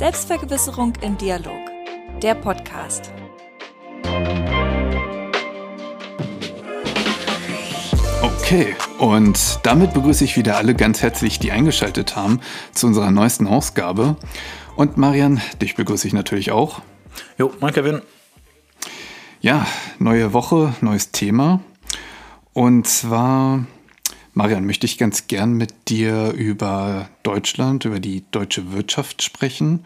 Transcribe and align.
Selbstvergewisserung 0.00 0.94
im 1.02 1.18
Dialog. 1.18 1.60
Der 2.22 2.34
Podcast. 2.34 3.12
Okay, 8.22 8.74
und 8.98 9.60
damit 9.62 9.92
begrüße 9.92 10.24
ich 10.24 10.38
wieder 10.38 10.56
alle 10.56 10.74
ganz 10.74 11.02
herzlich, 11.02 11.38
die 11.38 11.52
eingeschaltet 11.52 12.16
haben 12.16 12.40
zu 12.72 12.86
unserer 12.86 13.10
neuesten 13.10 13.46
Ausgabe. 13.46 14.16
Und 14.74 14.96
Marian, 14.96 15.42
dich 15.60 15.74
begrüße 15.74 16.06
ich 16.06 16.14
natürlich 16.14 16.50
auch. 16.50 16.80
Jo, 17.36 17.52
mein 17.60 17.74
Kevin. 17.74 18.00
Ja, 19.42 19.66
neue 19.98 20.32
Woche, 20.32 20.72
neues 20.80 21.10
Thema. 21.10 21.60
Und 22.54 22.88
zwar, 22.88 23.66
Marian, 24.32 24.64
möchte 24.64 24.86
ich 24.86 24.98
ganz 24.98 25.26
gern 25.26 25.54
mit 25.54 25.88
dir 25.88 26.32
über 26.32 27.08
Deutschland, 27.22 27.84
über 27.84 28.00
die 28.00 28.24
deutsche 28.30 28.72
Wirtschaft 28.72 29.22
sprechen. 29.22 29.84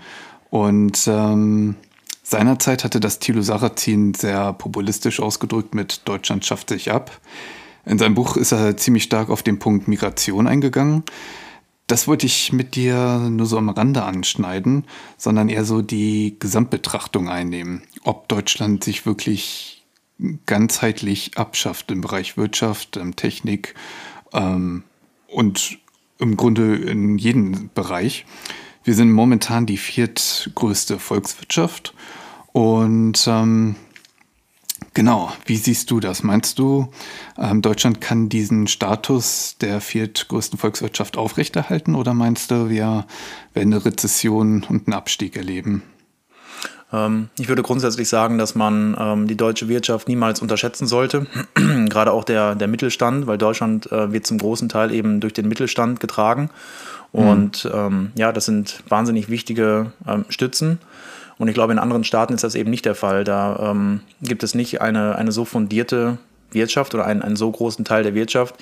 Und 0.50 1.06
ähm, 1.06 1.76
seinerzeit 2.22 2.84
hatte 2.84 3.00
das 3.00 3.18
Thilo 3.18 3.42
Sarrazin 3.42 4.14
sehr 4.14 4.52
populistisch 4.52 5.20
ausgedrückt 5.20 5.74
mit 5.74 6.02
Deutschland 6.04 6.44
schafft 6.44 6.68
sich 6.68 6.90
ab. 6.90 7.20
In 7.86 7.98
seinem 7.98 8.14
Buch 8.14 8.36
ist 8.36 8.52
er 8.52 8.76
ziemlich 8.76 9.04
stark 9.04 9.30
auf 9.30 9.42
den 9.42 9.58
Punkt 9.58 9.88
Migration 9.88 10.46
eingegangen. 10.46 11.04
Das 11.86 12.08
wollte 12.08 12.26
ich 12.26 12.52
mit 12.52 12.76
dir 12.76 13.18
nur 13.30 13.46
so 13.46 13.58
am 13.58 13.68
Rande 13.68 14.04
anschneiden, 14.04 14.84
sondern 15.18 15.50
eher 15.50 15.66
so 15.66 15.82
die 15.82 16.36
Gesamtbetrachtung 16.38 17.28
einnehmen, 17.28 17.82
ob 18.04 18.28
Deutschland 18.28 18.84
sich 18.84 19.04
wirklich 19.04 19.84
ganzheitlich 20.46 21.36
abschafft 21.36 21.90
im 21.90 22.00
Bereich 22.00 22.36
Wirtschaft, 22.36 22.98
Technik 23.16 23.74
ähm, 24.34 24.82
und 25.28 25.78
im 26.18 26.36
Grunde 26.36 26.76
in 26.76 27.18
jedem 27.18 27.70
Bereich. 27.74 28.26
Wir 28.84 28.94
sind 28.94 29.10
momentan 29.10 29.66
die 29.66 29.78
viertgrößte 29.78 30.98
Volkswirtschaft 30.98 31.94
und 32.52 33.26
ähm, 33.26 33.76
Genau, 34.94 35.32
wie 35.44 35.56
siehst 35.56 35.90
du 35.90 35.98
das? 35.98 36.22
Meinst 36.22 36.60
du, 36.60 36.88
ähm, 37.36 37.62
Deutschland 37.62 38.00
kann 38.00 38.28
diesen 38.28 38.68
Status 38.68 39.56
der 39.60 39.80
viertgrößten 39.80 40.56
Volkswirtschaft 40.56 41.16
aufrechterhalten 41.16 41.96
oder 41.96 42.14
meinst 42.14 42.52
du, 42.52 42.70
wir 42.70 43.04
werden 43.54 43.74
eine 43.74 43.84
Rezession 43.84 44.62
und 44.62 44.86
einen 44.86 44.94
Abstieg 44.94 45.36
erleben? 45.36 45.82
Ähm, 46.94 47.28
ich 47.38 47.48
würde 47.48 47.62
grundsätzlich 47.62 48.08
sagen, 48.08 48.38
dass 48.38 48.54
man 48.54 48.96
ähm, 48.98 49.26
die 49.26 49.36
deutsche 49.36 49.68
Wirtschaft 49.68 50.08
niemals 50.08 50.40
unterschätzen 50.40 50.86
sollte. 50.86 51.26
Gerade 51.88 52.12
auch 52.12 52.24
der, 52.24 52.54
der 52.54 52.68
Mittelstand, 52.68 53.26
weil 53.26 53.38
Deutschland 53.38 53.90
äh, 53.90 54.12
wird 54.12 54.26
zum 54.26 54.38
großen 54.38 54.68
Teil 54.68 54.92
eben 54.92 55.20
durch 55.20 55.32
den 55.32 55.48
Mittelstand 55.48 56.00
getragen. 56.00 56.50
Mhm. 57.12 57.20
Und 57.20 57.64
mhm. 57.72 58.10
ja, 58.16 58.32
das 58.32 58.44
sind 58.44 58.82
wahnsinnig 58.88 59.28
wichtige 59.28 59.92
ähm, 60.06 60.24
Stützen. 60.28 60.78
Und 61.38 61.48
ich 61.48 61.54
glaube, 61.54 61.72
in 61.72 61.78
anderen 61.78 62.04
Staaten 62.04 62.34
ist 62.34 62.44
das 62.44 62.54
eben 62.54 62.70
nicht 62.70 62.84
der 62.84 62.94
Fall. 62.94 63.24
Da 63.24 63.70
ähm, 63.70 64.00
gibt 64.22 64.42
es 64.42 64.54
nicht 64.54 64.80
eine, 64.80 65.16
eine 65.16 65.32
so 65.32 65.44
fundierte 65.44 66.18
Wirtschaft 66.52 66.94
oder 66.94 67.06
einen, 67.06 67.22
einen 67.22 67.36
so 67.36 67.50
großen 67.50 67.84
Teil 67.84 68.04
der 68.04 68.14
Wirtschaft, 68.14 68.54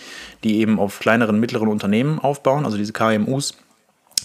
die 0.44 0.58
eben 0.61 0.78
auf 0.78 0.98
kleineren, 0.98 1.39
mittleren 1.39 1.69
Unternehmen 1.69 2.19
aufbauen. 2.19 2.64
Also 2.64 2.78
diese 2.78 2.92
KMUs 2.92 3.55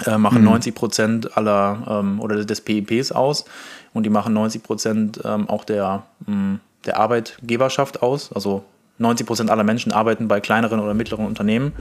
äh, 0.05 0.17
machen 0.17 0.39
mhm. 0.39 0.45
90 0.45 0.75
Prozent 0.75 1.37
aller 1.37 2.01
ähm, 2.01 2.19
oder 2.19 2.43
des 2.43 2.61
PIPs 2.61 3.11
aus 3.11 3.45
und 3.93 4.03
die 4.03 4.09
machen 4.09 4.33
90 4.33 4.63
Prozent 4.63 5.19
ähm, 5.23 5.49
auch 5.49 5.63
der, 5.65 6.03
mh, 6.25 6.35
mm, 6.35 6.59
der 6.85 6.99
Arbeitgeberschaft 6.99 8.01
aus. 8.01 8.31
Also 8.31 8.63
90 8.99 9.27
Prozent 9.27 9.49
aller 9.51 9.63
Menschen 9.63 9.91
arbeiten 9.91 10.27
bei 10.27 10.39
kleineren 10.39 10.79
oder 10.79 10.93
mittleren 10.93 11.25
Unternehmen, 11.25 11.73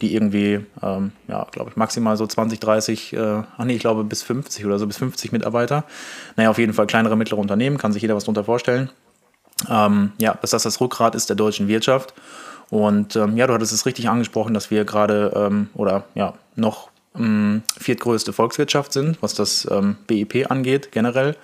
die 0.00 0.14
irgendwie, 0.14 0.64
ähm, 0.82 1.12
ja, 1.28 1.46
glaube 1.50 1.70
ich, 1.70 1.76
maximal 1.76 2.16
so 2.16 2.26
20, 2.26 2.58
30, 2.58 3.12
äh, 3.12 3.42
ach 3.56 3.64
nee, 3.64 3.74
ich 3.74 3.80
glaube 3.80 4.04
bis 4.04 4.22
50 4.22 4.66
oder 4.66 4.78
so, 4.78 4.86
bis 4.86 4.98
50 4.98 5.32
Mitarbeiter. 5.32 5.84
Naja, 6.36 6.50
auf 6.50 6.58
jeden 6.58 6.72
Fall 6.72 6.86
kleinere, 6.86 7.16
mittlere 7.16 7.38
Unternehmen, 7.38 7.78
kann 7.78 7.92
sich 7.92 8.02
jeder 8.02 8.16
was 8.16 8.24
darunter 8.24 8.44
vorstellen. 8.44 8.90
Ähm, 9.70 10.12
ja, 10.18 10.36
dass 10.40 10.50
das 10.50 10.64
das 10.64 10.80
Rückgrat 10.80 11.14
ist 11.14 11.28
der 11.28 11.36
deutschen 11.36 11.68
Wirtschaft. 11.68 12.14
Und 12.68 13.14
ähm, 13.14 13.36
ja, 13.36 13.46
du 13.46 13.54
hattest 13.54 13.72
es 13.72 13.86
richtig 13.86 14.08
angesprochen, 14.08 14.52
dass 14.52 14.70
wir 14.70 14.84
gerade 14.84 15.32
ähm, 15.36 15.68
oder 15.74 16.04
ja, 16.14 16.34
noch 16.56 16.90
ähm, 17.18 17.62
viertgrößte 17.78 18.32
Volkswirtschaft 18.32 18.92
sind, 18.92 19.18
was 19.22 19.34
das 19.34 19.68
ähm, 19.70 19.96
BIP 20.06 20.50
angeht, 20.50 20.92
generell. 20.92 21.36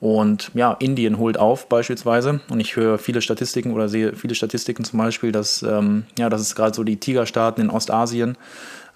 Und 0.00 0.50
ja, 0.54 0.72
Indien 0.80 1.18
holt 1.18 1.38
auf 1.38 1.68
beispielsweise. 1.68 2.40
Und 2.50 2.60
ich 2.60 2.76
höre 2.76 2.98
viele 2.98 3.22
Statistiken 3.22 3.72
oder 3.72 3.88
sehe 3.88 4.14
viele 4.14 4.34
Statistiken 4.34 4.84
zum 4.84 4.98
Beispiel, 4.98 5.32
dass, 5.32 5.62
ähm, 5.62 6.04
ja, 6.18 6.28
dass 6.28 6.40
es 6.40 6.54
gerade 6.54 6.74
so 6.74 6.84
die 6.84 6.98
Tigerstaaten 6.98 7.62
in 7.62 7.70
Ostasien, 7.70 8.36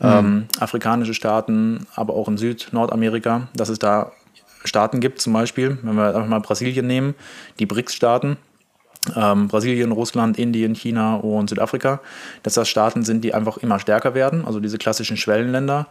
mhm. 0.01 0.07
ähm, 0.07 0.47
afrikanische 0.61 1.15
Staaten, 1.15 1.87
aber 1.95 2.15
auch 2.15 2.29
in 2.29 2.37
Süd-, 2.37 2.69
Nordamerika, 2.73 3.49
dass 3.55 3.71
es 3.71 3.79
da 3.79 4.13
Staaten 4.65 5.01
gibt, 5.01 5.21
zum 5.21 5.33
Beispiel, 5.33 5.79
wenn 5.83 5.95
wir 5.95 6.09
einfach 6.09 6.27
mal 6.27 6.41
Brasilien 6.41 6.87
nehmen, 6.87 7.15
die 7.59 7.67
BRICS-Staaten, 7.67 8.37
ähm, 9.17 9.49
Brasilien, 9.49 9.93
Russland, 9.93 10.39
Indien, 10.39 10.75
China 10.75 11.17
und 11.17 11.49
Südafrika, 11.51 12.01
dass 12.43 12.55
das 12.55 12.69
Staaten 12.69 13.03
sind, 13.03 13.23
die 13.23 13.35
einfach 13.35 13.59
immer 13.59 13.79
stärker 13.79 14.15
werden, 14.15 14.45
also 14.45 14.61
diese 14.61 14.79
klassischen 14.79 15.17
Schwellenländer, 15.17 15.87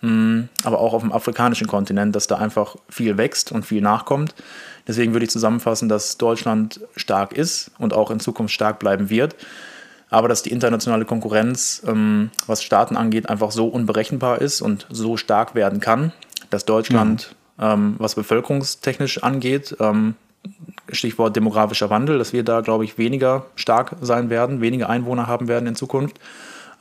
mh, 0.00 0.10
mm, 0.10 0.48
aber 0.64 0.80
auch 0.80 0.92
auf 0.92 1.02
dem 1.02 1.12
afrikanischen 1.12 1.66
Kontinent, 1.66 2.14
dass 2.16 2.26
da 2.26 2.36
einfach 2.36 2.76
viel 2.88 3.16
wächst 3.16 3.52
und 3.52 3.64
viel 3.64 3.80
nachkommt. 3.80 4.34
Deswegen 4.86 5.12
würde 5.12 5.24
ich 5.24 5.30
zusammenfassen, 5.30 5.88
dass 5.88 6.18
Deutschland 6.18 6.80
stark 6.96 7.32
ist 7.32 7.70
und 7.78 7.94
auch 7.94 8.10
in 8.10 8.20
Zukunft 8.20 8.54
stark 8.54 8.78
bleiben 8.78 9.10
wird, 9.10 9.36
aber 10.10 10.28
dass 10.28 10.42
die 10.42 10.50
internationale 10.50 11.04
Konkurrenz, 11.04 11.82
ähm, 11.86 12.30
was 12.46 12.62
Staaten 12.62 12.96
angeht, 12.96 13.28
einfach 13.28 13.52
so 13.52 13.68
unberechenbar 13.68 14.40
ist 14.40 14.60
und 14.60 14.86
so 14.90 15.16
stark 15.16 15.54
werden 15.54 15.80
kann, 15.80 16.12
dass 16.50 16.64
Deutschland, 16.64 17.34
ja. 17.58 17.74
ähm, 17.74 17.94
was 17.98 18.16
bevölkerungstechnisch 18.16 19.22
angeht, 19.22 19.76
ähm, 19.78 20.14
Stichwort 20.92 21.36
demografischer 21.36 21.90
Wandel, 21.90 22.18
dass 22.18 22.32
wir 22.32 22.42
da, 22.42 22.60
glaube 22.60 22.84
ich, 22.84 22.98
weniger 22.98 23.46
stark 23.54 23.96
sein 24.00 24.30
werden, 24.30 24.60
weniger 24.60 24.88
Einwohner 24.88 25.26
haben 25.26 25.48
werden 25.48 25.66
in 25.66 25.74
Zukunft. 25.74 26.18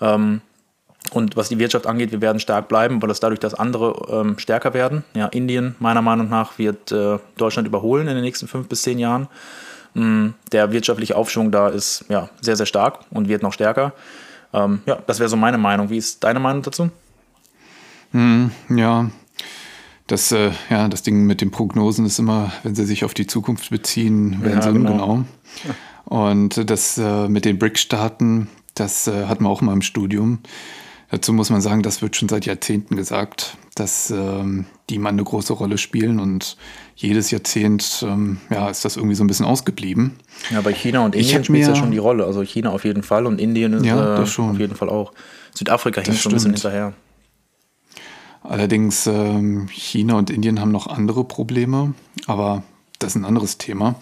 Ähm, 0.02 0.42
und 1.12 1.36
was 1.36 1.50
die 1.50 1.59
Wirtschaft 1.59 1.88
angeht, 1.88 2.12
wir 2.12 2.22
werden 2.22 2.40
stark 2.40 2.68
bleiben, 2.68 3.02
weil 3.02 3.09
es 3.09 3.20
dadurch, 3.20 3.40
dass 3.40 3.53
andere 3.53 3.96
ähm, 4.12 4.38
stärker 4.38 4.74
werden. 4.74 5.03
Ja, 5.14 5.28
Indien, 5.28 5.75
meiner 5.80 6.02
Meinung 6.02 6.30
nach, 6.30 6.59
wird 6.59 6.92
äh, 6.92 7.18
Deutschland 7.38 7.68
überholen 7.68 8.08
in 8.08 8.16
den 8.16 8.24
nächsten 8.24 8.47
fünf 8.47 8.68
bis 8.68 8.84
zehn 8.84 9.00
Jahren. 9.00 9.28
Ähm, 9.96 10.36
der 10.52 10.72
wirtschaftliche 10.72 11.16
Aufschwung 11.16 11.52
da 11.52 11.70
ist 11.70 12.06
ja, 12.09 12.30
sehr, 12.41 12.56
sehr 12.56 12.66
stark 12.66 13.00
und 13.09 13.28
wird 13.28 13.41
noch 13.41 13.53
stärker. 13.53 13.94
Ähm, 14.53 14.81
ja, 14.86 15.00
das 15.08 15.20
wäre 15.20 15.30
so 15.30 15.36
meine 15.36 15.58
Meinung. 15.58 15.90
Wie 15.90 15.97
ist 15.97 16.24
deine 16.24 16.40
Meinung 16.40 16.62
dazu? 16.62 16.90
Hm, 18.12 18.52
ja, 18.70 19.09
das, 20.09 20.31
äh, 20.31 20.52
ja, 20.70 20.88
das 20.88 21.03
Ding 21.03 21.25
mit 21.25 21.42
den 21.42 21.52
Prognosen 21.52 22.06
ist 22.06 22.20
immer, 22.20 22.52
wenn 22.64 22.75
sie 22.75 22.86
sich 22.86 23.06
auf 23.06 23.14
die 23.14 23.28
Zukunft 23.28 23.70
beziehen, 23.70 24.42
werden 24.42 24.58
ja, 24.58 24.62
sie 24.62 24.74
genau. 24.74 24.92
ungenau. 24.92 25.25
Und 26.06 26.70
das 26.70 26.97
äh, 26.97 27.28
mit 27.28 27.46
den 27.46 27.59
BRIC-Staaten, 27.59 28.50
das 28.74 29.08
äh, 29.08 29.25
hatten 29.25 29.44
wir 29.44 29.50
auch 29.50 29.62
mal 29.62 29.74
im 29.74 29.84
Studium. 29.84 30.40
Dazu 31.12 31.34
muss 31.34 31.50
man 31.50 31.62
sagen, 31.62 31.84
das 31.84 32.02
wird 32.02 32.16
schon 32.16 32.30
seit 32.30 32.46
Jahrzehnten 32.46 32.96
gesagt, 32.96 33.58
dass 33.75 34.12
ähm, 34.12 34.66
die 34.90 35.00
mal 35.00 35.09
eine 35.09 35.24
große 35.24 35.53
Rolle 35.53 35.78
spielen 35.78 36.20
und 36.20 36.58
jedes 36.96 37.31
Jahrzehnt 37.31 38.06
ähm, 38.08 38.38
ja, 38.50 38.70
ist 38.70 38.86
das 38.86 38.96
irgendwie 38.96 39.16
so 39.16 39.24
ein 39.24 39.28
bisschen 39.28 39.46
ausgeblieben. 39.46 40.16
Ja, 40.52 40.62
bei 40.62 40.74
China 40.74 41.06
und 41.06 41.16
Indien 41.16 41.44
spielt 41.44 41.68
ja 41.68 41.76
schon 41.76 41.91
die 41.91 41.97
Rolle. 41.97 42.26
Also 42.26 42.41
China 42.44 42.72
auf 42.72 42.84
jeden 42.84 43.03
Fall 43.03 43.26
und 43.26 43.40
Indien 43.40 43.74
ist 43.74 43.86
ja, 43.86 44.18
äh, 44.18 44.22
auf 44.22 44.59
jeden 44.59 44.76
Fall 44.76 44.90
auch. 44.90 45.14
Südafrika 45.56 46.02
hinkt 46.02 46.20
schon 46.20 46.31
ein 46.31 46.36
bisschen 46.36 46.53
hinterher. 46.53 46.94
Allerdings 48.49 49.05
ähm, 49.05 49.67
China 49.69 50.15
und 50.15 50.31
Indien 50.31 50.59
haben 50.59 50.71
noch 50.71 50.87
andere 50.87 51.23
Probleme, 51.23 51.93
aber 52.25 52.63
das 52.97 53.11
ist 53.11 53.17
ein 53.17 53.25
anderes 53.25 53.59
Thema. 53.59 53.93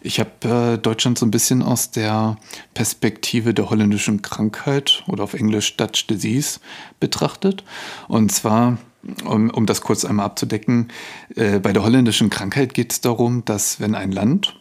Ich 0.00 0.20
habe 0.20 0.76
äh, 0.76 0.78
Deutschland 0.78 1.18
so 1.18 1.26
ein 1.26 1.32
bisschen 1.32 1.60
aus 1.60 1.90
der 1.90 2.36
Perspektive 2.72 3.52
der 3.52 3.68
holländischen 3.68 4.22
Krankheit 4.22 5.02
oder 5.08 5.24
auf 5.24 5.34
Englisch 5.34 5.76
Dutch 5.76 6.06
Disease 6.06 6.60
betrachtet. 7.00 7.64
Und 8.06 8.30
zwar, 8.30 8.78
um, 9.24 9.50
um 9.50 9.66
das 9.66 9.80
kurz 9.80 10.04
einmal 10.04 10.26
abzudecken, 10.26 10.92
äh, 11.34 11.58
bei 11.58 11.72
der 11.72 11.82
holländischen 11.82 12.30
Krankheit 12.30 12.74
geht 12.74 12.92
es 12.92 13.00
darum, 13.00 13.44
dass 13.44 13.80
wenn 13.80 13.96
ein 13.96 14.12
Land 14.12 14.56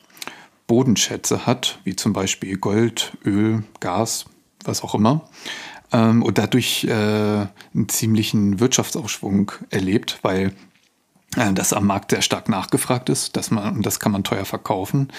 Bodenschätze 0.65 1.45
hat, 1.45 1.77
wie 1.83 1.95
zum 1.95 2.13
Beispiel 2.13 2.57
Gold, 2.57 3.15
Öl, 3.23 3.63
Gas, 3.79 4.25
was 4.63 4.81
auch 4.81 4.95
immer, 4.95 5.29
ähm, 5.91 6.23
und 6.23 6.37
dadurch 6.37 6.85
äh, 6.85 6.91
einen 6.91 7.89
ziemlichen 7.89 8.59
Wirtschaftsaufschwung 8.59 9.51
erlebt, 9.69 10.19
weil 10.21 10.53
äh, 11.35 11.53
das 11.53 11.73
am 11.73 11.87
Markt 11.87 12.11
sehr 12.11 12.21
stark 12.21 12.49
nachgefragt 12.49 13.09
ist, 13.09 13.35
dass 13.37 13.51
man, 13.51 13.77
und 13.77 13.85
das 13.85 13.99
kann 13.99 14.11
man 14.11 14.23
teuer 14.23 14.45
verkaufen, 14.45 15.09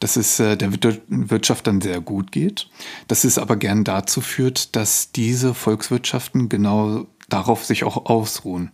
dass 0.00 0.16
es 0.16 0.40
äh, 0.40 0.56
der 0.56 0.72
Wirtschaft 0.72 1.66
dann 1.66 1.80
sehr 1.80 2.00
gut 2.00 2.32
geht, 2.32 2.68
dass 3.08 3.24
es 3.24 3.38
aber 3.38 3.56
gern 3.56 3.84
dazu 3.84 4.20
führt, 4.20 4.76
dass 4.76 5.12
diese 5.12 5.54
Volkswirtschaften 5.54 6.48
genau 6.48 7.06
darauf 7.28 7.64
sich 7.64 7.84
auch 7.84 8.06
ausruhen. 8.06 8.70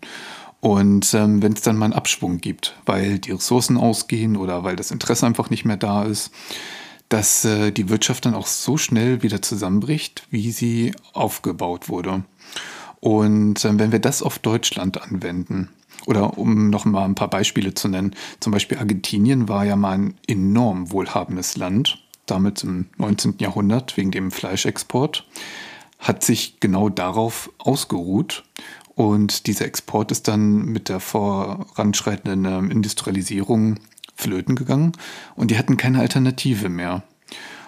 Und 0.60 1.14
ähm, 1.14 1.42
wenn 1.42 1.54
es 1.54 1.62
dann 1.62 1.76
mal 1.76 1.86
einen 1.86 1.94
Abschwung 1.94 2.38
gibt, 2.38 2.76
weil 2.84 3.18
die 3.18 3.32
Ressourcen 3.32 3.78
ausgehen 3.78 4.36
oder 4.36 4.62
weil 4.62 4.76
das 4.76 4.90
Interesse 4.90 5.24
einfach 5.26 5.48
nicht 5.48 5.64
mehr 5.64 5.78
da 5.78 6.02
ist, 6.02 6.30
dass 7.10 7.44
äh, 7.44 7.72
die 7.72 7.90
Wirtschaft 7.90 8.24
dann 8.24 8.34
auch 8.34 8.46
so 8.46 8.78
schnell 8.78 9.22
wieder 9.22 9.42
zusammenbricht, 9.42 10.26
wie 10.30 10.50
sie 10.52 10.94
aufgebaut 11.12 11.90
wurde. 11.90 12.24
Und 13.00 13.64
äh, 13.64 13.78
wenn 13.78 13.92
wir 13.92 13.98
das 13.98 14.22
auf 14.22 14.38
Deutschland 14.38 15.02
anwenden, 15.02 15.68
oder 16.06 16.38
um 16.38 16.70
noch 16.70 16.86
mal 16.86 17.04
ein 17.04 17.14
paar 17.14 17.28
Beispiele 17.28 17.74
zu 17.74 17.88
nennen, 17.88 18.14
zum 18.38 18.52
Beispiel 18.52 18.78
Argentinien 18.78 19.48
war 19.48 19.64
ja 19.64 19.76
mal 19.76 19.98
ein 19.98 20.14
enorm 20.26 20.92
wohlhabendes 20.92 21.56
Land, 21.56 22.02
damit 22.26 22.62
im 22.62 22.86
19. 22.96 23.34
Jahrhundert 23.38 23.96
wegen 23.96 24.10
dem 24.10 24.30
Fleischexport, 24.30 25.26
hat 25.98 26.22
sich 26.22 26.60
genau 26.60 26.88
darauf 26.88 27.50
ausgeruht. 27.58 28.44
Und 28.94 29.46
dieser 29.46 29.66
Export 29.66 30.12
ist 30.12 30.28
dann 30.28 30.64
mit 30.66 30.88
der 30.88 31.00
voranschreitenden 31.00 32.44
ähm, 32.44 32.70
Industrialisierung 32.70 33.78
flöten 34.20 34.56
gegangen 34.56 34.92
und 35.36 35.50
die 35.50 35.58
hatten 35.58 35.76
keine 35.76 36.00
Alternative 36.00 36.68
mehr. 36.68 37.02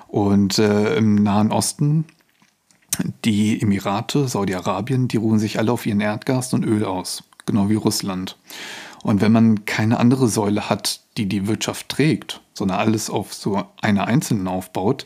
Und 0.09 0.59
äh, 0.59 0.97
im 0.97 1.15
Nahen 1.15 1.51
Osten, 1.51 2.05
die 3.25 3.61
Emirate, 3.61 4.29
Saudi-Arabien, 4.29 5.09
die 5.09 5.17
ruhen 5.17 5.39
sich 5.39 5.59
alle 5.59 5.73
auf 5.73 5.87
ihren 5.87 6.01
Erdgas 6.01 6.53
und 6.53 6.65
Öl 6.65 6.85
aus, 6.85 7.25
genau 7.47 7.69
wie 7.69 7.75
Russland. 7.75 8.37
Und 9.03 9.21
wenn 9.21 9.33
man 9.33 9.65
keine 9.65 9.99
andere 9.99 10.29
Säule 10.29 10.69
hat, 10.69 11.01
die 11.17 11.27
die 11.27 11.49
Wirtschaft 11.49 11.89
trägt, 11.89 12.41
sondern 12.55 12.79
alles 12.79 13.11
auf 13.11 13.35
so 13.35 13.65
einer 13.81 14.07
einzelnen 14.07 14.47
aufbaut, 14.47 15.05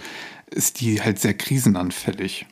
ist 0.50 0.81
die 0.81 1.00
halt 1.00 1.19
sehr 1.19 1.34
krisenanfällig. 1.34 2.46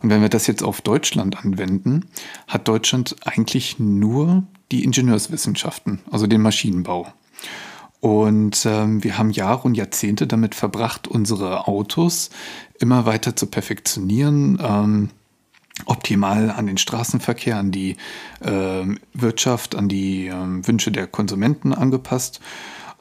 Und 0.00 0.10
wenn 0.10 0.22
wir 0.22 0.28
das 0.28 0.46
jetzt 0.46 0.62
auf 0.62 0.80
Deutschland 0.82 1.44
anwenden, 1.44 2.06
hat 2.46 2.68
Deutschland 2.68 3.16
eigentlich 3.24 3.78
nur 3.78 4.44
die 4.70 4.84
Ingenieurswissenschaften, 4.84 6.00
also 6.10 6.26
den 6.26 6.42
Maschinenbau. 6.42 7.12
Und 8.04 8.66
ähm, 8.66 9.02
wir 9.02 9.16
haben 9.16 9.30
Jahre 9.30 9.62
und 9.62 9.76
Jahrzehnte 9.76 10.26
damit 10.26 10.54
verbracht, 10.54 11.08
unsere 11.08 11.66
Autos 11.66 12.28
immer 12.78 13.06
weiter 13.06 13.34
zu 13.34 13.46
perfektionieren, 13.46 14.58
ähm, 14.62 15.08
optimal 15.86 16.50
an 16.50 16.66
den 16.66 16.76
Straßenverkehr, 16.76 17.56
an 17.56 17.70
die 17.70 17.96
äh, 18.40 18.84
Wirtschaft, 19.14 19.74
an 19.74 19.88
die 19.88 20.26
äh, 20.26 20.34
Wünsche 20.34 20.92
der 20.92 21.06
Konsumenten 21.06 21.72
angepasst. 21.72 22.42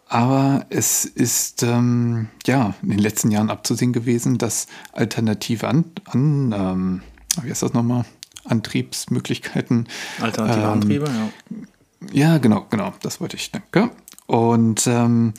Aber 0.07 0.67
es 0.69 1.03
ist 1.03 1.63
ähm, 1.63 2.29
ja 2.47 2.73
in 2.81 2.91
den 2.91 2.99
letzten 2.99 3.29
Jahren 3.29 3.49
abzusehen 3.49 3.91
gewesen, 3.91 4.37
dass 4.37 4.67
alternative 4.93 5.67
an, 5.67 5.83
an 6.05 6.53
ähm, 6.57 7.01
wie 7.41 7.49
heißt 7.49 7.63
das 7.63 7.73
nochmal? 7.73 8.05
Antriebsmöglichkeiten. 8.45 9.89
Alternative 10.21 10.61
ähm, 10.61 10.71
Antriebe, 10.71 11.05
ja. 11.07 11.57
Ja, 12.11 12.37
genau, 12.37 12.67
genau, 12.69 12.93
das 13.01 13.19
wollte 13.19 13.35
ich, 13.35 13.51
danke. 13.51 13.89
Und 14.25 14.87
ähm, 14.87 15.33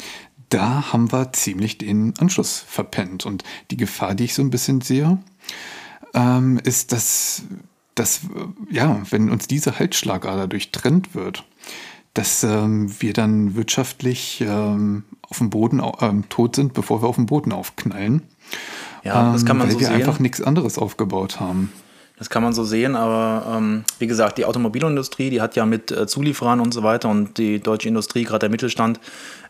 da 0.48 0.92
haben 0.92 1.10
wir 1.12 1.32
ziemlich 1.32 1.78
den 1.78 2.14
Anschluss 2.18 2.58
verpennt. 2.58 3.26
Und 3.26 3.44
die 3.70 3.76
Gefahr, 3.76 4.14
die 4.14 4.24
ich 4.24 4.34
so 4.34 4.42
ein 4.42 4.50
bisschen 4.50 4.80
sehe, 4.80 5.18
ähm, 6.14 6.60
ist, 6.62 6.92
dass, 6.92 7.42
dass, 7.94 8.20
ja, 8.70 9.02
wenn 9.10 9.30
uns 9.30 9.48
diese 9.48 9.78
Halsschlagader 9.78 10.46
durchtrennt 10.46 11.14
wird, 11.14 11.44
dass 12.14 12.44
ähm, 12.44 12.94
wir 13.00 13.12
dann 13.12 13.56
wirtschaftlich 13.56 14.40
ähm, 14.46 15.02
auf 15.22 15.38
dem 15.38 15.50
Boden 15.50 15.82
ähm, 16.00 16.28
tot 16.28 16.54
sind, 16.54 16.72
bevor 16.72 17.02
wir 17.02 17.08
auf 17.08 17.16
dem 17.16 17.26
Boden 17.26 17.50
aufknallen. 17.50 18.22
Ja, 19.02 19.32
das 19.32 19.44
kann 19.44 19.58
man 19.58 19.66
weil 19.66 19.74
so 19.74 19.80
wir 19.80 19.88
sehen. 19.88 19.96
einfach 19.96 20.20
nichts 20.20 20.40
anderes 20.40 20.78
aufgebaut 20.78 21.40
haben. 21.40 21.72
Das 22.16 22.30
kann 22.30 22.44
man 22.44 22.52
so 22.52 22.62
sehen, 22.62 22.94
aber 22.94 23.56
ähm, 23.56 23.84
wie 23.98 24.06
gesagt, 24.06 24.38
die 24.38 24.44
Automobilindustrie, 24.44 25.30
die 25.30 25.40
hat 25.40 25.56
ja 25.56 25.66
mit 25.66 25.90
äh, 25.90 26.06
Zulieferern 26.06 26.60
und 26.60 26.72
so 26.72 26.84
weiter 26.84 27.08
und 27.08 27.38
die 27.38 27.58
deutsche 27.58 27.88
Industrie, 27.88 28.22
gerade 28.22 28.38
der 28.40 28.50
Mittelstand, 28.50 29.00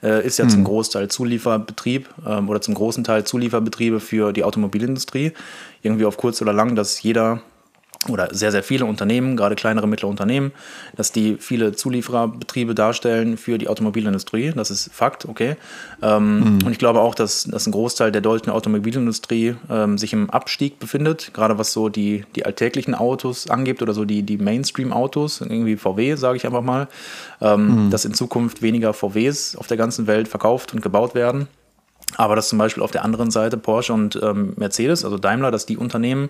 äh, 0.03 0.27
ist 0.27 0.39
ja 0.39 0.49
zum 0.49 0.65
Großteil 0.65 1.09
Zulieferbetrieb 1.09 2.09
ähm, 2.27 2.49
oder 2.49 2.63
zum 2.63 2.73
großen 2.73 3.05
Teil 3.05 3.25
Zulieferbetriebe 3.25 4.01
für 4.01 4.33
die 4.33 4.45
Automobilindustrie. 4.45 5.33
Irgendwie 5.83 6.07
auf 6.07 6.17
kurz 6.17 6.41
oder 6.41 6.55
lang, 6.55 6.75
dass 6.75 7.03
jeder 7.03 7.43
oder 8.09 8.29
sehr, 8.33 8.53
sehr 8.53 8.63
viele 8.63 8.85
Unternehmen, 8.85 9.37
gerade 9.37 9.55
kleinere, 9.55 9.87
mittlere 9.87 10.11
Unternehmen, 10.11 10.53
dass 10.97 11.13
die 11.13 11.37
viele 11.39 11.73
Zuliefererbetriebe 11.73 12.75
darstellen 12.75 13.37
für 13.37 13.59
die 13.59 13.69
Automobilindustrie. 13.69 14.53
Das 14.55 14.71
ist 14.71 14.91
Fakt, 14.93 15.27
okay. 15.27 15.57
Ähm, 16.03 16.59
Und 16.65 16.73
ich 16.73 16.79
glaube 16.79 17.01
auch, 17.01 17.15
dass, 17.15 17.45
dass 17.45 17.67
ein 17.67 17.73
Großteil 17.73 18.13
der 18.13 18.21
deutschen 18.21 18.51
Automobilindustrie 18.51 19.57
ähm, 19.71 19.99
sich 19.99 20.13
im 20.13 20.31
Abstieg 20.31 20.79
befindet, 20.79 21.33
gerade 21.35 21.59
was 21.59 21.73
so 21.73 21.89
die, 21.89 22.25
die 22.37 22.45
alltäglichen 22.45 22.95
Autos 22.95 23.49
angeht 23.49 23.83
oder 23.83 23.95
so 23.95 24.05
die, 24.05 24.23
die 24.23 24.39
Mainstream-Autos, 24.39 25.41
irgendwie 25.41 25.77
VW, 25.77 26.15
sage 26.17 26.37
ich 26.37 26.47
einfach 26.47 26.63
mal, 26.63 26.89
ähm, 27.41 27.89
dass 27.91 28.05
in 28.05 28.15
Zukunft 28.15 28.63
weniger 28.63 28.93
VWs 28.93 29.57
auf 29.57 29.67
der 29.67 29.77
ganzen 29.77 30.07
Welt 30.07 30.29
verkauft 30.29 30.75
und 30.75 30.83
gebaut 30.83 31.15
werden. 31.15 31.49
Aber 32.17 32.37
dass 32.37 32.49
zum 32.49 32.59
Beispiel 32.59 32.83
auf 32.83 32.91
der 32.91 33.05
anderen 33.05 33.31
Seite 33.31 33.57
Porsche 33.57 33.93
und 33.93 34.19
ähm, 34.23 34.53
Mercedes, 34.57 35.05
also 35.05 35.19
Daimler, 35.19 35.51
dass 35.51 35.67
die 35.67 35.77
Unternehmen 35.77 36.29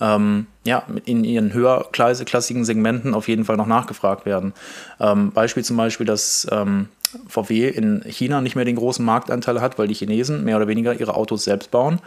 ähm, 0.00 0.46
ja, 0.64 0.82
in 1.04 1.24
ihren 1.24 1.52
höherklassigen 1.52 2.64
Segmenten 2.64 3.14
auf 3.14 3.28
jeden 3.28 3.44
Fall 3.44 3.56
noch 3.56 3.66
nachgefragt 3.66 4.26
werden. 4.26 4.52
Ähm, 5.00 5.32
Beispiel 5.32 5.64
zum 5.64 5.76
Beispiel, 5.76 6.06
dass 6.06 6.46
ähm, 6.50 6.88
VW 7.26 7.68
in 7.68 8.02
China 8.06 8.40
nicht 8.40 8.54
mehr 8.54 8.64
den 8.64 8.76
großen 8.76 9.04
Marktanteil 9.04 9.60
hat, 9.60 9.78
weil 9.78 9.88
die 9.88 9.94
Chinesen 9.94 10.44
mehr 10.44 10.56
oder 10.56 10.68
weniger 10.68 10.94
ihre 10.98 11.14
Autos 11.14 11.44
selbst 11.44 11.70
bauen. 11.70 12.00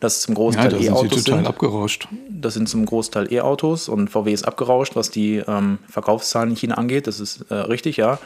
Das 0.00 0.20
zum 0.20 0.34
Ja, 0.34 0.36
Großteil 0.36 0.78
sie 0.78 0.86
E-Autos 0.86 1.24
total 1.24 1.38
sind. 1.40 1.46
abgerauscht. 1.48 2.08
Das 2.28 2.54
sind 2.54 2.68
zum 2.68 2.84
Großteil 2.86 3.32
E-Autos 3.32 3.88
und 3.88 4.10
VW 4.10 4.32
ist 4.32 4.44
abgerauscht, 4.46 4.94
was 4.96 5.10
die 5.10 5.42
ähm, 5.46 5.78
Verkaufszahlen 5.88 6.50
in 6.50 6.56
China 6.56 6.74
angeht. 6.76 7.06
Das 7.06 7.18
ist 7.20 7.42
äh, 7.50 7.54
richtig, 7.54 7.96
ja. 7.96 8.18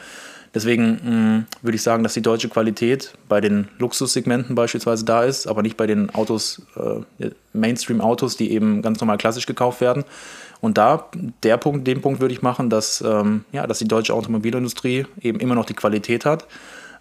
Deswegen 0.53 0.99
mh, 1.03 1.45
würde 1.63 1.75
ich 1.75 1.81
sagen, 1.81 2.03
dass 2.03 2.13
die 2.13 2.21
deutsche 2.21 2.47
Qualität 2.47 3.13
bei 3.27 3.41
den 3.41 3.67
Luxussegmenten 3.79 4.55
beispielsweise 4.55 5.03
da 5.03 5.23
ist, 5.23 5.47
aber 5.47 5.63
nicht 5.63 5.77
bei 5.77 5.87
den 5.87 6.11
Autos, 6.11 6.61
äh, 6.75 7.31
Mainstream-Autos, 7.53 8.37
die 8.37 8.51
eben 8.51 8.81
ganz 8.81 8.99
normal 8.99 9.17
klassisch 9.17 9.47
gekauft 9.47 9.81
werden. 9.81 10.03
Und 10.61 10.77
da, 10.77 11.09
der 11.41 11.57
Punkt, 11.57 11.87
den 11.87 12.01
Punkt 12.01 12.21
würde 12.21 12.33
ich 12.33 12.41
machen, 12.41 12.69
dass, 12.69 13.01
ähm, 13.01 13.45
ja, 13.51 13.67
dass 13.67 13.79
die 13.79 13.87
deutsche 13.87 14.13
Automobilindustrie 14.13 15.05
eben 15.21 15.39
immer 15.39 15.55
noch 15.55 15.65
die 15.65 15.73
Qualität 15.73 16.23
hat, 16.23 16.47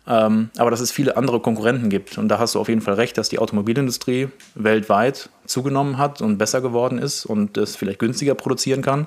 ähm, 0.08 0.50
aber 0.56 0.70
dass 0.70 0.80
es 0.80 0.90
viele 0.90 1.16
andere 1.16 1.38
Konkurrenten 1.38 1.90
gibt. 1.90 2.18
Und 2.18 2.28
da 2.28 2.38
hast 2.38 2.54
du 2.54 2.58
auf 2.58 2.68
jeden 2.68 2.80
Fall 2.80 2.94
recht, 2.94 3.18
dass 3.18 3.28
die 3.28 3.38
Automobilindustrie 3.38 4.28
weltweit 4.54 5.28
zugenommen 5.46 5.98
hat 5.98 6.22
und 6.22 6.38
besser 6.38 6.60
geworden 6.60 6.98
ist 6.98 7.26
und 7.26 7.56
es 7.56 7.76
vielleicht 7.76 7.98
günstiger 7.98 8.34
produzieren 8.34 8.82
kann. 8.82 9.06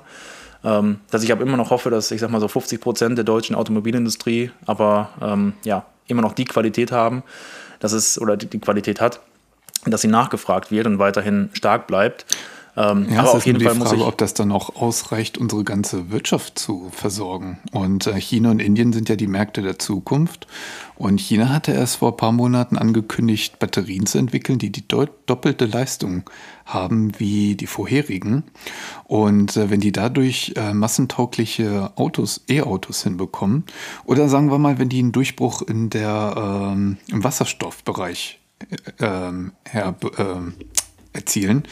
Ähm, 0.64 1.00
dass 1.10 1.22
ich 1.22 1.32
aber 1.32 1.42
immer 1.42 1.56
noch 1.56 1.70
hoffe, 1.70 1.90
dass 1.90 2.10
ich 2.10 2.20
sag 2.20 2.30
mal 2.30 2.40
so 2.40 2.48
50 2.48 2.80
Prozent 2.80 3.18
der 3.18 3.24
deutschen 3.24 3.54
Automobilindustrie 3.54 4.50
aber 4.64 5.10
ähm, 5.20 5.52
ja, 5.64 5.84
immer 6.06 6.22
noch 6.22 6.32
die 6.32 6.44
Qualität 6.44 6.92
haben, 6.92 7.22
dass 7.80 7.92
es 7.92 8.20
oder 8.20 8.36
die, 8.36 8.46
die 8.46 8.58
Qualität 8.58 9.00
hat, 9.00 9.20
dass 9.84 10.00
sie 10.00 10.08
nachgefragt 10.08 10.70
wird 10.70 10.86
und 10.86 10.98
weiterhin 10.98 11.50
stark 11.52 11.86
bleibt. 11.86 12.26
Ähm, 12.76 13.06
Ja, 13.10 13.20
aber 13.20 13.28
es 13.28 13.34
auf 13.34 13.38
ist 13.38 13.46
jeden 13.46 13.58
nur 13.60 13.68
Fall 13.68 13.74
die 13.74 13.78
muss 13.78 13.88
Frage, 13.88 14.00
ich. 14.02 14.06
ob 14.06 14.18
das 14.18 14.34
dann 14.34 14.52
auch 14.52 14.76
ausreicht, 14.76 15.38
unsere 15.38 15.64
ganze 15.64 16.10
Wirtschaft 16.10 16.58
zu 16.58 16.90
versorgen. 16.92 17.58
Und 17.72 18.06
äh, 18.06 18.20
China 18.20 18.50
und 18.50 18.60
Indien 18.60 18.92
sind 18.92 19.08
ja 19.08 19.16
die 19.16 19.26
Märkte 19.26 19.62
der 19.62 19.78
Zukunft. 19.78 20.46
Und 20.96 21.20
China 21.20 21.48
hatte 21.50 21.72
erst 21.72 21.96
vor 21.96 22.12
ein 22.12 22.16
paar 22.16 22.32
Monaten 22.32 22.76
angekündigt, 22.78 23.58
Batterien 23.58 24.06
zu 24.06 24.18
entwickeln, 24.18 24.58
die 24.58 24.70
die 24.72 24.86
doppelte 24.88 25.66
Leistung 25.66 26.28
haben 26.64 27.12
wie 27.18 27.54
die 27.54 27.66
vorherigen. 27.66 28.44
Und 29.04 29.56
äh, 29.56 29.70
wenn 29.70 29.80
die 29.80 29.92
dadurch 29.92 30.52
äh, 30.56 30.74
massentaugliche 30.74 31.92
Autos, 31.96 32.42
E-Autos 32.48 33.02
hinbekommen, 33.02 33.64
oder 34.04 34.28
sagen 34.28 34.50
wir 34.50 34.58
mal, 34.58 34.78
wenn 34.78 34.88
die 34.88 34.98
einen 34.98 35.12
Durchbruch 35.12 35.62
in 35.62 35.90
der, 35.90 36.34
ähm, 36.74 36.98
im 37.08 37.24
Wasserstoffbereich 37.24 38.38
äh, 38.70 39.04
ähm, 39.04 39.52
her, 39.64 39.94
ähm, 40.18 40.54
erzielen, 41.12 41.64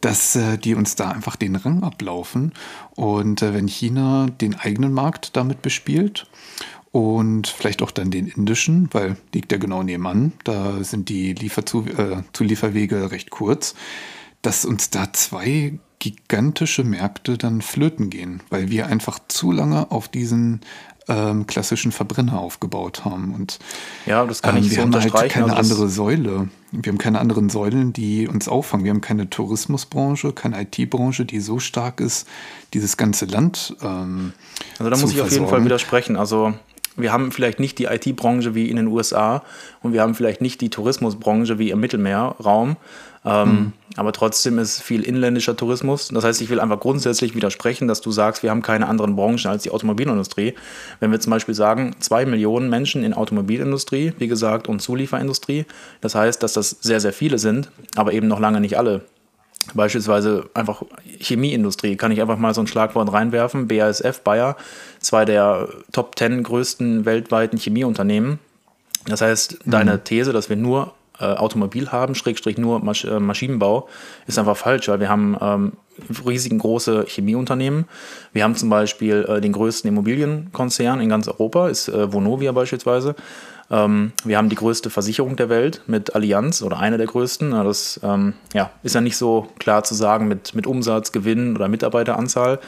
dass 0.00 0.36
äh, 0.36 0.58
die 0.58 0.74
uns 0.74 0.96
da 0.96 1.10
einfach 1.10 1.36
den 1.36 1.56
Rang 1.56 1.82
ablaufen. 1.82 2.52
Und 2.96 3.42
äh, 3.42 3.54
wenn 3.54 3.68
China 3.68 4.26
den 4.28 4.54
eigenen 4.54 4.92
Markt 4.92 5.36
damit 5.36 5.62
bespielt 5.62 6.26
und 6.92 7.46
vielleicht 7.46 7.82
auch 7.82 7.90
dann 7.90 8.10
den 8.10 8.26
indischen, 8.26 8.88
weil 8.92 9.16
liegt 9.34 9.52
ja 9.52 9.58
genau 9.58 9.82
nebenan, 9.82 10.32
da 10.44 10.82
sind 10.82 11.08
die 11.08 11.34
Lieferzu 11.34 11.86
äh, 11.86 12.22
Zulieferwege 12.32 13.10
recht 13.10 13.30
kurz, 13.30 13.74
dass 14.42 14.64
uns 14.64 14.90
da 14.90 15.12
zwei 15.12 15.78
gigantische 15.98 16.82
Märkte 16.82 17.36
dann 17.36 17.60
flöten 17.60 18.08
gehen, 18.10 18.42
weil 18.48 18.70
wir 18.70 18.86
einfach 18.86 19.20
zu 19.28 19.52
lange 19.52 19.90
auf 19.90 20.08
diesen 20.08 20.62
ähm, 21.10 21.46
klassischen 21.46 21.92
Verbrenner 21.92 22.38
aufgebaut 22.38 23.04
haben. 23.04 23.34
Und 23.34 23.58
Ja, 24.06 24.24
das 24.24 24.40
kann 24.40 24.56
ähm, 24.56 24.62
ich 24.62 24.70
wir 24.70 24.76
so 24.76 24.82
haben 24.82 24.94
halt 24.94 25.32
keine 25.32 25.54
also 25.56 25.74
andere 25.74 25.88
Säule. 25.88 26.48
Wir 26.72 26.92
haben 26.92 26.98
keine 26.98 27.18
anderen 27.18 27.50
Säulen, 27.50 27.92
die 27.92 28.28
uns 28.28 28.48
auffangen. 28.48 28.84
Wir 28.84 28.92
haben 28.92 29.00
keine 29.00 29.28
Tourismusbranche, 29.28 30.32
keine 30.32 30.62
IT-Branche, 30.62 31.24
die 31.24 31.40
so 31.40 31.58
stark 31.58 32.00
ist, 32.00 32.28
dieses 32.72 32.96
ganze 32.96 33.26
Land. 33.26 33.76
Ähm, 33.82 34.32
Also 34.78 34.88
da 34.90 34.96
muss 34.96 35.12
ich 35.12 35.20
auf 35.20 35.26
jeden 35.26 35.40
Fall 35.40 35.48
versorgen. 35.48 35.64
widersprechen. 35.64 36.16
Also 36.16 36.54
wir 36.96 37.12
haben 37.12 37.32
vielleicht 37.32 37.60
nicht 37.60 37.78
die 37.78 37.84
IT-Branche 37.84 38.54
wie 38.54 38.68
in 38.68 38.76
den 38.76 38.86
USA 38.86 39.42
und 39.82 39.92
wir 39.92 40.02
haben 40.02 40.14
vielleicht 40.14 40.40
nicht 40.40 40.60
die 40.60 40.70
Tourismusbranche 40.70 41.58
wie 41.58 41.70
im 41.70 41.80
Mittelmeerraum. 41.80 42.76
Ähm, 43.24 43.72
Aber 43.96 44.12
trotzdem 44.12 44.58
ist 44.58 44.80
viel 44.80 45.02
inländischer 45.02 45.56
Tourismus. 45.56 46.08
Das 46.08 46.24
heißt, 46.24 46.40
ich 46.40 46.48
will 46.48 46.60
einfach 46.60 46.80
grundsätzlich 46.80 47.34
widersprechen, 47.34 47.86
dass 47.86 48.00
du 48.00 48.10
sagst, 48.10 48.42
wir 48.42 48.50
haben 48.50 48.62
keine 48.62 48.88
anderen 48.88 49.14
Branchen 49.14 49.50
als 49.50 49.64
die 49.64 49.70
Automobilindustrie. 49.70 50.54
Wenn 51.00 51.10
wir 51.10 51.20
zum 51.20 51.30
Beispiel 51.30 51.54
sagen, 51.54 51.94
zwei 52.00 52.24
Millionen 52.24 52.70
Menschen 52.70 53.04
in 53.04 53.12
Automobilindustrie, 53.12 54.14
wie 54.18 54.28
gesagt, 54.28 54.68
und 54.68 54.80
Zulieferindustrie, 54.80 55.66
das 56.00 56.14
heißt, 56.14 56.42
dass 56.42 56.54
das 56.54 56.70
sehr, 56.80 57.00
sehr 57.00 57.12
viele 57.12 57.38
sind, 57.38 57.70
aber 57.96 58.12
eben 58.12 58.28
noch 58.28 58.40
lange 58.40 58.60
nicht 58.60 58.78
alle 58.78 59.02
Beispielsweise 59.74 60.48
einfach 60.54 60.82
Chemieindustrie, 61.20 61.96
kann 61.96 62.10
ich 62.10 62.20
einfach 62.20 62.38
mal 62.38 62.54
so 62.54 62.62
ein 62.62 62.66
Schlagwort 62.66 63.12
reinwerfen. 63.12 63.68
BASF, 63.68 64.20
Bayer, 64.22 64.56
zwei 65.00 65.24
der 65.24 65.68
Top 65.92 66.18
10 66.18 66.42
größten 66.42 67.04
weltweiten 67.04 67.58
Chemieunternehmen. 67.58 68.38
Das 69.06 69.20
heißt, 69.20 69.66
mhm. 69.66 69.70
deine 69.70 70.02
These, 70.02 70.32
dass 70.32 70.48
wir 70.48 70.56
nur 70.56 70.94
äh, 71.20 71.24
Automobil 71.24 71.90
haben, 71.90 72.14
Schrägstrich 72.14 72.58
nur 72.58 72.80
Masch 72.80 73.04
äh, 73.04 73.20
Maschinenbau, 73.20 73.88
ist 74.26 74.38
einfach 74.38 74.56
falsch, 74.56 74.88
weil 74.88 75.00
wir 75.00 75.08
haben 75.08 75.36
ähm, 75.40 75.72
riesigen 76.26 76.58
große 76.58 77.04
Chemieunternehmen. 77.06 77.86
Wir 78.32 78.44
haben 78.44 78.54
zum 78.54 78.70
Beispiel 78.70 79.26
äh, 79.28 79.40
den 79.40 79.52
größten 79.52 79.88
Immobilienkonzern 79.88 81.00
in 81.00 81.08
ganz 81.08 81.28
Europa, 81.28 81.68
ist 81.68 81.88
äh, 81.88 82.12
Vonovia 82.12 82.52
beispielsweise. 82.52 83.14
Ähm, 83.70 84.12
wir 84.24 84.36
haben 84.36 84.48
die 84.48 84.56
größte 84.56 84.90
Versicherung 84.90 85.36
der 85.36 85.48
Welt 85.48 85.82
mit 85.86 86.14
Allianz 86.14 86.62
oder 86.62 86.78
eine 86.80 86.98
der 86.98 87.06
größten. 87.06 87.52
Das 87.52 88.00
ähm, 88.02 88.34
ja, 88.52 88.70
ist 88.82 88.94
ja 88.94 89.00
nicht 89.00 89.16
so 89.16 89.48
klar 89.58 89.84
zu 89.84 89.94
sagen 89.94 90.26
mit, 90.26 90.54
mit 90.54 90.66
Umsatz, 90.66 91.12
Gewinn 91.12 91.54
oder 91.54 91.68
Mitarbeiteranzahl, 91.68 92.58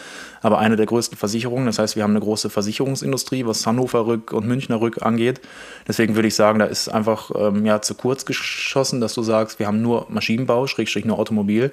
aber 0.42 0.58
eine 0.58 0.76
der 0.76 0.86
größten 0.86 1.16
Versicherungen. 1.16 1.66
Das 1.66 1.78
heißt, 1.78 1.96
wir 1.96 2.02
haben 2.02 2.10
eine 2.10 2.20
große 2.20 2.50
Versicherungsindustrie, 2.50 3.46
was 3.46 3.66
Hannover 3.66 4.06
Rück 4.06 4.32
und 4.32 4.46
Münchner 4.46 4.80
Rück 4.80 5.02
angeht. 5.02 5.40
Deswegen 5.86 6.14
würde 6.16 6.28
ich 6.28 6.34
sagen, 6.34 6.58
da 6.58 6.66
ist 6.66 6.88
einfach 6.88 7.30
ähm, 7.34 7.64
ja, 7.64 7.80
zu 7.80 7.94
kurz 7.94 8.26
geschossen, 8.26 9.00
dass 9.00 9.14
du 9.14 9.22
sagst, 9.22 9.58
wir 9.58 9.66
haben 9.66 9.80
nur 9.80 10.06
Maschinenbau, 10.10 10.66
Schrägstrich 10.66 11.04
nur 11.04 11.18
Automobil. 11.18 11.70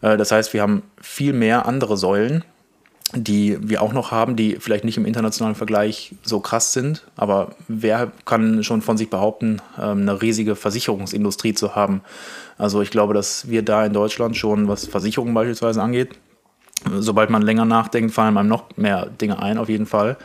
Äh, 0.00 0.16
das 0.16 0.32
heißt, 0.32 0.54
wir 0.54 0.62
haben 0.62 0.82
viel 1.00 1.32
mehr 1.32 1.66
andere 1.66 1.96
Säulen, 1.96 2.44
die 3.12 3.58
wir 3.60 3.82
auch 3.82 3.92
noch 3.92 4.10
haben, 4.10 4.36
die 4.36 4.56
vielleicht 4.58 4.84
nicht 4.84 4.96
im 4.96 5.06
internationalen 5.06 5.54
Vergleich 5.54 6.14
so 6.22 6.40
krass 6.40 6.72
sind. 6.72 7.04
Aber 7.16 7.54
wer 7.68 8.12
kann 8.24 8.64
schon 8.64 8.82
von 8.82 8.96
sich 8.96 9.10
behaupten, 9.10 9.60
ähm, 9.78 10.02
eine 10.02 10.22
riesige 10.22 10.56
Versicherungsindustrie 10.56 11.54
zu 11.54 11.74
haben? 11.74 12.00
Also 12.58 12.80
ich 12.80 12.90
glaube, 12.90 13.14
dass 13.14 13.48
wir 13.48 13.62
da 13.62 13.84
in 13.84 13.92
Deutschland 13.92 14.36
schon, 14.36 14.68
was 14.68 14.86
Versicherungen 14.86 15.34
beispielsweise 15.34 15.82
angeht, 15.82 16.10
sobald 16.98 17.30
man 17.30 17.42
länger 17.42 17.64
nachdenkt, 17.64 18.12
fallen 18.12 18.36
einem 18.36 18.48
noch 18.48 18.64
mehr 18.76 19.06
Dinge 19.06 19.40
ein, 19.40 19.58
auf 19.58 19.68
jeden 19.68 19.86
Fall. 19.86 20.16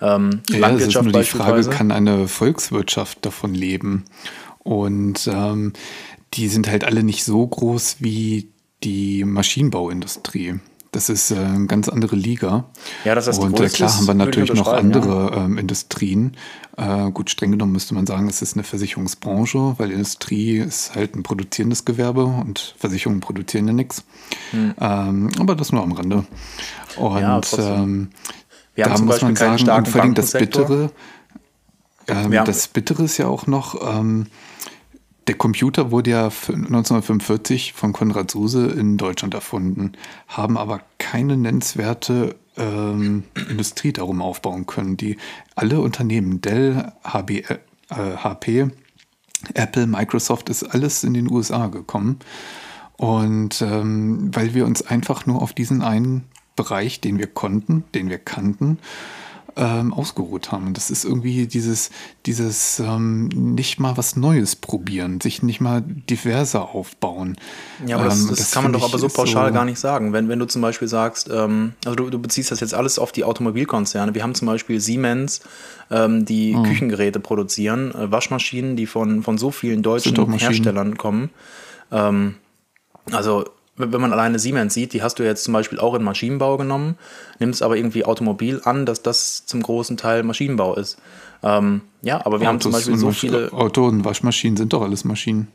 Ähm, 0.00 0.42
ja, 0.50 0.58
Landwirtschaft 0.58 1.06
das 1.06 1.22
ist 1.24 1.34
nur 1.34 1.44
die 1.44 1.52
Frage, 1.52 1.68
kann 1.70 1.92
eine 1.92 2.28
Volkswirtschaft 2.28 3.24
davon 3.24 3.54
leben? 3.54 4.04
Und 4.58 5.28
ähm, 5.32 5.72
die 6.34 6.48
sind 6.48 6.68
halt 6.68 6.84
alle 6.84 7.02
nicht 7.02 7.24
so 7.24 7.46
groß 7.46 7.96
wie 8.00 8.48
die 8.82 9.24
Maschinenbauindustrie. 9.24 10.60
Das 10.96 11.10
ist 11.10 11.30
äh, 11.30 11.34
eine 11.34 11.66
ganz 11.66 11.90
andere 11.90 12.16
Liga. 12.16 12.64
Ja, 13.04 13.14
das 13.14 13.26
heißt, 13.26 13.38
Und 13.38 13.60
äh, 13.60 13.68
klar 13.68 13.94
haben 13.94 14.06
wir 14.06 14.14
natürlich 14.14 14.54
noch 14.54 14.72
andere 14.72 15.30
ja. 15.30 15.44
ähm, 15.44 15.58
Industrien. 15.58 16.38
Äh, 16.78 17.10
gut, 17.10 17.28
streng 17.28 17.50
genommen 17.50 17.72
müsste 17.72 17.92
man 17.92 18.06
sagen, 18.06 18.30
es 18.30 18.40
ist 18.40 18.54
eine 18.54 18.64
Versicherungsbranche, 18.64 19.74
weil 19.76 19.90
Industrie 19.90 20.56
ist 20.56 20.94
halt 20.94 21.14
ein 21.14 21.22
produzierendes 21.22 21.84
Gewerbe 21.84 22.24
und 22.24 22.76
Versicherungen 22.78 23.20
produzieren 23.20 23.66
ja 23.66 23.74
nichts. 23.74 24.04
Hm. 24.52 24.72
Ähm, 24.80 25.28
aber 25.38 25.54
das 25.54 25.70
nur 25.70 25.82
am 25.82 25.92
Rande. 25.92 26.24
Und 26.96 27.20
ja, 27.20 27.42
ähm, 27.58 28.08
da 28.74 28.96
muss 28.96 29.20
man 29.20 29.36
sagen, 29.36 29.68
und 29.68 29.88
vor 29.88 30.00
allem 30.00 30.14
das 30.14 30.32
Bittere, 30.32 30.92
ähm, 32.08 32.30
das 32.46 32.68
Bittere 32.68 33.02
ist 33.04 33.18
ja 33.18 33.26
auch 33.26 33.46
noch, 33.46 33.98
ähm, 33.98 34.28
der 35.26 35.34
Computer 35.36 35.90
wurde 35.90 36.10
ja 36.10 36.24
1945 36.26 37.72
von 37.72 37.92
Konrad 37.92 38.30
Suse 38.30 38.66
in 38.66 38.96
Deutschland 38.96 39.34
erfunden, 39.34 39.92
haben 40.28 40.56
aber 40.56 40.82
keine 40.98 41.36
nennenswerte 41.36 42.36
ähm, 42.56 43.24
Industrie 43.50 43.92
darum 43.92 44.22
aufbauen 44.22 44.66
können. 44.66 44.96
Die 44.96 45.16
alle 45.54 45.80
Unternehmen, 45.80 46.40
Dell, 46.40 46.92
HB, 47.04 47.30
äh, 47.30 47.58
HP, 47.90 48.68
Apple, 49.54 49.86
Microsoft, 49.86 50.48
ist 50.48 50.62
alles 50.62 51.04
in 51.04 51.14
den 51.14 51.30
USA 51.30 51.66
gekommen. 51.66 52.20
Und 52.96 53.60
ähm, 53.62 54.30
weil 54.34 54.54
wir 54.54 54.64
uns 54.64 54.82
einfach 54.82 55.26
nur 55.26 55.42
auf 55.42 55.52
diesen 55.52 55.82
einen 55.82 56.24
Bereich, 56.54 57.00
den 57.00 57.18
wir 57.18 57.26
konnten, 57.26 57.84
den 57.94 58.08
wir 58.08 58.18
kannten, 58.18 58.78
ähm, 59.56 59.92
ausgeruht 59.92 60.52
haben. 60.52 60.74
Das 60.74 60.90
ist 60.90 61.04
irgendwie 61.04 61.46
dieses, 61.46 61.90
dieses 62.26 62.78
ähm, 62.78 63.28
nicht 63.28 63.80
mal 63.80 63.96
was 63.96 64.14
Neues 64.14 64.54
probieren, 64.54 65.20
sich 65.20 65.42
nicht 65.42 65.60
mal 65.60 65.82
diverser 65.82 66.74
aufbauen. 66.74 67.36
Ja, 67.86 67.96
aber 67.96 68.06
das, 68.06 68.20
ähm, 68.20 68.28
das, 68.28 68.38
das 68.38 68.50
kann 68.50 68.64
man 68.64 68.72
doch 68.74 68.84
aber 68.84 68.98
so 68.98 69.08
pauschal 69.08 69.48
so 69.48 69.54
gar 69.54 69.64
nicht 69.64 69.78
sagen. 69.78 70.12
Wenn, 70.12 70.28
wenn 70.28 70.38
du 70.38 70.46
zum 70.46 70.60
Beispiel 70.60 70.88
sagst, 70.88 71.30
ähm, 71.32 71.72
also 71.84 71.96
du, 71.96 72.10
du 72.10 72.18
beziehst 72.18 72.50
das 72.50 72.60
jetzt 72.60 72.74
alles 72.74 72.98
auf 72.98 73.12
die 73.12 73.24
Automobilkonzerne. 73.24 74.14
Wir 74.14 74.22
haben 74.22 74.34
zum 74.34 74.46
Beispiel 74.46 74.78
Siemens, 74.78 75.40
ähm, 75.90 76.26
die 76.26 76.54
mhm. 76.54 76.62
Küchengeräte 76.64 77.18
produzieren, 77.18 77.94
äh, 77.94 78.10
Waschmaschinen, 78.12 78.76
die 78.76 78.86
von, 78.86 79.22
von 79.22 79.38
so 79.38 79.50
vielen 79.50 79.82
deutschen 79.82 80.32
Herstellern 80.38 80.98
kommen. 80.98 81.30
Ähm, 81.90 82.34
also 83.10 83.44
wenn 83.76 84.00
man 84.00 84.12
alleine 84.12 84.38
Siemens 84.38 84.74
sieht, 84.74 84.92
die 84.92 85.02
hast 85.02 85.18
du 85.18 85.22
jetzt 85.22 85.44
zum 85.44 85.52
Beispiel 85.52 85.78
auch 85.78 85.94
in 85.94 86.02
Maschinenbau 86.02 86.56
genommen, 86.56 86.96
nimmst 87.38 87.62
aber 87.62 87.76
irgendwie 87.76 88.04
Automobil 88.04 88.60
an, 88.64 88.86
dass 88.86 89.02
das 89.02 89.46
zum 89.46 89.62
großen 89.62 89.96
Teil 89.96 90.22
Maschinenbau 90.22 90.74
ist. 90.74 90.98
Ähm, 91.42 91.82
ja, 92.02 92.24
aber 92.24 92.40
wir 92.40 92.48
Autos 92.48 92.48
haben 92.48 92.60
zum 92.60 92.72
Beispiel 92.72 92.96
so 92.96 93.10
viele. 93.12 93.52
Auto 93.52 93.86
und 93.86 94.04
Waschmaschinen 94.04 94.56
sind 94.56 94.72
doch 94.72 94.82
alles 94.82 95.04
Maschinen. 95.04 95.48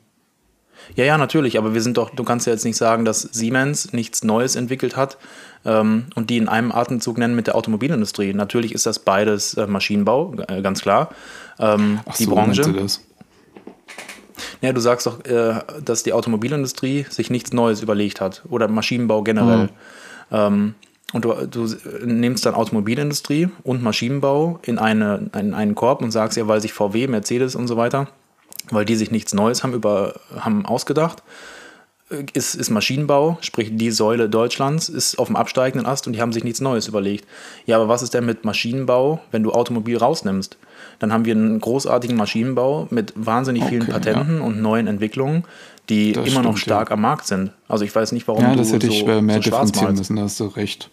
Ja, 0.96 1.06
ja, 1.06 1.18
natürlich, 1.18 1.58
aber 1.58 1.74
wir 1.74 1.82
sind 1.82 1.98
doch, 1.98 2.10
du 2.10 2.24
kannst 2.24 2.48
ja 2.48 2.54
jetzt 2.54 2.66
nicht 2.66 2.78
sagen, 2.78 3.06
dass 3.06 3.22
Siemens 3.22 3.94
nichts 3.94 4.24
Neues 4.24 4.56
entwickelt 4.56 4.96
hat 4.96 5.18
ähm, 5.64 6.08
und 6.16 6.30
die 6.30 6.38
in 6.38 6.50
einem 6.50 6.72
Atemzug 6.72 7.18
nennen 7.18 7.36
mit 7.36 7.48
der 7.48 7.56
Automobilindustrie. 7.56 8.34
Natürlich 8.34 8.74
ist 8.74 8.86
das 8.86 9.00
beides 9.00 9.54
äh, 9.56 9.68
Maschinenbau, 9.68 10.34
äh, 10.48 10.62
ganz 10.62 10.82
klar. 10.82 11.10
Ähm, 11.60 12.00
Ach 12.06 12.18
die 12.18 12.26
so, 12.26 12.32
Branche. 12.32 12.74
Das? 12.74 13.02
Ja, 14.62 14.74
du 14.74 14.82
sagst 14.82 15.08
doch, 15.08 15.24
äh, 15.26 15.60
dass 15.84 16.04
die 16.04 16.14
Automobilindustrie 16.14 17.06
sich 17.10 17.30
nichts 17.30 17.54
Neues 17.54 17.82
überlegt 17.82 18.22
hat 18.22 18.44
oder 18.50 18.68
Maschinenbau 18.68 19.24
generell. 19.24 19.66
Mhm. 19.66 19.70
Ähm, 20.32 20.76
und 21.14 21.26
du, 21.26 21.34
du, 21.46 21.68
nimmst 22.06 22.46
dann 22.46 22.56
Automobilindustrie 22.56 23.50
und 23.64 23.84
Maschinenbau 23.84 24.60
in, 24.64 24.80
eine, 24.80 25.30
in 25.38 25.54
einen 25.54 25.76
Korb 25.76 26.02
und 26.02 26.12
sagst 26.12 26.38
ja, 26.38 26.48
weil 26.48 26.62
sich 26.62 26.74
VW, 26.74 27.08
Mercedes 27.08 27.56
und 27.56 27.68
so 27.68 27.76
weiter, 27.76 28.08
weil 28.70 28.86
die 28.86 28.96
sich 28.96 29.12
nichts 29.12 29.34
Neues 29.34 29.64
haben, 29.64 29.74
über, 29.74 30.16
haben 30.38 30.66
ausgedacht, 30.66 31.22
äh, 32.10 32.26
ist, 32.34 32.56
ist 32.56 32.70
Maschinenbau, 32.70 33.38
sprich 33.42 33.72
die 33.74 33.92
Säule 33.92 34.30
Deutschlands, 34.30 34.88
ist 34.88 35.20
auf 35.20 35.28
dem 35.28 35.36
absteigenden 35.36 35.86
Ast 35.86 36.08
und 36.08 36.14
die 36.14 36.22
haben 36.22 36.32
sich 36.32 36.44
nichts 36.44 36.62
Neues 36.62 36.88
überlegt. 36.88 37.28
Ja, 37.66 37.76
aber 37.78 37.90
was 37.90 38.04
ist 38.04 38.14
denn 38.14 38.26
mit 38.26 38.46
Maschinenbau, 38.46 39.20
wenn 39.32 39.44
du 39.44 39.52
Automobil 39.52 39.98
rausnimmst? 39.98 40.58
Dann 41.02 41.12
haben 41.12 41.26
wir 41.26 41.34
einen 41.34 41.60
großartigen 41.60 42.16
Maschinenbau 42.16 42.88
mit 42.92 43.12
wahnsinnig 43.16 43.64
vielen 43.64 43.82
okay, 43.82 43.92
Patenten 43.92 44.38
ja. 44.38 44.44
und 44.44 44.62
neuen 44.62 44.86
Entwicklungen, 44.86 45.46
die 45.90 46.12
das 46.12 46.26
immer 46.26 46.32
stimmt, 46.32 46.46
noch 46.46 46.58
stark 46.58 46.90
ja. 46.90 46.94
am 46.94 47.02
Markt 47.02 47.26
sind. 47.26 47.50
Also 47.68 47.84
ich 47.84 47.96
weiß 47.96 48.12
nicht, 48.12 48.28
warum 48.28 48.44
ja, 48.44 48.56
das 48.56 48.68
du 48.68 48.76
hätte 48.76 48.86
ich 48.86 49.00
so, 49.00 49.08
äh, 49.08 49.20
mehr 49.20 49.38
so 49.38 49.42
differenzieren 49.42 49.96
müssen, 49.96 50.16
da 50.16 50.22
hast 50.22 50.40
du 50.40 50.46
recht. 50.46 50.92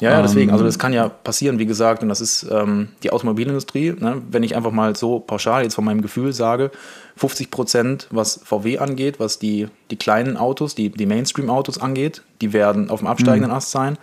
Ja, 0.00 0.12
ja, 0.12 0.22
deswegen, 0.22 0.50
also 0.50 0.64
ähm, 0.64 0.68
das 0.68 0.78
kann 0.78 0.94
ja 0.94 1.10
passieren, 1.10 1.58
wie 1.58 1.66
gesagt, 1.66 2.02
und 2.02 2.08
das 2.08 2.22
ist 2.22 2.46
ähm, 2.50 2.88
die 3.02 3.12
Automobilindustrie. 3.12 3.96
Ne? 4.00 4.22
Wenn 4.30 4.42
ich 4.42 4.56
einfach 4.56 4.72
mal 4.72 4.96
so 4.96 5.20
pauschal 5.20 5.62
jetzt 5.62 5.74
von 5.74 5.84
meinem 5.84 6.00
Gefühl 6.00 6.32
sage, 6.32 6.70
50 7.16 7.50
Prozent, 7.50 8.08
was 8.10 8.40
VW 8.42 8.78
angeht, 8.78 9.20
was 9.20 9.38
die, 9.38 9.68
die 9.90 9.96
kleinen 9.96 10.38
Autos, 10.38 10.74
die, 10.74 10.88
die 10.88 11.04
Mainstream-Autos 11.04 11.78
angeht, 11.78 12.22
die 12.40 12.54
werden 12.54 12.88
auf 12.88 13.00
dem 13.00 13.08
absteigenden 13.08 13.50
mhm. 13.50 13.56
Ast 13.58 13.72
sein. 13.72 13.98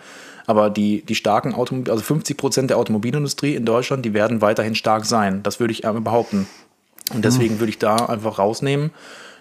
Aber 0.48 0.70
die, 0.70 1.02
die 1.02 1.14
starken 1.14 1.54
Automobil, 1.54 1.92
also 1.92 2.02
50 2.02 2.38
Prozent 2.38 2.70
der 2.70 2.78
Automobilindustrie 2.78 3.54
in 3.54 3.66
Deutschland, 3.66 4.02
die 4.06 4.14
werden 4.14 4.40
weiterhin 4.40 4.74
stark 4.74 5.04
sein. 5.04 5.42
Das 5.42 5.60
würde 5.60 5.72
ich 5.72 5.82
behaupten. 5.82 6.46
Und 7.12 7.22
deswegen 7.22 7.56
mhm. 7.56 7.60
würde 7.60 7.68
ich 7.68 7.78
da 7.78 7.96
einfach 7.96 8.38
rausnehmen, 8.38 8.90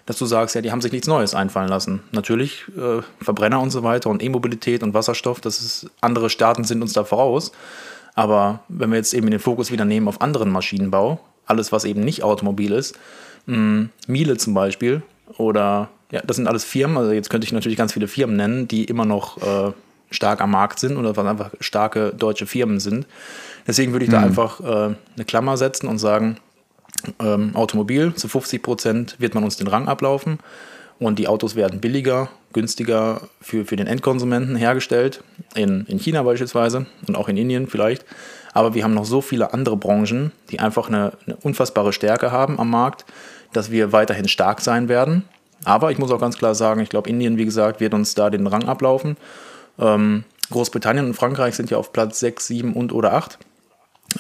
dass 0.05 0.17
du 0.17 0.25
sagst, 0.25 0.53
ja, 0.55 0.61
die 0.61 0.69
haben 0.69 0.81
sich 0.81 0.91
nichts 0.91 1.07
Neues 1.07 1.33
einfallen 1.33 1.69
lassen. 1.69 2.01
Natürlich 2.11 2.65
äh, 2.77 3.01
Verbrenner 3.23 3.61
und 3.61 3.69
so 3.69 3.83
weiter 3.83 4.09
und 4.09 4.21
E-Mobilität 4.21 4.83
und 4.83 4.93
Wasserstoff, 4.93 5.39
das 5.39 5.61
ist, 5.61 5.89
andere 6.01 6.29
Staaten 6.29 6.65
sind 6.65 6.81
uns 6.81 6.91
da 6.91 7.05
voraus. 7.05 7.53
Aber 8.13 8.59
wenn 8.67 8.89
wir 8.89 8.97
jetzt 8.97 9.13
eben 9.13 9.31
den 9.31 9.39
Fokus 9.39 9.71
wieder 9.71 9.85
nehmen 9.85 10.09
auf 10.09 10.19
anderen 10.19 10.51
Maschinenbau, 10.51 11.21
alles, 11.45 11.71
was 11.71 11.85
eben 11.85 12.01
nicht 12.01 12.21
Automobil 12.21 12.73
ist, 12.73 12.99
mh, 13.45 13.87
Miele 14.07 14.35
zum 14.35 14.53
Beispiel 14.53 15.03
oder 15.37 15.87
ja, 16.11 16.21
das 16.27 16.35
sind 16.35 16.47
alles 16.47 16.65
Firmen, 16.65 16.97
also 16.97 17.13
jetzt 17.13 17.29
könnte 17.29 17.45
ich 17.45 17.53
natürlich 17.53 17.77
ganz 17.77 17.93
viele 17.93 18.09
Firmen 18.09 18.35
nennen, 18.35 18.67
die 18.67 18.83
immer 18.83 19.05
noch 19.05 19.37
äh, 19.37 19.71
stark 20.09 20.41
am 20.41 20.51
Markt 20.51 20.79
sind 20.79 20.97
oder 20.97 21.15
was 21.15 21.25
einfach 21.25 21.51
starke 21.59 22.13
deutsche 22.17 22.45
Firmen 22.45 22.79
sind. 22.79 23.05
Deswegen 23.65 23.91
würde 23.91 24.05
ich 24.05 24.11
da 24.11 24.19
mhm. 24.19 24.25
einfach 24.25 24.59
äh, 24.61 24.65
eine 24.65 25.25
Klammer 25.25 25.57
setzen 25.57 25.87
und 25.87 25.97
sagen, 25.99 26.37
ähm, 27.19 27.55
Automobil 27.55 28.13
zu 28.15 28.27
50 28.27 28.61
Prozent 28.61 29.15
wird 29.19 29.35
man 29.35 29.43
uns 29.43 29.57
den 29.57 29.67
Rang 29.67 29.87
ablaufen 29.87 30.39
und 30.99 31.19
die 31.19 31.27
Autos 31.27 31.55
werden 31.55 31.79
billiger, 31.79 32.29
günstiger 32.53 33.21
für, 33.41 33.65
für 33.65 33.75
den 33.75 33.87
Endkonsumenten 33.87 34.55
hergestellt, 34.55 35.23
in, 35.53 35.85
in 35.87 35.99
China 35.99 36.23
beispielsweise 36.23 36.87
und 37.07 37.15
auch 37.15 37.29
in 37.29 37.37
Indien 37.37 37.67
vielleicht. 37.67 38.05
Aber 38.53 38.73
wir 38.73 38.83
haben 38.83 38.93
noch 38.93 39.05
so 39.05 39.21
viele 39.21 39.53
andere 39.53 39.77
Branchen, 39.77 40.31
die 40.49 40.59
einfach 40.59 40.87
eine, 40.87 41.13
eine 41.25 41.35
unfassbare 41.35 41.93
Stärke 41.93 42.31
haben 42.31 42.59
am 42.59 42.69
Markt, 42.69 43.05
dass 43.53 43.69
wir 43.69 43.91
weiterhin 43.91 44.27
stark 44.27 44.61
sein 44.61 44.89
werden. 44.89 45.23
Aber 45.63 45.91
ich 45.91 45.97
muss 45.97 46.11
auch 46.11 46.19
ganz 46.19 46.37
klar 46.37 46.55
sagen, 46.55 46.81
ich 46.81 46.89
glaube, 46.89 47.09
Indien, 47.09 47.37
wie 47.37 47.45
gesagt, 47.45 47.79
wird 47.79 47.93
uns 47.93 48.15
da 48.15 48.29
den 48.29 48.47
Rang 48.47 48.67
ablaufen. 48.67 49.17
Ähm, 49.79 50.23
Großbritannien 50.49 51.05
und 51.05 51.13
Frankreich 51.13 51.55
sind 51.55 51.69
ja 51.69 51.77
auf 51.77 51.93
Platz 51.93 52.19
6, 52.19 52.47
7 52.47 52.73
und 52.73 52.93
oder 52.93 53.13
8, 53.13 53.37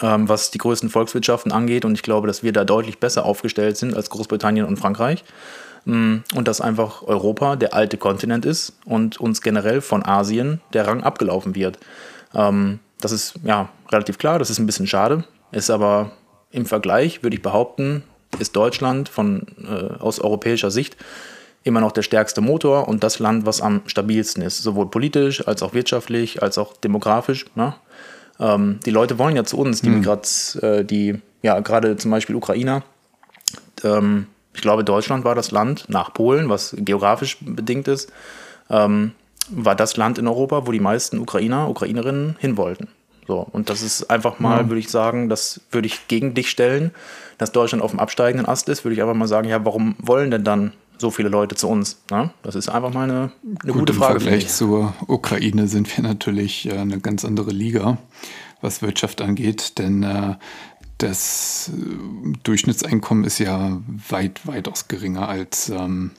ähm, 0.01 0.27
was 0.27 0.51
die 0.51 0.57
größten 0.57 0.89
Volkswirtschaften 0.89 1.51
angeht. 1.51 1.85
Und 1.85 1.95
ich 1.95 2.03
glaube, 2.03 2.27
dass 2.27 2.43
wir 2.43 2.51
da 2.51 2.65
deutlich 2.65 2.99
besser 2.99 3.25
aufgestellt 3.25 3.77
sind 3.77 3.95
als 3.95 4.09
Großbritannien 4.09 4.65
und 4.65 4.77
Frankreich. 4.77 5.23
Mm, 5.87 6.17
und 6.35 6.49
dass 6.49 6.59
einfach 6.59 7.01
Europa 7.03 7.55
der 7.55 7.73
alte 7.73 7.97
Kontinent 7.97 8.45
ist 8.45 8.73
und 8.83 9.21
uns 9.21 9.41
generell 9.41 9.79
von 9.79 10.05
Asien 10.05 10.59
der 10.73 10.85
Rang 10.85 11.01
abgelaufen 11.01 11.55
wird. 11.55 11.79
Ähm, 12.33 12.79
das 12.99 13.13
ist 13.13 13.35
ja 13.43 13.69
relativ 13.89 14.17
klar, 14.17 14.37
das 14.37 14.49
ist 14.49 14.59
ein 14.59 14.65
bisschen 14.65 14.87
schade, 14.87 15.23
ist 15.53 15.69
aber 15.69 16.11
im 16.51 16.65
Vergleich, 16.65 17.23
würde 17.23 17.37
ich 17.37 17.41
behaupten, 17.41 18.03
ist 18.37 18.55
Deutschland 18.57 19.07
von, 19.07 19.47
äh, 19.63 20.01
aus 20.01 20.19
europäischer 20.19 20.71
Sicht 20.71 20.97
immer 21.63 21.81
noch 21.81 21.91
der 21.91 22.01
stärkste 22.01 22.41
Motor 22.41 22.87
und 22.87 23.03
das 23.03 23.19
Land, 23.19 23.45
was 23.45 23.61
am 23.61 23.81
stabilsten 23.87 24.41
ist, 24.41 24.63
sowohl 24.63 24.89
politisch 24.89 25.47
als 25.47 25.61
auch 25.63 25.73
wirtschaftlich, 25.73 26.41
als 26.41 26.57
auch 26.57 26.77
demografisch. 26.77 27.45
Ne? 27.55 27.73
Ähm, 28.39 28.79
die 28.85 28.91
Leute 28.91 29.17
wollen 29.17 29.35
ja 29.35 29.43
zu 29.43 29.57
uns, 29.57 29.81
die, 29.81 30.01
grad, 30.01 30.57
äh, 30.61 30.83
die 30.85 31.19
ja 31.41 31.59
gerade 31.59 31.97
zum 31.97 32.11
Beispiel 32.11 32.35
Ukrainer. 32.35 32.83
Ähm, 33.83 34.27
ich 34.53 34.61
glaube, 34.61 34.83
Deutschland 34.83 35.23
war 35.23 35.35
das 35.35 35.51
Land 35.51 35.85
nach 35.87 36.13
Polen, 36.13 36.49
was 36.49 36.75
geografisch 36.77 37.37
bedingt 37.41 37.87
ist, 37.87 38.11
ähm, 38.69 39.11
war 39.49 39.75
das 39.75 39.97
Land 39.97 40.17
in 40.17 40.27
Europa, 40.27 40.65
wo 40.65 40.71
die 40.71 40.79
meisten 40.79 41.19
Ukrainer, 41.19 41.69
Ukrainerinnen 41.69 42.35
hin 42.39 42.57
wollten. 42.57 42.87
So, 43.27 43.45
und 43.51 43.69
das 43.69 43.81
ist 43.81 44.09
einfach 44.09 44.39
mal, 44.39 44.61
ja. 44.61 44.69
würde 44.69 44.79
ich 44.79 44.89
sagen, 44.89 45.29
das 45.29 45.61
würde 45.71 45.87
ich 45.87 46.07
gegen 46.07 46.33
dich 46.33 46.49
stellen, 46.49 46.91
dass 47.37 47.51
Deutschland 47.51 47.83
auf 47.83 47.91
dem 47.91 47.99
absteigenden 47.99 48.47
Ast 48.47 48.69
ist, 48.69 48.83
würde 48.83 48.95
ich 48.95 49.01
einfach 49.01 49.15
mal 49.15 49.27
sagen, 49.27 49.47
ja, 49.47 49.63
warum 49.63 49.95
wollen 49.99 50.31
denn 50.31 50.43
dann 50.43 50.73
so 50.97 51.11
viele 51.11 51.29
Leute 51.29 51.55
zu 51.55 51.67
uns? 51.67 52.01
Ne? 52.09 52.31
Das 52.43 52.55
ist 52.55 52.69
einfach 52.69 52.93
mal 52.93 53.03
eine, 53.03 53.31
eine 53.43 53.71
Gut, 53.71 53.81
gute 53.81 53.93
Frage. 53.93 54.15
Im 54.15 54.21
Vergleich 54.21 54.47
zur 54.47 54.93
Ukraine 55.07 55.67
sind 55.67 55.95
wir 55.95 56.03
natürlich 56.03 56.67
äh, 56.67 56.77
eine 56.77 56.99
ganz 56.99 57.23
andere 57.25 57.51
Liga, 57.51 57.97
was 58.61 58.81
Wirtschaft 58.81 59.21
angeht, 59.21 59.77
denn 59.77 60.03
äh, 60.03 60.35
das 60.97 61.71
äh, 61.73 62.33
Durchschnittseinkommen 62.43 63.23
ist 63.23 63.39
ja 63.39 63.79
weit, 64.09 64.47
weitaus 64.47 64.87
geringer 64.87 65.29
als 65.29 65.69
ähm, 65.69 66.11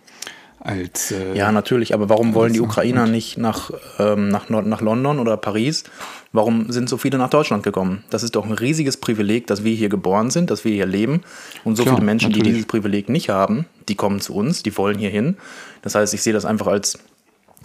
als. 0.60 1.12
Äh, 1.12 1.36
ja, 1.36 1.52
natürlich, 1.52 1.94
aber 1.94 2.08
warum 2.08 2.34
wollen 2.34 2.52
die 2.52 2.60
Ukrainer 2.60 3.06
nicht 3.06 3.38
nach, 3.38 3.70
ähm, 3.98 4.28
nach, 4.28 4.48
nach 4.48 4.80
London 4.80 5.18
oder 5.18 5.36
Paris? 5.36 5.84
Warum 6.32 6.70
sind 6.70 6.88
so 6.88 6.98
viele 6.98 7.16
nach 7.16 7.30
Deutschland 7.30 7.62
gekommen? 7.62 8.04
Das 8.10 8.22
ist 8.22 8.36
doch 8.36 8.44
ein 8.44 8.52
riesiges 8.52 8.98
Privileg, 8.98 9.46
dass 9.46 9.64
wir 9.64 9.74
hier 9.74 9.88
geboren 9.88 10.30
sind, 10.30 10.50
dass 10.50 10.64
wir 10.64 10.72
hier 10.72 10.86
leben. 10.86 11.22
Und 11.64 11.76
so 11.76 11.84
Klar, 11.84 11.96
viele 11.96 12.04
Menschen, 12.04 12.30
natürlich. 12.30 12.44
die 12.44 12.52
dieses 12.52 12.66
Privileg 12.66 13.08
nicht 13.08 13.30
haben, 13.30 13.66
die 13.88 13.94
kommen 13.94 14.20
zu 14.20 14.34
uns, 14.34 14.62
die 14.62 14.76
wollen 14.76 14.98
hier 14.98 15.10
hin. 15.10 15.36
Das 15.82 15.94
heißt, 15.94 16.12
ich 16.12 16.22
sehe 16.22 16.32
das 16.32 16.44
einfach 16.44 16.66
als, 16.66 16.98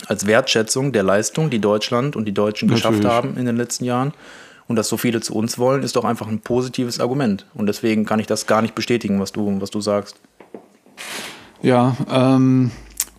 als 0.07 0.25
Wertschätzung 0.25 0.93
der 0.93 1.03
Leistung, 1.03 1.49
die 1.49 1.59
Deutschland 1.59 2.15
und 2.15 2.25
die 2.25 2.33
Deutschen 2.33 2.69
natürlich. 2.69 2.99
geschafft 2.99 3.05
haben 3.05 3.37
in 3.37 3.45
den 3.45 3.57
letzten 3.57 3.85
Jahren. 3.85 4.13
Und 4.65 4.77
dass 4.77 4.87
so 4.87 4.95
viele 4.95 5.19
zu 5.19 5.35
uns 5.35 5.59
wollen, 5.59 5.83
ist 5.83 5.97
doch 5.97 6.05
einfach 6.05 6.27
ein 6.27 6.39
positives 6.39 7.01
Argument. 7.01 7.45
Und 7.53 7.67
deswegen 7.67 8.05
kann 8.05 8.19
ich 8.19 8.27
das 8.27 8.47
gar 8.47 8.61
nicht 8.61 8.75
bestätigen, 8.75 9.19
was 9.19 9.33
du, 9.33 9.59
was 9.59 9.71
du 9.71 9.81
sagst. 9.81 10.21
Ja, 11.63 11.95
ähm, 12.09 12.71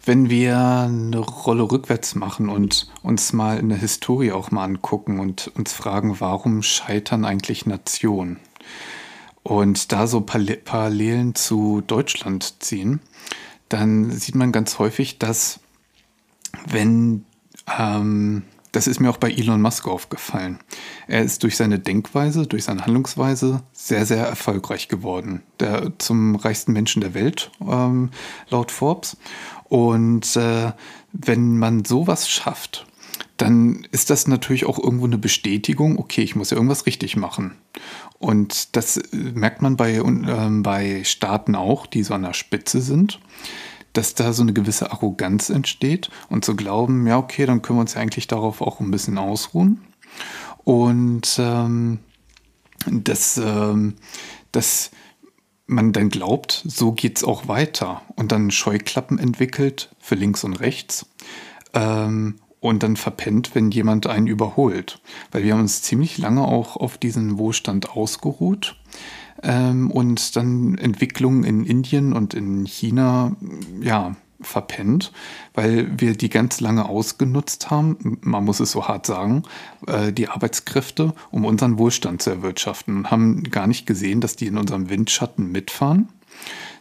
wenn 0.05 0.29
wir 0.29 0.59
eine 0.59 1.19
Rolle 1.19 1.63
rückwärts 1.63 2.15
machen 2.15 2.51
und 2.51 2.93
uns 3.03 3.33
mal 3.33 3.59
in 3.59 3.71
der 3.71 3.79
Historie 3.79 4.33
auch 4.33 4.51
mal 4.51 4.65
angucken 4.65 5.19
und 5.19 5.51
uns 5.55 5.73
fragen, 5.73 6.21
warum 6.21 6.63
scheitern 6.63 7.25
eigentlich 7.25 7.65
Nationen? 7.65 8.39
Und 9.43 9.93
da 9.93 10.07
so 10.07 10.21
Parallelen 10.21 11.35
zu 11.35 11.83
Deutschland 11.87 12.63
ziehen, 12.63 13.01
dann 13.71 14.11
sieht 14.11 14.35
man 14.35 14.53
ganz 14.53 14.79
häufig, 14.79 15.19
dass 15.19 15.61
wenn 16.67 17.25
ähm, 17.79 18.43
das 18.75 18.89
ist 18.89 19.01
mir 19.01 19.09
auch 19.09 19.19
bei 19.19 19.31
Elon 19.31 19.63
Musk 19.63 19.87
aufgefallen. 19.87 20.59
Er 21.07 21.23
ist 21.23 21.45
durch 21.45 21.57
seine 21.57 21.79
Denkweise, 21.79 22.47
durch 22.47 22.65
seine 22.65 22.83
Handlungsweise 22.83 23.63
sehr, 23.73 24.05
sehr 24.05 24.27
erfolgreich 24.27 24.89
geworden. 24.89 25.43
Der, 25.61 25.93
zum 25.99 26.35
reichsten 26.35 26.73
Menschen 26.73 27.01
der 27.01 27.15
Welt, 27.15 27.53
ähm, 27.61 28.11
laut 28.51 28.73
Forbes. 28.73 29.17
Und 29.65 30.37
äh, 30.37 30.73
wenn 31.13 31.57
man 31.59 31.85
sowas 31.85 32.29
schafft, 32.29 32.87
dann 33.37 33.87
ist 33.93 34.11
das 34.11 34.27
natürlich 34.27 34.67
auch 34.67 34.79
irgendwo 34.79 35.07
eine 35.07 35.19
Bestätigung, 35.19 35.99
okay, 35.99 36.23
ich 36.23 36.35
muss 36.35 36.51
ja 36.51 36.57
irgendwas 36.57 36.87
richtig 36.87 37.17
machen. 37.17 37.55
Und 38.19 38.75
das 38.77 38.97
äh, 38.97 39.17
merkt 39.17 39.63
man 39.63 39.77
bei, 39.77 39.95
äh, 39.95 40.49
bei 40.63 41.05
Staaten 41.05 41.55
auch, 41.55 41.87
die 41.87 42.03
so 42.03 42.15
an 42.15 42.23
der 42.23 42.33
Spitze 42.33 42.81
sind 42.81 43.21
dass 43.95 44.15
da 44.15 44.33
so 44.33 44.43
eine 44.43 44.53
gewisse 44.53 44.93
Arroganz 44.93 45.49
entsteht 45.49 46.11
und 46.29 46.45
zu 46.45 46.55
glauben, 46.55 47.07
ja, 47.07 47.17
okay, 47.17 47.47
dann 47.47 47.63
können 47.63 47.79
wir 47.79 47.83
uns 47.83 47.95
ja 47.95 48.01
eigentlich 48.01 48.27
darauf 48.27 48.61
auch 48.61 48.81
ein 48.81 48.91
bisschen 48.91 49.17
ausruhen. 49.17 49.81
Und 50.65 51.37
ähm, 51.39 52.01
dass, 52.87 53.39
ähm, 53.39 53.95
dass 54.53 54.91
man 55.67 55.93
dann 55.93 56.11
glaubt, 56.11 56.63
so 56.67 56.93
geht 56.93 57.19
es 57.19 57.25
auch 57.25 57.49
weiter 57.49 58.03
und 58.17 58.33
dann 58.33 58.51
Scheuklappen 58.51 59.19
entwickelt 59.19 59.95
für 59.99 60.15
links 60.15 60.45
und 60.45 60.55
rechts. 60.55 61.07
Ähm, 61.73 62.37
und 62.61 62.83
dann 62.83 62.97
verpennt, 62.97 63.55
wenn 63.55 63.71
jemand 63.71 64.07
einen 64.07 64.27
überholt. 64.27 65.01
Weil 65.31 65.45
wir 65.45 65.53
haben 65.53 65.61
uns 65.61 65.83
ziemlich 65.83 66.17
lange 66.17 66.43
auch 66.43 66.77
auf 66.77 66.97
diesen 66.97 67.37
Wohlstand 67.37 67.91
ausgeruht 67.91 68.77
ähm, 69.43 69.91
und 69.91 70.37
dann 70.37 70.79
Entwicklungen 70.79 71.45
in 71.45 71.65
Indien 71.65 72.13
und 72.13 72.35
in 72.35 72.65
China, 72.67 73.37
ja, 73.81 74.17
verpennt, 74.45 75.13
weil 75.55 75.89
wir 75.99 76.17
die 76.17 76.29
ganz 76.29 76.61
lange 76.61 76.89
ausgenutzt 76.89 77.71
haben, 77.71 78.19
man 78.23 78.45
muss 78.45 78.61
es 78.61 78.73
so 78.73 78.87
hart 78.87 79.07
sagen, 79.07 79.43
äh, 79.87 80.13
die 80.13 80.29
Arbeitskräfte, 80.29 81.15
um 81.31 81.45
unseren 81.45 81.79
Wohlstand 81.79 82.23
zu 82.23 82.31
erwirtschaften 82.31 82.97
und 82.97 83.11
haben 83.11 83.43
gar 83.45 83.67
nicht 83.67 83.87
gesehen, 83.87 84.21
dass 84.21 84.37
die 84.37 84.47
in 84.47 84.59
unserem 84.59 84.91
Windschatten 84.91 85.51
mitfahren, 85.51 86.09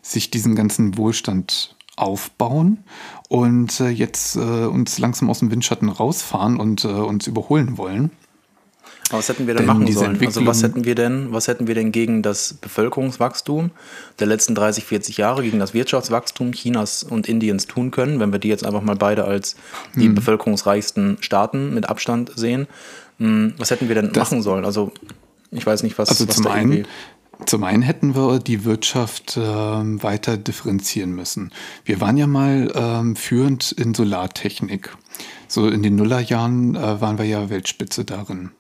sich 0.02 0.30
diesen 0.30 0.56
ganzen 0.56 0.98
Wohlstand 0.98 1.76
aufbauen 1.96 2.84
und 3.30 3.80
äh, 3.80 3.90
jetzt 3.90 4.36
äh, 4.36 4.66
uns 4.66 4.98
langsam 5.00 5.30
aus 5.30 5.40
dem 5.40 5.52
Windschatten 5.52 5.90
rausfahren 5.90 6.60
und 6.60 6.86
uns 6.86 7.28
überholen 7.28 7.78
wollen. 7.78 8.12
Was 9.18 9.30
hätten 9.30 9.48
wir 9.48 9.54
denn, 9.54 9.68
denn 9.68 9.78
machen 9.78 9.92
sollen? 9.92 10.20
Also 10.26 10.46
was 10.46 10.64
hätten 10.64 10.86
wir 10.86 10.96
denn, 10.96 11.32
was 11.32 11.48
hätten 11.48 11.68
wir 11.68 11.76
denn 11.76 11.92
gegen 11.92 12.22
das 12.22 12.56
Bevölkerungswachstum 12.56 13.72
der 14.20 14.28
letzten 14.28 14.56
30, 14.56 14.86
40 14.86 15.18
Jahre, 15.18 15.44
gegen 15.44 15.60
das 15.60 15.74
Wirtschaftswachstum 15.74 16.52
Chinas 16.52 17.04
und 17.04 17.30
Indiens 17.30 17.68
tun 17.68 17.92
können, 17.92 18.20
wenn 18.20 18.32
wir 18.32 18.40
die 18.40 18.50
jetzt 18.50 18.66
einfach 18.66 18.82
mal 18.82 18.96
beide 18.96 19.26
als 19.26 19.56
die 19.96 20.06
hm. 20.06 20.16
bevölkerungsreichsten 20.16 21.18
Staaten 21.22 21.74
mit 21.74 21.88
Abstand 21.88 22.32
sehen? 22.36 22.68
Hm, 23.20 23.54
was 23.58 23.72
hätten 23.72 23.88
wir 23.88 23.96
denn 23.96 24.12
das, 24.12 24.32
machen 24.32 24.42
sollen? 24.42 24.66
Also 24.66 24.92
ich 25.52 25.66
weiß 25.66 25.84
nicht, 25.84 25.98
was. 25.98 26.10
Also 26.10 26.28
was 26.28 26.36
zum 26.36 26.48
einen. 26.48 26.88
Zum 27.46 27.64
einen 27.64 27.82
hätten 27.82 28.16
wir 28.16 28.40
die 28.40 28.64
Wirtschaft 28.64 29.38
äh, 29.38 29.42
weiter 29.42 30.38
differenzieren 30.38 31.12
müssen. 31.12 31.52
Wir 31.84 32.00
waren 32.00 32.16
ja 32.16 32.28
mal 32.28 32.72
ähm, 32.74 33.16
führend 33.16 33.72
in 33.74 33.94
Solartechnik. 33.94 34.96
So 35.48 35.68
in 35.68 35.84
den 35.84 35.96
Nullerjahren 35.96 36.76
äh, 36.76 37.02
waren 37.02 37.18
wir 37.18 37.26
ja 37.26 37.50
Weltspitze 37.50 38.06
darin. 38.06 38.52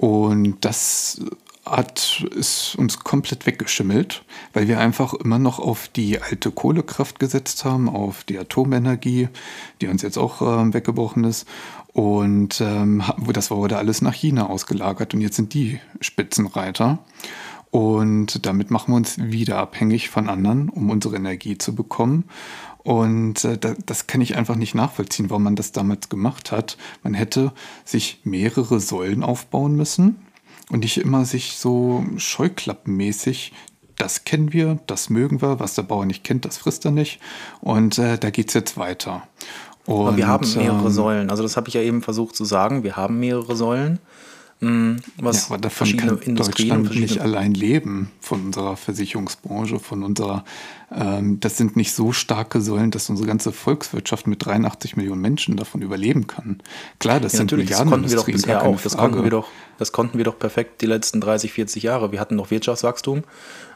Und 0.00 0.64
das 0.64 1.20
hat 1.66 2.24
ist 2.34 2.74
uns 2.76 3.00
komplett 3.00 3.44
weggeschimmelt, 3.44 4.24
weil 4.54 4.66
wir 4.66 4.80
einfach 4.80 5.12
immer 5.12 5.38
noch 5.38 5.58
auf 5.58 5.88
die 5.88 6.18
alte 6.18 6.50
Kohlekraft 6.50 7.18
gesetzt 7.18 7.66
haben, 7.66 7.86
auf 7.86 8.24
die 8.24 8.38
Atomenergie, 8.38 9.28
die 9.82 9.88
uns 9.88 10.00
jetzt 10.00 10.16
auch 10.16 10.40
äh, 10.40 10.72
weggebrochen 10.72 11.24
ist. 11.24 11.46
Und 11.92 12.62
ähm, 12.62 13.02
das 13.34 13.50
wurde 13.50 13.76
alles 13.76 14.00
nach 14.00 14.14
China 14.14 14.48
ausgelagert 14.48 15.12
und 15.12 15.20
jetzt 15.20 15.36
sind 15.36 15.52
die 15.52 15.80
Spitzenreiter. 16.00 16.98
Und 17.70 18.46
damit 18.46 18.70
machen 18.70 18.92
wir 18.92 18.96
uns 18.96 19.18
wieder 19.18 19.58
abhängig 19.58 20.08
von 20.08 20.30
anderen, 20.30 20.70
um 20.70 20.88
unsere 20.88 21.16
Energie 21.16 21.58
zu 21.58 21.74
bekommen. 21.74 22.24
Und 22.82 23.44
äh, 23.44 23.58
das 23.84 24.06
kann 24.06 24.20
ich 24.20 24.36
einfach 24.36 24.56
nicht 24.56 24.74
nachvollziehen, 24.74 25.30
warum 25.30 25.42
man 25.42 25.56
das 25.56 25.72
damals 25.72 26.08
gemacht 26.08 26.50
hat. 26.52 26.76
Man 27.02 27.14
hätte 27.14 27.52
sich 27.84 28.20
mehrere 28.24 28.80
Säulen 28.80 29.22
aufbauen 29.22 29.76
müssen 29.76 30.16
und 30.70 30.80
nicht 30.80 30.98
immer 30.98 31.24
sich 31.24 31.56
so 31.56 32.04
scheuklappenmäßig 32.16 33.52
das 34.00 34.24
kennen 34.24 34.52
wir, 34.54 34.78
das 34.86 35.10
mögen 35.10 35.42
wir, 35.42 35.60
was 35.60 35.74
der 35.74 35.82
Bauer 35.82 36.06
nicht 36.06 36.24
kennt, 36.24 36.46
das 36.46 36.56
frisst 36.56 36.86
er 36.86 36.90
nicht. 36.90 37.20
Und 37.60 37.98
äh, 37.98 38.16
da 38.16 38.30
geht 38.30 38.48
es 38.48 38.54
jetzt 38.54 38.78
weiter. 38.78 39.24
Und, 39.86 40.06
Aber 40.06 40.16
wir 40.16 40.26
haben 40.26 40.50
mehrere 40.54 40.86
ähm, 40.86 40.90
Säulen. 40.90 41.30
Also 41.30 41.42
das 41.42 41.56
habe 41.56 41.68
ich 41.68 41.74
ja 41.74 41.82
eben 41.82 42.02
versucht 42.02 42.34
zu 42.34 42.44
sagen. 42.44 42.82
Wir 42.82 42.96
haben 42.96 43.18
mehrere 43.18 43.56
Säulen. 43.56 43.98
Mm, 44.60 44.96
was 45.16 45.48
ja, 45.48 45.54
aber 45.54 45.58
davon 45.58 45.96
kann 45.96 46.20
Deutschland 46.36 46.94
nicht 46.94 47.18
allein 47.18 47.54
leben, 47.54 48.10
von 48.20 48.46
unserer 48.46 48.76
Versicherungsbranche, 48.76 49.78
von 49.78 50.02
unserer, 50.02 50.44
ähm, 50.94 51.40
das 51.40 51.56
sind 51.56 51.76
nicht 51.76 51.94
so 51.94 52.12
starke 52.12 52.60
Säulen, 52.60 52.90
dass 52.90 53.08
unsere 53.08 53.26
ganze 53.26 53.52
Volkswirtschaft 53.52 54.26
mit 54.26 54.44
83 54.44 54.96
Millionen 54.96 55.22
Menschen 55.22 55.56
davon 55.56 55.80
überleben 55.80 56.26
kann. 56.26 56.60
Klar, 56.98 57.20
das 57.20 57.32
ja, 57.32 57.38
sind 57.38 57.46
natürlich, 57.46 57.70
Milliarden 57.70 57.90
das 57.90 57.92
konnten 57.92 58.10
wir 58.10 58.16
doch 58.18 58.26
bisher 58.26 58.62
auch, 58.62 58.80
das 58.82 58.96
konnten, 58.98 59.22
wir 59.22 59.30
doch, 59.30 59.48
das 59.78 59.92
konnten 59.92 60.18
wir 60.18 60.24
doch 60.24 60.38
perfekt 60.38 60.82
die 60.82 60.86
letzten 60.86 61.22
30, 61.22 61.52
40 61.52 61.82
Jahre. 61.82 62.12
Wir 62.12 62.20
hatten 62.20 62.36
noch 62.36 62.50
Wirtschaftswachstum, 62.50 63.24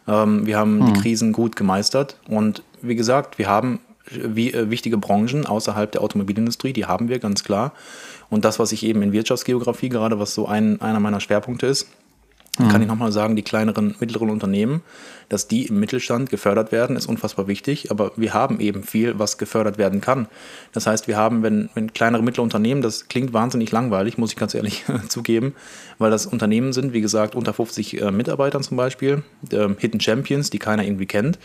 ähm, 0.06 0.44
wir 0.44 0.58
haben 0.58 0.86
hm. 0.86 0.92
die 0.92 1.00
Krisen 1.00 1.32
gut 1.32 1.56
gemeistert 1.56 2.18
und 2.28 2.62
wie 2.82 2.94
gesagt, 2.94 3.38
wir 3.38 3.48
haben 3.48 3.80
wie, 4.10 4.52
äh, 4.52 4.70
wichtige 4.70 4.98
Branchen 4.98 5.46
außerhalb 5.46 5.90
der 5.92 6.02
Automobilindustrie, 6.02 6.72
die 6.72 6.86
haben 6.86 7.08
wir 7.08 7.18
ganz 7.18 7.44
klar. 7.44 7.72
Und 8.34 8.44
das, 8.44 8.58
was 8.58 8.72
ich 8.72 8.84
eben 8.84 9.00
in 9.02 9.12
Wirtschaftsgeografie 9.12 9.90
gerade, 9.90 10.18
was 10.18 10.34
so 10.34 10.48
ein, 10.48 10.80
einer 10.80 10.98
meiner 10.98 11.20
Schwerpunkte 11.20 11.68
ist, 11.68 11.86
Mhm. 12.58 12.68
Kann 12.68 12.82
ich 12.82 12.88
nochmal 12.88 13.10
sagen, 13.10 13.34
die 13.34 13.42
kleineren, 13.42 13.96
mittleren 13.98 14.30
Unternehmen, 14.30 14.82
dass 15.28 15.48
die 15.48 15.66
im 15.66 15.80
Mittelstand 15.80 16.30
gefördert 16.30 16.70
werden, 16.70 16.96
ist 16.96 17.06
unfassbar 17.06 17.48
wichtig. 17.48 17.90
Aber 17.90 18.12
wir 18.16 18.32
haben 18.32 18.60
eben 18.60 18.84
viel, 18.84 19.18
was 19.18 19.38
gefördert 19.38 19.76
werden 19.76 20.00
kann. 20.00 20.28
Das 20.72 20.86
heißt, 20.86 21.08
wir 21.08 21.16
haben, 21.16 21.42
wenn, 21.42 21.68
wenn 21.74 21.92
kleinere, 21.92 22.22
mittlere 22.22 22.44
Unternehmen, 22.44 22.80
das 22.80 23.08
klingt 23.08 23.32
wahnsinnig 23.32 23.72
langweilig, 23.72 24.18
muss 24.18 24.30
ich 24.30 24.36
ganz 24.36 24.54
ehrlich 24.54 24.84
zugeben, 25.08 25.54
weil 25.98 26.10
das 26.10 26.26
Unternehmen 26.26 26.72
sind, 26.72 26.92
wie 26.92 27.00
gesagt, 27.00 27.34
unter 27.34 27.52
50 27.52 28.00
äh, 28.00 28.10
Mitarbeitern 28.12 28.62
zum 28.62 28.76
Beispiel, 28.76 29.22
äh, 29.50 29.68
Hidden 29.78 30.00
Champions, 30.00 30.50
die 30.50 30.58
keiner 30.58 30.84
irgendwie 30.84 31.06
kennt, 31.06 31.38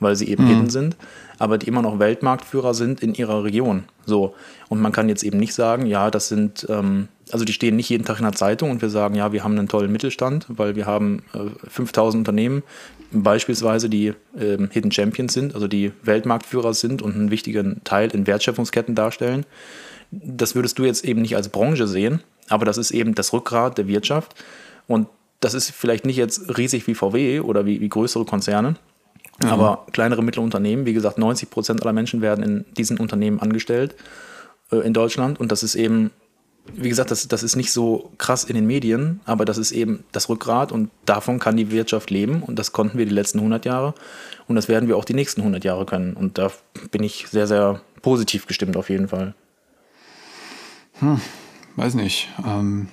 weil 0.00 0.16
sie 0.16 0.28
eben 0.28 0.44
mhm. 0.44 0.48
hidden 0.48 0.70
sind, 0.70 0.96
aber 1.38 1.58
die 1.58 1.68
immer 1.68 1.82
noch 1.82 1.98
Weltmarktführer 1.98 2.74
sind 2.74 3.02
in 3.02 3.14
ihrer 3.14 3.44
Region. 3.44 3.84
So. 4.04 4.34
Und 4.68 4.80
man 4.80 4.92
kann 4.92 5.08
jetzt 5.08 5.22
eben 5.22 5.38
nicht 5.38 5.54
sagen, 5.54 5.86
ja, 5.86 6.10
das 6.10 6.28
sind, 6.28 6.66
ähm, 6.68 7.08
also 7.32 7.44
die 7.44 7.52
stehen 7.52 7.76
nicht 7.76 7.88
jeden 7.88 8.04
Tag 8.04 8.18
in 8.18 8.24
der 8.24 8.34
Zeitung 8.34 8.70
und 8.70 8.82
wir 8.82 8.88
sagen, 8.88 9.14
ja, 9.14 9.32
wir 9.32 9.42
haben 9.42 9.58
einen 9.58 9.68
tollen 9.68 9.90
Mittelstand, 9.90 10.46
weil 10.48 10.76
wir 10.76 10.86
haben 10.86 11.24
äh, 11.34 11.68
5000 11.68 12.20
Unternehmen, 12.20 12.62
beispielsweise, 13.10 13.88
die 13.88 14.08
äh, 14.38 14.58
Hidden 14.70 14.92
Champions 14.92 15.32
sind, 15.32 15.54
also 15.54 15.66
die 15.66 15.92
Weltmarktführer 16.02 16.74
sind 16.74 17.02
und 17.02 17.14
einen 17.14 17.30
wichtigen 17.30 17.80
Teil 17.84 18.10
in 18.14 18.26
Wertschöpfungsketten 18.26 18.94
darstellen. 18.94 19.44
Das 20.10 20.54
würdest 20.54 20.78
du 20.78 20.84
jetzt 20.84 21.04
eben 21.04 21.22
nicht 21.22 21.34
als 21.34 21.48
Branche 21.48 21.88
sehen, 21.88 22.22
aber 22.48 22.64
das 22.64 22.78
ist 22.78 22.92
eben 22.92 23.14
das 23.14 23.32
Rückgrat 23.32 23.76
der 23.76 23.88
Wirtschaft. 23.88 24.34
Und 24.86 25.08
das 25.40 25.54
ist 25.54 25.70
vielleicht 25.70 26.06
nicht 26.06 26.16
jetzt 26.16 26.56
riesig 26.56 26.86
wie 26.86 26.94
VW 26.94 27.40
oder 27.40 27.66
wie, 27.66 27.80
wie 27.80 27.88
größere 27.88 28.24
Konzerne, 28.24 28.76
mhm. 29.42 29.48
aber 29.48 29.86
kleinere, 29.92 30.22
mittlere 30.22 30.44
Unternehmen, 30.44 30.86
wie 30.86 30.94
gesagt, 30.94 31.18
90 31.18 31.50
Prozent 31.50 31.82
aller 31.82 31.92
Menschen 31.92 32.22
werden 32.22 32.44
in 32.44 32.64
diesen 32.76 32.98
Unternehmen 32.98 33.40
angestellt 33.40 33.96
äh, 34.70 34.76
in 34.76 34.92
Deutschland 34.92 35.40
und 35.40 35.50
das 35.50 35.64
ist 35.64 35.74
eben 35.74 36.12
wie 36.74 36.88
gesagt, 36.88 37.10
das, 37.10 37.28
das 37.28 37.42
ist 37.42 37.56
nicht 37.56 37.72
so 37.72 38.12
krass 38.18 38.44
in 38.44 38.54
den 38.54 38.66
Medien, 38.66 39.20
aber 39.24 39.44
das 39.44 39.58
ist 39.58 39.72
eben 39.72 40.04
das 40.12 40.28
Rückgrat 40.28 40.72
und 40.72 40.90
davon 41.04 41.38
kann 41.38 41.56
die 41.56 41.70
Wirtschaft 41.70 42.10
leben 42.10 42.42
und 42.42 42.58
das 42.58 42.72
konnten 42.72 42.98
wir 42.98 43.06
die 43.06 43.14
letzten 43.14 43.38
100 43.38 43.64
Jahre 43.64 43.94
und 44.48 44.56
das 44.56 44.68
werden 44.68 44.88
wir 44.88 44.96
auch 44.96 45.04
die 45.04 45.14
nächsten 45.14 45.40
100 45.40 45.64
Jahre 45.64 45.86
können 45.86 46.14
und 46.14 46.38
da 46.38 46.50
bin 46.90 47.02
ich 47.02 47.26
sehr, 47.28 47.46
sehr 47.46 47.80
positiv 48.02 48.46
gestimmt 48.46 48.76
auf 48.76 48.90
jeden 48.90 49.08
Fall. 49.08 49.34
Hm, 51.00 51.20
weiß 51.76 51.94
nicht. 51.94 52.28
Ähm, 52.44 52.88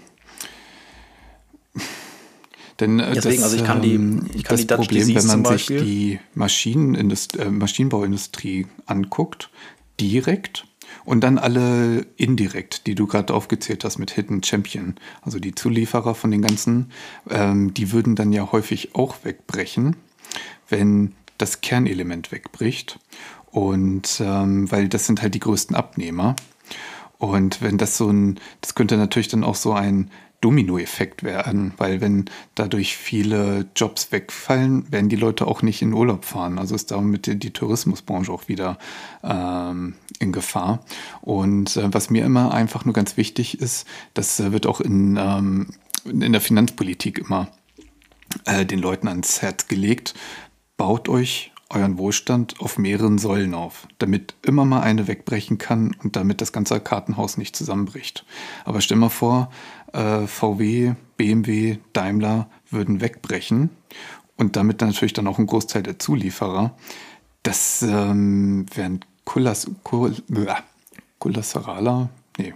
denn 2.79 2.99
äh, 2.99 3.13
Deswegen, 3.13 3.35
das, 3.37 3.43
also 3.45 3.55
ich 3.57 3.63
kann 3.63 3.81
die, 3.81 3.95
ähm, 3.95 4.29
ich 4.33 4.43
kann 4.43 4.57
das 4.57 4.67
die 4.67 4.73
Problem, 4.73 5.07
wenn 5.07 5.27
man 5.27 5.45
sich 5.57 5.67
die 5.67 6.19
Maschinenindust 6.33 7.37
äh, 7.37 7.49
Maschinenbauindustrie 7.49 8.67
anguckt, 8.85 9.49
direkt 9.99 10.65
und 11.05 11.21
dann 11.21 11.37
alle 11.37 12.05
indirekt, 12.17 12.87
die 12.87 12.95
du 12.95 13.07
gerade 13.07 13.33
aufgezählt 13.33 13.83
hast 13.83 13.97
mit 13.97 14.11
Hidden 14.11 14.43
Champion, 14.43 14.95
also 15.21 15.39
die 15.39 15.55
Zulieferer 15.55 16.15
von 16.15 16.31
den 16.31 16.41
ganzen, 16.41 16.91
ähm, 17.29 17.73
die 17.73 17.91
würden 17.91 18.15
dann 18.15 18.31
ja 18.31 18.51
häufig 18.51 18.95
auch 18.95 19.17
wegbrechen, 19.23 19.95
wenn 20.69 21.13
das 21.37 21.61
Kernelement 21.61 22.31
wegbricht. 22.31 22.99
Und 23.51 24.21
ähm, 24.23 24.71
weil 24.71 24.89
das 24.89 25.05
sind 25.05 25.21
halt 25.21 25.35
die 25.35 25.39
größten 25.39 25.75
Abnehmer. 25.75 26.35
Und 27.19 27.61
wenn 27.61 27.77
das 27.77 27.97
so 27.97 28.09
ein, 28.09 28.39
das 28.61 28.75
könnte 28.75 28.97
natürlich 28.97 29.27
dann 29.27 29.43
auch 29.43 29.55
so 29.55 29.73
ein 29.73 30.09
Dominoeffekt 30.43 31.23
werden, 31.23 31.73
weil 31.77 32.01
wenn 32.01 32.25
dadurch 32.53 32.97
viele 32.97 33.65
Jobs 33.77 34.11
wegfallen, 34.11 34.91
werden 34.91 35.07
die 35.07 35.15
Leute 35.15 35.47
auch 35.47 35.61
nicht 35.61 35.81
in 35.81 35.93
Urlaub 35.93 36.25
fahren. 36.25 36.59
Also 36.59 36.75
ist 36.75 36.91
damit 36.91 37.27
die, 37.41 37.53
Tourismusbranche 37.53 38.31
auch 38.31 38.49
wieder 38.49 38.77
ähm, 39.23 39.95
in 40.19 40.33
Gefahr. 40.33 40.83
Und 41.21 41.77
äh, 41.77 41.93
was 41.93 42.09
mir 42.09 42.25
immer 42.25 42.53
einfach 42.53 42.83
nur 42.83 42.93
ganz 42.93 43.15
wichtig 43.15 43.61
ist, 43.61 43.87
das 44.13 44.39
äh, 44.41 44.51
wird 44.51 44.67
auch 44.67 44.81
in, 44.81 45.17
ähm, 45.17 45.67
in 46.03 46.33
der 46.33 46.41
Finanzpolitik 46.41 47.19
immer 47.19 47.47
äh, 48.43 48.65
den 48.65 48.79
Leuten 48.79 49.07
ans 49.07 49.41
Herz 49.41 49.69
gelegt. 49.69 50.13
Baut 50.75 51.07
euch 51.07 51.52
euren 51.69 51.97
Wohlstand 51.97 52.59
auf 52.59 52.77
mehreren 52.77 53.17
Säulen 53.17 53.53
auf, 53.53 53.87
damit 53.99 54.35
immer 54.43 54.65
mal 54.65 54.81
eine 54.81 55.07
wegbrechen 55.07 55.57
kann 55.57 55.95
und 56.03 56.15
damit 56.15 56.41
das 56.41 56.51
ganze 56.51 56.79
Kartenhaus 56.79 57.37
nicht 57.37 57.55
zusammenbricht. 57.55 58.25
Aber 58.65 58.81
stell 58.81 58.97
mal 58.97 59.09
vor, 59.09 59.49
äh, 59.93 60.27
VW, 60.27 60.93
BMW, 61.17 61.77
Daimler 61.93 62.47
würden 62.69 63.01
wegbrechen 63.01 63.69
und 64.37 64.55
damit 64.55 64.81
dann 64.81 64.89
natürlich 64.89 65.13
dann 65.13 65.27
auch 65.27 65.39
ein 65.39 65.47
Großteil 65.47 65.83
der 65.83 65.99
Zulieferer. 65.99 66.75
Das 67.43 67.81
ähm, 67.81 68.65
wären 68.73 69.03
Kullas, 69.25 69.69
Kul, 69.83 70.15
Kollasseraler, 71.19 72.09
nee, 72.37 72.53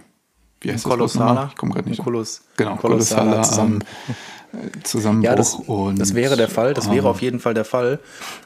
wie 0.60 0.72
heißt 0.72 0.84
Kolossaler? 0.84 1.42
das? 1.42 1.50
Ich 1.50 1.56
komme 1.56 1.72
gerade 1.72 1.88
nicht. 1.88 2.02
Koloss, 2.02 2.42
genau, 2.56 2.76
Kolossaler 2.76 3.42
zusammen. 3.42 3.84
Ähm, 4.08 4.14
Zusammenbruch. 4.82 5.24
Ja, 5.24 5.34
das, 5.34 5.54
und, 5.54 5.98
das 5.98 6.14
wäre 6.14 6.36
der 6.36 6.48
Fall, 6.48 6.74
das 6.74 6.90
wäre 6.90 7.06
ähm, 7.06 7.06
auf 7.06 7.22
jeden 7.22 7.40
Fall 7.40 7.54
der 7.54 7.64
Fall. 7.64 7.98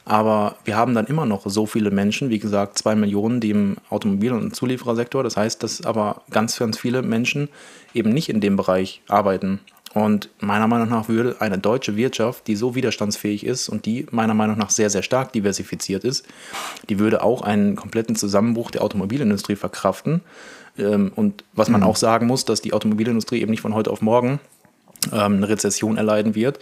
Aber 0.05 0.57
wir 0.65 0.75
haben 0.75 0.93
dann 0.93 1.05
immer 1.05 1.25
noch 1.25 1.43
so 1.45 1.65
viele 1.65 1.91
Menschen, 1.91 2.29
wie 2.29 2.39
gesagt, 2.39 2.77
zwei 2.77 2.95
Millionen, 2.95 3.39
die 3.39 3.51
im 3.51 3.77
Automobil- 3.89 4.33
und 4.33 4.55
Zulieferersektor. 4.55 5.23
Das 5.23 5.37
heißt, 5.37 5.63
dass 5.63 5.85
aber 5.85 6.21
ganz, 6.29 6.57
ganz 6.59 6.77
viele 6.77 7.01
Menschen 7.01 7.49
eben 7.93 8.11
nicht 8.11 8.29
in 8.29 8.41
dem 8.41 8.55
Bereich 8.55 9.01
arbeiten. 9.07 9.59
Und 9.93 10.29
meiner 10.39 10.67
Meinung 10.67 10.89
nach 10.89 11.07
würde 11.07 11.35
eine 11.39 11.59
deutsche 11.59 11.95
Wirtschaft, 11.95 12.47
die 12.47 12.55
so 12.55 12.73
widerstandsfähig 12.73 13.45
ist 13.45 13.69
und 13.69 13.85
die 13.85 14.07
meiner 14.09 14.33
Meinung 14.33 14.57
nach 14.57 14.71
sehr, 14.71 14.89
sehr 14.89 15.03
stark 15.03 15.33
diversifiziert 15.33 16.03
ist, 16.03 16.25
die 16.89 16.97
würde 16.97 17.21
auch 17.21 17.43
einen 17.43 17.75
kompletten 17.75 18.15
Zusammenbruch 18.15 18.71
der 18.71 18.83
Automobilindustrie 18.83 19.55
verkraften. 19.55 20.21
Ähm, 20.79 21.11
und 21.15 21.43
was 21.53 21.69
man 21.69 21.81
mhm. 21.81 21.87
auch 21.87 21.95
sagen 21.95 22.25
muss, 22.25 22.43
dass 22.43 22.61
die 22.61 22.73
Automobilindustrie 22.73 23.39
eben 23.39 23.51
nicht 23.51 23.61
von 23.61 23.75
heute 23.75 23.91
auf 23.91 24.01
morgen 24.01 24.39
ähm, 25.11 25.37
eine 25.37 25.49
Rezession 25.49 25.97
erleiden 25.97 26.35
wird 26.35 26.59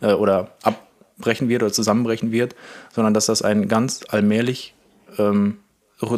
äh, 0.00 0.12
oder 0.12 0.50
abbrechen 0.62 1.48
wird 1.48 1.62
oder 1.62 1.72
zusammenbrechen 1.72 2.32
wird, 2.32 2.54
sondern 2.92 3.14
dass 3.14 3.26
das 3.26 3.42
ein 3.42 3.68
ganz 3.68 4.02
allmählich 4.08 4.74
ähm, 5.18 5.58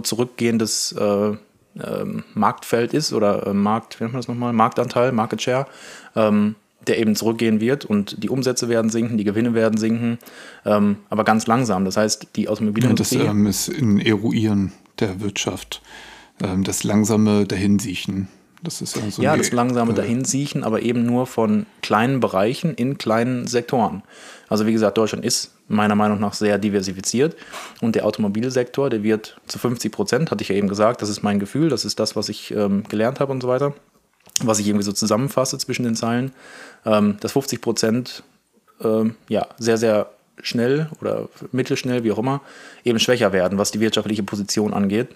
zurückgehendes 0.02 0.92
äh, 0.92 1.36
ähm, 1.82 2.24
Marktfeld 2.34 2.94
ist 2.94 3.12
oder 3.12 3.46
äh, 3.46 3.52
Markt, 3.52 3.98
wie 3.98 4.04
nennt 4.04 4.14
man 4.14 4.20
das 4.20 4.28
nochmal, 4.28 4.52
Marktanteil, 4.52 5.12
Market 5.12 5.42
Share, 5.42 5.66
ähm, 6.14 6.54
der 6.86 6.98
eben 6.98 7.16
zurückgehen 7.16 7.60
wird 7.60 7.84
und 7.84 8.22
die 8.22 8.30
Umsätze 8.30 8.68
werden 8.68 8.90
sinken, 8.90 9.18
die 9.18 9.24
Gewinne 9.24 9.54
werden 9.54 9.78
sinken, 9.78 10.18
ähm, 10.64 10.98
aber 11.10 11.24
ganz 11.24 11.46
langsam. 11.46 11.84
Das 11.84 11.96
heißt, 11.96 12.28
die 12.36 12.48
Automobilindustrie. 12.48 13.18
Ja, 13.18 13.24
das 13.24 13.32
ähm, 13.32 13.46
ist 13.46 13.68
ein 13.68 14.00
Eruieren 14.00 14.72
der 14.98 15.20
Wirtschaft, 15.20 15.82
ähm, 16.42 16.64
das 16.64 16.84
langsame 16.84 17.44
Dahinsiechen. 17.44 18.28
Das 18.66 18.81
ist 18.81 18.96
ja, 18.96 19.11
so 19.11 19.22
ja 19.22 19.37
das 19.37 19.52
langsame 19.52 19.92
äh, 19.92 19.94
Dahinsiechen, 19.94 20.64
aber 20.64 20.83
eben 20.83 21.07
nur 21.07 21.29
von 21.29 21.66
kleinen 21.83 22.18
Bereichen 22.18 22.74
in 22.74 22.98
kleinen 22.98 23.46
Sektoren. 23.46 24.02
Also 24.48 24.66
wie 24.66 24.72
gesagt, 24.72 24.98
Deutschland 24.98 25.24
ist 25.24 25.52
meiner 25.68 25.94
Meinung 25.94 26.18
nach 26.18 26.35
sehr 26.35 26.59
diversifiziert 26.59 27.37
und 27.81 27.94
der 27.94 28.05
Automobilsektor, 28.05 28.90
der 28.90 29.05
wird 29.05 29.40
zu 29.46 29.59
50 29.59 29.92
Prozent, 29.92 30.31
hatte 30.31 30.42
ich 30.42 30.48
ja 30.48 30.57
eben 30.57 30.68
gesagt, 30.68 31.00
das 31.00 31.09
ist 31.09 31.22
mein 31.22 31.38
Gefühl, 31.38 31.68
das 31.68 31.85
ist 31.85 32.00
das, 32.00 32.16
was 32.16 32.29
ich 32.29 32.50
ähm, 32.50 32.83
gelernt 32.88 33.20
habe 33.20 33.33
und 33.33 33.40
so 33.40 33.48
weiter, 33.48 33.72
was 34.42 34.59
ich 34.59 34.66
irgendwie 34.66 34.85
so 34.85 34.92
zusammenfasse 34.92 35.59
zwischen 35.59 35.85
den 35.85 35.94
Zeilen, 35.94 36.33
ähm, 36.85 37.18
dass 37.20 37.33
50 37.33 37.61
Prozent 37.61 38.24
ähm, 38.83 39.14
ja, 39.29 39.46
sehr, 39.59 39.79
sehr 39.79 40.11
schnell 40.42 40.90
oder 41.00 41.29
mittelschnell, 41.52 42.02
wie 42.02 42.11
auch 42.11 42.18
immer, 42.18 42.40
eben 42.85 42.98
schwächer 42.98 43.33
werden, 43.33 43.59
was 43.59 43.70
die 43.70 43.81
wirtschaftliche 43.81 44.24
Position 44.24 44.74
angeht. 44.74 45.09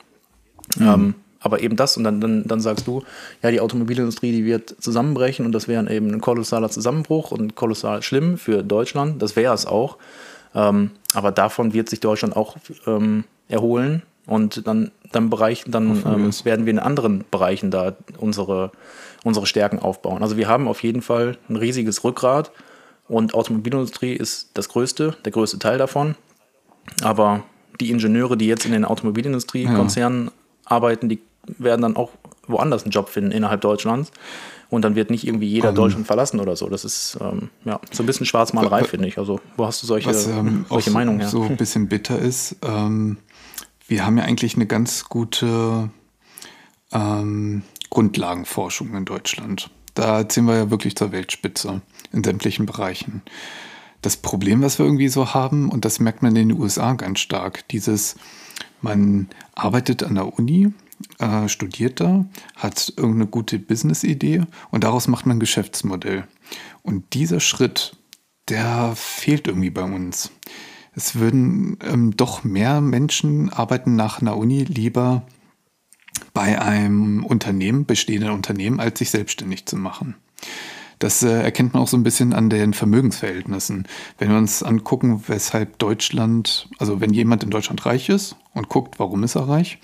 Mhm. 0.77 1.15
Aber 1.41 1.63
eben 1.63 1.77
das 1.77 1.97
und 1.97 2.05
dann, 2.05 2.21
dann, 2.21 2.45
dann 2.47 2.61
sagst 2.61 2.87
du, 2.87 3.03
ja, 3.43 3.51
die 3.51 3.61
Automobilindustrie, 3.61 4.31
die 4.31 4.45
wird 4.45 4.77
zusammenbrechen 4.79 5.47
und 5.47 5.53
das 5.53 5.69
wäre 5.69 5.91
eben 5.91 6.13
ein 6.13 6.21
kolossaler 6.21 6.71
Zusammenbruch 6.71 7.31
und 7.31 7.57
kolossal 7.57 8.03
schlimm 8.03 8.37
für 8.37 8.63
Deutschland. 8.63 9.23
Das 9.23 9.37
wäre 9.37 9.55
es 9.55 9.65
auch. 9.67 9.97
Ähm, 10.55 10.91
aber 11.15 11.33
davon 11.33 11.73
wird 11.73 11.89
sich 11.89 12.01
Deutschland 12.01 12.37
auch 12.37 12.57
ähm, 12.87 13.25
erholen 13.49 14.03
und 14.27 14.67
dann, 14.67 14.91
dann, 15.13 15.31
Bereich, 15.31 15.65
dann 15.67 16.03
ähm, 16.05 16.31
werden 16.45 16.67
wir 16.67 16.73
in 16.73 16.79
anderen 16.79 17.25
Bereichen 17.31 17.71
da 17.71 17.97
unsere, 18.19 18.71
unsere 19.25 19.47
Stärken 19.47 19.79
aufbauen. 19.79 20.23
Also 20.23 20.37
wir 20.37 20.49
haben 20.49 20.69
auf 20.69 20.83
jeden 20.83 21.03
Fall 21.03 21.39
ein 21.49 21.57
riesiges 21.57 22.05
Rückgrat 22.05 22.51
und 23.09 23.35
Automobilindustrie 23.35 24.13
ist 24.13 24.51
das 24.55 24.69
größte, 24.69 25.17
der 25.25 25.33
größte 25.33 25.59
Teil 25.59 25.79
davon. 25.79 26.17
Aber 27.03 27.45
die 27.81 27.91
Ingenieure, 27.91 28.37
die 28.37 28.47
jetzt 28.47 28.67
in 28.67 28.73
den 28.73 28.85
Automobilindustriekonzernen 28.85 30.27
ja. 30.27 30.33
arbeiten, 30.65 31.09
die 31.09 31.21
werden 31.47 31.83
dann 31.83 31.97
auch 31.97 32.11
woanders 32.47 32.83
einen 32.83 32.91
Job 32.91 33.09
finden 33.09 33.31
innerhalb 33.31 33.61
Deutschlands. 33.61 34.11
Und 34.69 34.83
dann 34.83 34.95
wird 34.95 35.11
nicht 35.11 35.27
irgendwie 35.27 35.49
jeder 35.49 35.71
um, 35.71 35.75
ähm. 35.75 35.83
Deutschland 35.83 36.07
verlassen 36.07 36.39
oder 36.39 36.55
so. 36.55 36.69
Das 36.69 36.85
ist 36.85 37.19
ähm, 37.21 37.51
ja, 37.65 37.81
so 37.91 38.03
ein 38.03 38.07
bisschen 38.07 38.27
Schwarzmalerei, 38.27 38.85
finde 38.85 39.09
ich. 39.09 39.19
Also, 39.19 39.41
wo 39.57 39.67
hast 39.67 39.83
du 39.83 39.87
solche, 39.87 40.09
was, 40.09 40.29
ähm, 40.29 40.65
solche 40.69 40.91
Meinungen 40.91 41.21
her? 41.21 41.29
so 41.29 41.43
ein 41.43 41.57
bisschen 41.57 41.89
bitter 41.89 42.19
ist, 42.19 42.57
ähm, 42.63 43.17
wir 43.89 44.07
haben 44.07 44.17
ja 44.17 44.25
eigentlich 44.25 44.55
eine 44.55 44.67
ganz 44.67 45.09
gute 45.09 45.91
ähm, 46.93 47.63
Grundlagenforschung 47.91 48.95
in 48.95 49.05
Deutschland. 49.05 49.71
Da 49.95 50.29
ziehen 50.29 50.45
wir 50.45 50.57
ja 50.57 50.71
wirklich 50.71 50.95
zur 50.95 51.11
Weltspitze 51.11 51.83
in 52.13 52.23
sämtlichen 52.23 52.67
Bereichen. 52.67 53.23
Das 54.03 54.17
Problem, 54.17 54.63
was 54.63 54.79
wir 54.79 54.87
irgendwie 54.87 55.09
so 55.09 55.35
haben, 55.35 55.69
und 55.69 55.85
das 55.85 55.99
merkt 55.99 56.23
man 56.23 56.35
in 56.37 56.49
den 56.49 56.59
USA 56.59 56.95
ganz 56.95 57.19
stark, 57.19 57.69
dieses, 57.69 58.15
man 58.81 59.29
arbeitet 59.55 60.05
an 60.05 60.15
der 60.15 60.39
Uni, 60.39 60.73
äh, 61.19 61.49
studiert 61.49 62.01
da, 62.01 62.27
hat 62.57 62.93
irgendeine 62.97 63.27
gute 63.27 63.59
Business-Idee 63.59 64.43
und 64.71 64.85
daraus 64.85 65.09
macht 65.09 65.27
man 65.27 65.37
ein 65.37 65.41
Geschäftsmodell. 65.41 66.25
Und 66.83 67.15
dieser 67.15 67.41
Schritt 67.41 67.97
der 68.51 68.93
fehlt 68.97 69.47
irgendwie 69.47 69.71
bei 69.71 69.83
uns. 69.83 70.31
Es 70.95 71.15
würden 71.15 71.79
ähm, 71.85 72.17
doch 72.17 72.45
mehr 72.45 72.81
Menschen 72.81 73.51
arbeiten 73.51 73.97
nach 73.97 74.21
einer 74.21 74.37
Uni 74.37 74.65
lieber 74.65 75.23
bei 76.35 76.61
einem 76.61 77.25
Unternehmen, 77.25 77.87
bestehenden 77.87 78.31
Unternehmen, 78.31 78.81
als 78.81 78.99
sich 78.99 79.11
selbstständig 79.11 79.67
zu 79.67 79.77
machen. 79.77 80.17
Das 80.99 81.23
äh, 81.23 81.43
erkennt 81.43 81.73
man 81.73 81.83
auch 81.83 81.89
so 81.89 81.97
ein 81.97 82.03
bisschen 82.03 82.35
an 82.35 82.51
den 82.51 82.75
Vermögensverhältnissen. 82.75 83.87
Wenn 84.19 84.31
wir 84.31 84.37
uns 84.37 84.63
angucken, 84.63 85.23
weshalb 85.29 85.79
Deutschland, 85.79 86.69
also 86.79 87.01
wenn 87.01 87.15
jemand 87.15 87.43
in 87.43 87.51
Deutschland 87.51 87.87
reich 87.87 88.09
ist 88.09 88.37
und 88.53 88.69
guckt, 88.69 88.99
warum 88.99 89.23
ist 89.23 89.37
er 89.37 89.49
reich, 89.49 89.79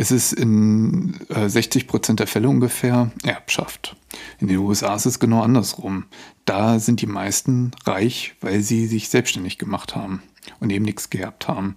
ist 0.00 0.12
es 0.12 0.32
in 0.32 1.14
äh, 1.28 1.46
60 1.46 1.86
Prozent 1.86 2.20
der 2.20 2.26
Fälle 2.26 2.48
ungefähr 2.48 3.10
Erbschaft. 3.22 3.96
In 4.38 4.48
den 4.48 4.56
USA 4.56 4.94
ist 4.94 5.04
es 5.04 5.18
genau 5.18 5.42
andersrum. 5.42 6.06
Da 6.46 6.78
sind 6.78 7.02
die 7.02 7.06
meisten 7.06 7.72
reich, 7.84 8.34
weil 8.40 8.62
sie 8.62 8.86
sich 8.86 9.10
selbstständig 9.10 9.58
gemacht 9.58 9.94
haben 9.94 10.22
und 10.58 10.70
eben 10.70 10.86
nichts 10.86 11.10
geerbt 11.10 11.48
haben. 11.48 11.74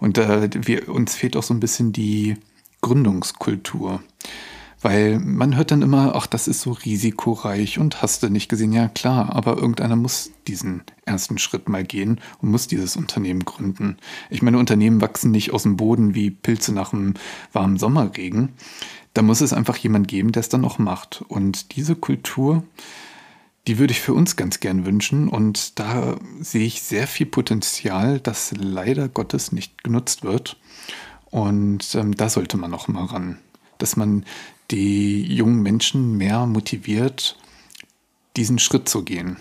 Und 0.00 0.18
äh, 0.18 0.50
wir, 0.52 0.90
uns 0.90 1.16
fehlt 1.16 1.34
auch 1.34 1.42
so 1.42 1.54
ein 1.54 1.60
bisschen 1.60 1.94
die 1.94 2.36
Gründungskultur. 2.82 4.02
Weil 4.82 5.20
man 5.20 5.56
hört 5.56 5.70
dann 5.70 5.80
immer, 5.80 6.16
ach, 6.16 6.26
das 6.26 6.48
ist 6.48 6.60
so 6.60 6.72
risikoreich 6.72 7.78
und 7.78 8.02
hast 8.02 8.22
du 8.22 8.28
nicht 8.28 8.48
gesehen. 8.48 8.72
Ja, 8.72 8.88
klar, 8.88 9.34
aber 9.34 9.56
irgendeiner 9.56 9.94
muss 9.94 10.32
diesen 10.48 10.82
ersten 11.06 11.38
Schritt 11.38 11.68
mal 11.68 11.84
gehen 11.84 12.20
und 12.40 12.50
muss 12.50 12.66
dieses 12.66 12.96
Unternehmen 12.96 13.44
gründen. 13.44 13.96
Ich 14.28 14.42
meine, 14.42 14.58
Unternehmen 14.58 15.00
wachsen 15.00 15.30
nicht 15.30 15.52
aus 15.52 15.62
dem 15.62 15.76
Boden 15.76 16.16
wie 16.16 16.30
Pilze 16.30 16.72
nach 16.72 16.92
einem 16.92 17.14
warmen 17.52 17.78
Sommerregen. 17.78 18.50
Da 19.14 19.22
muss 19.22 19.40
es 19.40 19.52
einfach 19.52 19.76
jemand 19.76 20.08
geben, 20.08 20.32
der 20.32 20.40
es 20.40 20.48
dann 20.48 20.64
auch 20.64 20.78
macht. 20.78 21.22
Und 21.28 21.76
diese 21.76 21.94
Kultur, 21.94 22.64
die 23.68 23.78
würde 23.78 23.92
ich 23.92 24.00
für 24.00 24.14
uns 24.14 24.34
ganz 24.34 24.58
gern 24.58 24.84
wünschen. 24.84 25.28
Und 25.28 25.78
da 25.78 26.16
sehe 26.40 26.66
ich 26.66 26.82
sehr 26.82 27.06
viel 27.06 27.26
Potenzial, 27.26 28.18
das 28.18 28.52
leider 28.58 29.08
Gottes 29.08 29.52
nicht 29.52 29.84
genutzt 29.84 30.24
wird. 30.24 30.56
Und 31.30 31.94
ähm, 31.94 32.16
da 32.16 32.28
sollte 32.28 32.56
man 32.56 32.72
noch 32.72 32.88
mal 32.88 33.04
ran, 33.04 33.38
dass 33.78 33.96
man 33.96 34.24
die 34.72 35.22
jungen 35.22 35.62
Menschen 35.62 36.16
mehr 36.16 36.46
motiviert, 36.46 37.38
diesen 38.36 38.58
Schritt 38.58 38.88
zu 38.88 39.02
gehen. 39.04 39.36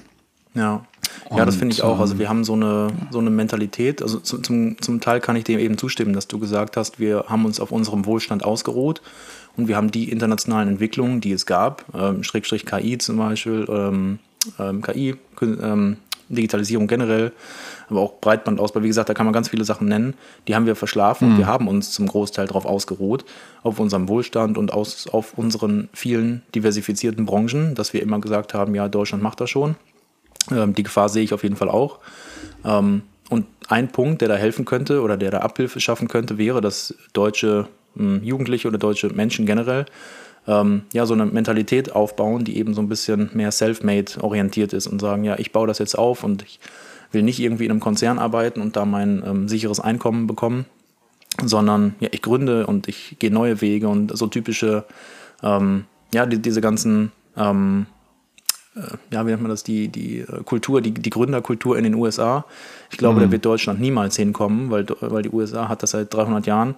Ja, 0.53 0.85
ja, 1.29 1.45
das 1.45 1.55
finde 1.55 1.73
ich 1.73 1.81
auch. 1.81 1.99
Also 1.99 2.19
wir 2.19 2.27
haben 2.27 2.43
so 2.43 2.53
eine, 2.53 2.89
so 3.09 3.19
eine 3.19 3.29
Mentalität. 3.29 4.01
Also 4.01 4.19
zum, 4.19 4.81
zum 4.81 4.99
Teil 4.99 5.21
kann 5.21 5.35
ich 5.35 5.45
dem 5.45 5.59
eben 5.59 5.77
zustimmen, 5.77 6.13
dass 6.13 6.27
du 6.27 6.39
gesagt 6.39 6.75
hast, 6.77 6.99
wir 6.99 7.25
haben 7.27 7.45
uns 7.45 7.59
auf 7.59 7.71
unserem 7.71 8.05
Wohlstand 8.05 8.43
ausgeruht 8.43 9.01
und 9.55 9.67
wir 9.67 9.77
haben 9.77 9.91
die 9.91 10.11
internationalen 10.11 10.67
Entwicklungen, 10.67 11.21
die 11.21 11.31
es 11.31 11.45
gab, 11.45 11.85
ähm, 11.95 12.23
Schrägstrich 12.23 12.65
KI 12.65 12.97
zum 12.97 13.17
Beispiel, 13.17 13.65
ähm, 13.69 14.19
ähm, 14.59 14.81
KI, 14.81 15.15
ähm, 15.41 15.97
Digitalisierung 16.35 16.87
generell, 16.87 17.31
aber 17.89 18.01
auch 18.01 18.19
Breitbandausbau. 18.19 18.83
Wie 18.83 18.87
gesagt, 18.87 19.09
da 19.09 19.13
kann 19.13 19.25
man 19.25 19.33
ganz 19.33 19.49
viele 19.49 19.63
Sachen 19.63 19.87
nennen. 19.87 20.15
Die 20.47 20.55
haben 20.55 20.65
wir 20.65 20.75
verschlafen 20.75 21.27
mhm. 21.27 21.33
und 21.33 21.39
wir 21.39 21.47
haben 21.47 21.67
uns 21.67 21.91
zum 21.91 22.07
Großteil 22.07 22.47
darauf 22.47 22.65
ausgeruht, 22.65 23.25
auf 23.63 23.79
unserem 23.79 24.07
Wohlstand 24.07 24.57
und 24.57 24.73
aus, 24.73 25.07
auf 25.07 25.37
unseren 25.37 25.89
vielen 25.93 26.41
diversifizierten 26.55 27.25
Branchen, 27.25 27.75
dass 27.75 27.93
wir 27.93 28.01
immer 28.01 28.19
gesagt 28.19 28.53
haben, 28.53 28.75
ja, 28.75 28.87
Deutschland 28.87 29.23
macht 29.23 29.41
das 29.41 29.49
schon. 29.49 29.75
Ähm, 30.51 30.73
die 30.73 30.83
Gefahr 30.83 31.09
sehe 31.09 31.23
ich 31.23 31.33
auf 31.33 31.43
jeden 31.43 31.55
Fall 31.55 31.69
auch. 31.69 31.99
Ähm, 32.65 33.03
und 33.29 33.45
ein 33.67 33.87
Punkt, 33.87 34.21
der 34.21 34.27
da 34.27 34.35
helfen 34.35 34.65
könnte 34.65 35.01
oder 35.01 35.15
der 35.15 35.31
da 35.31 35.37
Abhilfe 35.39 35.79
schaffen 35.79 36.07
könnte, 36.07 36.37
wäre, 36.37 36.59
dass 36.59 36.95
deutsche 37.13 37.67
ähm, 37.97 38.21
Jugendliche 38.23 38.67
oder 38.67 38.77
deutsche 38.77 39.09
Menschen 39.09 39.45
generell 39.45 39.85
ähm, 40.47 40.83
ja, 40.93 41.05
so 41.05 41.13
eine 41.13 41.25
Mentalität 41.25 41.93
aufbauen, 41.93 42.43
die 42.43 42.57
eben 42.57 42.73
so 42.73 42.81
ein 42.81 42.89
bisschen 42.89 43.29
mehr 43.33 43.51
self-made 43.51 44.21
orientiert 44.21 44.73
ist 44.73 44.87
und 44.87 44.99
sagen, 44.99 45.23
ja, 45.23 45.37
ich 45.37 45.51
baue 45.51 45.67
das 45.67 45.79
jetzt 45.79 45.97
auf 45.97 46.23
und 46.23 46.43
ich 46.43 46.59
will 47.11 47.23
nicht 47.23 47.39
irgendwie 47.39 47.65
in 47.65 47.71
einem 47.71 47.79
Konzern 47.79 48.19
arbeiten 48.19 48.61
und 48.61 48.75
da 48.75 48.85
mein 48.85 49.23
ähm, 49.25 49.47
sicheres 49.47 49.79
Einkommen 49.79 50.27
bekommen, 50.27 50.65
sondern 51.43 51.95
ja, 51.99 52.09
ich 52.11 52.21
gründe 52.21 52.67
und 52.67 52.87
ich 52.87 53.17
gehe 53.19 53.31
neue 53.31 53.61
Wege 53.61 53.87
und 53.87 54.15
so 54.17 54.27
typische, 54.27 54.85
ähm, 55.43 55.85
ja, 56.13 56.25
die, 56.25 56.39
diese 56.39 56.61
ganzen, 56.61 57.11
ähm, 57.37 57.85
äh, 58.75 58.81
ja, 59.13 59.25
wie 59.25 59.29
nennt 59.29 59.41
man 59.43 59.51
das, 59.51 59.63
die, 59.63 59.89
die 59.89 60.19
äh, 60.19 60.43
Kultur, 60.43 60.81
die, 60.81 60.91
die 60.91 61.09
Gründerkultur 61.09 61.77
in 61.77 61.83
den 61.83 61.95
USA. 61.95 62.45
Ich 62.89 62.97
glaube, 62.97 63.19
mhm. 63.19 63.25
da 63.25 63.31
wird 63.31 63.45
Deutschland 63.45 63.79
niemals 63.79 64.15
hinkommen, 64.15 64.71
weil, 64.71 64.85
weil 65.01 65.21
die 65.21 65.31
USA 65.31 65.67
hat 65.69 65.83
das 65.83 65.91
seit 65.91 66.13
300 66.13 66.47
Jahren, 66.47 66.75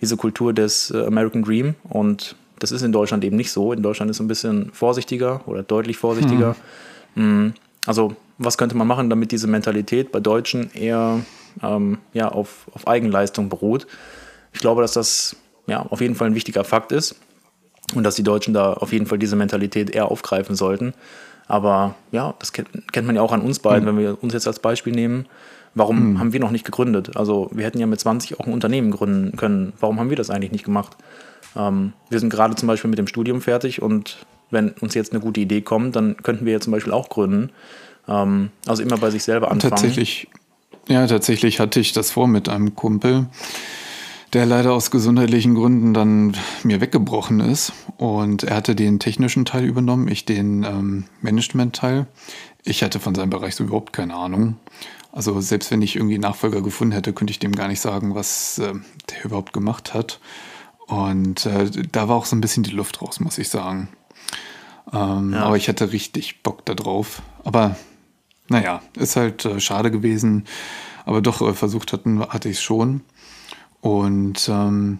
diese 0.00 0.16
Kultur 0.16 0.52
des 0.52 0.90
äh, 0.90 1.06
American 1.06 1.42
Dream 1.42 1.74
und 1.84 2.36
das 2.58 2.72
ist 2.72 2.82
in 2.82 2.92
Deutschland 2.92 3.24
eben 3.24 3.36
nicht 3.36 3.50
so. 3.50 3.72
In 3.72 3.82
Deutschland 3.82 4.10
ist 4.10 4.16
es 4.16 4.20
ein 4.20 4.28
bisschen 4.28 4.70
vorsichtiger 4.72 5.46
oder 5.46 5.62
deutlich 5.62 5.96
vorsichtiger. 5.96 6.56
Hm. 7.14 7.54
Also, 7.86 8.16
was 8.38 8.58
könnte 8.58 8.76
man 8.76 8.86
machen, 8.86 9.10
damit 9.10 9.32
diese 9.32 9.46
Mentalität 9.46 10.12
bei 10.12 10.20
Deutschen 10.20 10.70
eher 10.72 11.20
ähm, 11.62 11.98
ja, 12.12 12.28
auf, 12.28 12.66
auf 12.72 12.86
Eigenleistung 12.88 13.48
beruht? 13.48 13.86
Ich 14.52 14.60
glaube, 14.60 14.82
dass 14.82 14.92
das 14.92 15.36
ja, 15.66 15.82
auf 15.82 16.00
jeden 16.00 16.14
Fall 16.14 16.28
ein 16.28 16.34
wichtiger 16.34 16.64
Fakt 16.64 16.92
ist 16.92 17.16
und 17.94 18.04
dass 18.04 18.14
die 18.14 18.22
Deutschen 18.22 18.54
da 18.54 18.72
auf 18.72 18.92
jeden 18.92 19.06
Fall 19.06 19.18
diese 19.18 19.36
Mentalität 19.36 19.90
eher 19.90 20.10
aufgreifen 20.10 20.56
sollten. 20.56 20.94
Aber 21.48 21.94
ja, 22.10 22.34
das 22.38 22.52
kennt, 22.52 23.06
man 23.06 23.14
ja 23.14 23.22
auch 23.22 23.32
an 23.32 23.40
uns 23.40 23.58
beiden, 23.60 23.84
mhm. 23.84 23.88
wenn 23.88 23.98
wir 23.98 24.22
uns 24.22 24.32
jetzt 24.32 24.46
als 24.46 24.58
Beispiel 24.58 24.92
nehmen. 24.92 25.26
Warum 25.76 26.12
mhm. 26.12 26.18
haben 26.18 26.32
wir 26.32 26.40
noch 26.40 26.50
nicht 26.50 26.64
gegründet? 26.64 27.18
Also 27.18 27.50
wir 27.52 27.66
hätten 27.66 27.78
ja 27.78 27.86
mit 27.86 28.00
20 28.00 28.40
auch 28.40 28.46
ein 28.46 28.52
Unternehmen 28.54 28.90
gründen 28.90 29.36
können. 29.36 29.74
Warum 29.78 30.00
haben 30.00 30.08
wir 30.08 30.16
das 30.16 30.30
eigentlich 30.30 30.50
nicht 30.50 30.64
gemacht? 30.64 30.96
Ähm, 31.54 31.92
wir 32.08 32.18
sind 32.18 32.30
gerade 32.30 32.54
zum 32.54 32.66
Beispiel 32.66 32.88
mit 32.88 32.98
dem 32.98 33.06
Studium 33.06 33.42
fertig 33.42 33.82
und 33.82 34.24
wenn 34.50 34.70
uns 34.70 34.94
jetzt 34.94 35.12
eine 35.12 35.20
gute 35.20 35.40
Idee 35.40 35.60
kommt, 35.60 35.94
dann 35.94 36.16
könnten 36.16 36.46
wir 36.46 36.54
ja 36.54 36.60
zum 36.60 36.72
Beispiel 36.72 36.94
auch 36.94 37.10
gründen. 37.10 37.50
Ähm, 38.08 38.48
also 38.66 38.82
immer 38.82 38.96
bei 38.96 39.10
sich 39.10 39.22
selber 39.22 39.50
anfangen. 39.50 39.70
Tatsächlich, 39.70 40.28
ja, 40.88 41.06
tatsächlich 41.06 41.60
hatte 41.60 41.78
ich 41.78 41.92
das 41.92 42.10
vor 42.10 42.26
mit 42.26 42.48
einem 42.48 42.74
Kumpel, 42.74 43.26
der 44.32 44.46
leider 44.46 44.72
aus 44.72 44.90
gesundheitlichen 44.90 45.54
Gründen 45.54 45.92
dann 45.92 46.34
mir 46.62 46.80
weggebrochen 46.80 47.40
ist. 47.40 47.74
Und 47.98 48.44
er 48.44 48.56
hatte 48.56 48.74
den 48.74 48.98
technischen 48.98 49.44
Teil 49.44 49.64
übernommen, 49.66 50.08
ich 50.08 50.24
den 50.24 50.64
ähm, 50.64 51.04
Management-Teil. 51.20 52.06
Ich 52.64 52.82
hatte 52.82 52.98
von 52.98 53.14
seinem 53.14 53.30
Bereich 53.30 53.56
so 53.56 53.64
überhaupt 53.64 53.92
keine 53.92 54.14
Ahnung. 54.14 54.56
Also 55.16 55.40
selbst 55.40 55.70
wenn 55.70 55.80
ich 55.80 55.96
irgendwie 55.96 56.18
Nachfolger 56.18 56.60
gefunden 56.60 56.92
hätte, 56.92 57.14
könnte 57.14 57.30
ich 57.30 57.38
dem 57.38 57.52
gar 57.52 57.68
nicht 57.68 57.80
sagen, 57.80 58.14
was 58.14 58.58
äh, 58.58 58.74
der 59.08 59.24
überhaupt 59.24 59.54
gemacht 59.54 59.94
hat. 59.94 60.20
Und 60.88 61.46
äh, 61.46 61.70
da 61.90 62.10
war 62.10 62.16
auch 62.16 62.26
so 62.26 62.36
ein 62.36 62.42
bisschen 62.42 62.64
die 62.64 62.72
Luft 62.72 63.00
raus, 63.00 63.18
muss 63.18 63.38
ich 63.38 63.48
sagen. 63.48 63.88
Ähm, 64.92 65.32
ja. 65.32 65.44
Aber 65.44 65.56
ich 65.56 65.70
hatte 65.70 65.90
richtig 65.90 66.42
Bock 66.42 66.66
da 66.66 66.74
drauf. 66.74 67.22
Aber 67.44 67.76
naja, 68.48 68.82
ist 68.94 69.16
halt 69.16 69.46
äh, 69.46 69.58
schade 69.58 69.90
gewesen. 69.90 70.44
Aber 71.06 71.22
doch 71.22 71.40
äh, 71.40 71.54
versucht 71.54 71.94
hatten, 71.94 72.20
hatte 72.20 72.50
ich 72.50 72.58
es 72.58 72.62
schon. 72.62 73.00
Und 73.80 74.50
ähm, 74.50 74.98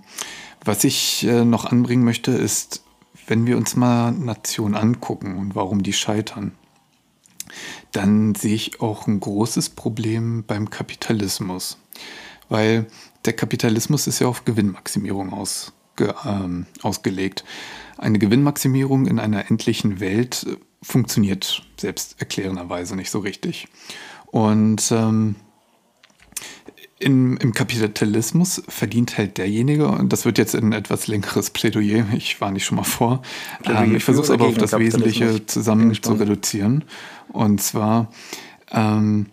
was 0.65 0.83
ich 0.85 1.27
äh, 1.27 1.45
noch 1.45 1.67
anbringen 1.67 2.05
möchte, 2.05 2.31
ist, 2.31 2.85
wenn 3.27 3.47
wir 3.47 3.59
uns 3.59 3.77
mal 3.77 4.13
Nationen 4.13 4.77
angucken 4.77 5.37
und 5.37 5.55
warum 5.55 5.83
die 5.83 5.93
scheitern, 5.93 6.53
dann 7.93 8.35
sehe 8.35 8.55
ich 8.55 8.81
auch 8.81 9.07
ein 9.07 9.21
großes 9.21 9.71
Problem 9.71 10.45
beim 10.47 10.71
Kapitalismus. 10.71 11.79
Weil 12.49 12.87
der 13.25 13.33
Kapitalismus 13.33 14.07
ist 14.07 14.21
ja 14.21 14.29
auf 14.29 14.45
Gewinnmaximierung 14.45 15.33
aus, 15.33 15.73
ähm, 16.25 16.67
ausgelegt. 16.83 17.45
Eine 17.99 18.19
Gewinnmaximierung 18.19 19.07
in 19.07 19.19
einer 19.19 19.51
endlichen 19.51 20.01
Welt 20.01 20.47
funktioniert 20.83 21.63
selbsterklärenderweise 21.79 22.95
nicht 22.95 23.11
so 23.11 23.21
richtig. 23.21 23.69
Und 24.27 24.93
ähm, 24.93 25.37
in, 26.99 27.37
im 27.37 27.53
Kapitalismus 27.53 28.63
verdient 28.69 29.19
halt 29.19 29.37
derjenige, 29.37 29.89
und 29.89 30.13
das 30.13 30.25
wird 30.25 30.39
jetzt 30.39 30.55
ein 30.55 30.73
etwas 30.73 31.07
längeres 31.07 31.51
Plädoyer, 31.51 32.07
ich 32.15 32.41
war 32.41 32.51
nicht 32.51 32.65
schon 32.65 32.77
mal 32.77 32.85
vor, 32.85 33.23
ähm, 33.65 33.97
ich 33.97 34.05
versuche 34.05 34.25
es 34.25 34.31
aber 34.31 34.47
auf 34.47 34.57
das 34.57 34.79
Wesentliche 34.79 35.45
zusammen 35.47 35.93
zu 36.01 36.15
reduzieren. 36.15 36.85
Und 37.33 37.61
zwar 37.61 38.11
ähm, 38.71 39.27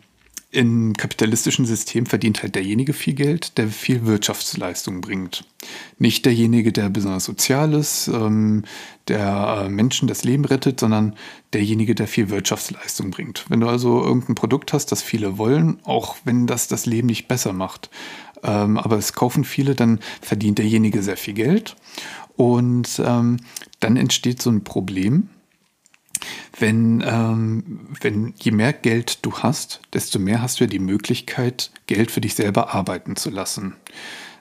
im 0.53 0.93
kapitalistischen 0.93 1.65
System 1.65 2.05
verdient 2.05 2.43
halt 2.43 2.53
derjenige 2.53 2.93
viel 2.93 3.15
Geld, 3.15 3.57
der 3.57 3.69
viel 3.69 4.05
Wirtschaftsleistung 4.05 5.01
bringt. 5.01 5.45
Nicht 5.97 6.25
derjenige, 6.25 6.71
der 6.71 6.89
besonders 6.89 7.25
sozial 7.25 7.73
ist, 7.73 8.07
ähm, 8.07 8.63
der 9.07 9.63
äh, 9.65 9.69
Menschen 9.69 10.07
das 10.07 10.23
Leben 10.23 10.45
rettet, 10.45 10.79
sondern 10.79 11.15
derjenige, 11.53 11.95
der 11.95 12.07
viel 12.07 12.29
Wirtschaftsleistung 12.29 13.09
bringt. 13.09 13.45
Wenn 13.49 13.61
du 13.61 13.67
also 13.67 14.03
irgendein 14.03 14.35
Produkt 14.35 14.73
hast, 14.73 14.91
das 14.91 15.01
viele 15.01 15.39
wollen, 15.39 15.79
auch 15.85 16.17
wenn 16.23 16.45
das 16.45 16.67
das 16.67 16.85
Leben 16.85 17.07
nicht 17.07 17.27
besser 17.27 17.51
macht, 17.51 17.89
ähm, 18.43 18.77
aber 18.77 18.97
es 18.97 19.13
kaufen 19.13 19.45
viele, 19.45 19.73
dann 19.73 19.99
verdient 20.21 20.59
derjenige 20.59 21.01
sehr 21.01 21.17
viel 21.17 21.33
Geld. 21.33 21.75
Und 22.35 23.01
ähm, 23.03 23.37
dann 23.79 23.97
entsteht 23.97 24.39
so 24.41 24.51
ein 24.51 24.63
Problem, 24.63 25.29
wenn, 26.63 27.03
ähm, 27.05 27.89
wenn 27.99 28.33
je 28.39 28.51
mehr 28.51 28.71
Geld 28.71 29.25
du 29.25 29.33
hast, 29.33 29.81
desto 29.91 30.17
mehr 30.17 30.41
hast 30.41 30.59
du 30.59 30.63
ja 30.63 30.69
die 30.69 30.79
Möglichkeit, 30.79 31.71
Geld 31.87 32.09
für 32.09 32.21
dich 32.21 32.35
selber 32.35 32.73
arbeiten 32.73 33.17
zu 33.17 33.29
lassen. 33.29 33.75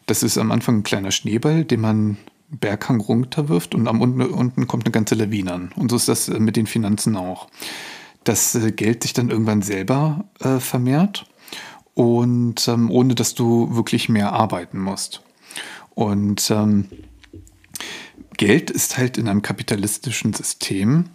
Das 0.06 0.22
ist 0.22 0.38
am 0.38 0.52
Anfang 0.52 0.78
ein 0.78 0.82
kleiner 0.84 1.10
Schneeball, 1.10 1.64
den 1.64 1.80
man 1.80 2.18
Berghang 2.48 3.00
runterwirft 3.00 3.74
und 3.74 3.88
am 3.88 4.00
unten, 4.00 4.20
unten 4.20 4.68
kommt 4.68 4.84
eine 4.84 4.92
ganze 4.92 5.16
Lawine 5.16 5.52
an. 5.52 5.72
Und 5.74 5.90
so 5.90 5.96
ist 5.96 6.08
das 6.08 6.28
mit 6.28 6.54
den 6.54 6.68
Finanzen 6.68 7.16
auch. 7.16 7.48
das 8.22 8.54
äh, 8.54 8.70
Geld 8.70 9.02
sich 9.02 9.14
dann 9.14 9.30
irgendwann 9.30 9.62
selber 9.62 10.24
äh, 10.38 10.60
vermehrt 10.60 11.26
und 11.94 12.68
ähm, 12.68 12.88
ohne 12.88 13.16
dass 13.16 13.34
du 13.34 13.74
wirklich 13.74 14.08
mehr 14.08 14.32
arbeiten 14.32 14.78
musst. 14.78 15.22
Und 15.96 16.52
ähm, 16.52 16.88
Geld 18.36 18.70
ist 18.70 18.96
halt 18.96 19.18
in 19.18 19.26
einem 19.26 19.42
kapitalistischen 19.42 20.34
System 20.34 21.06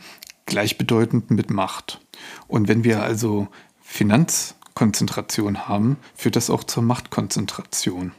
gleichbedeutend 0.47 1.29
mit 1.29 1.51
Macht. 1.51 1.99
Und 2.47 2.67
wenn 2.67 2.83
wir 2.83 3.03
also 3.03 3.47
Finanzkonzentration 3.83 5.67
haben, 5.67 5.97
führt 6.15 6.35
das 6.35 6.49
auch 6.49 6.63
zur 6.63 6.81
Machtkonzentration. 6.83 8.13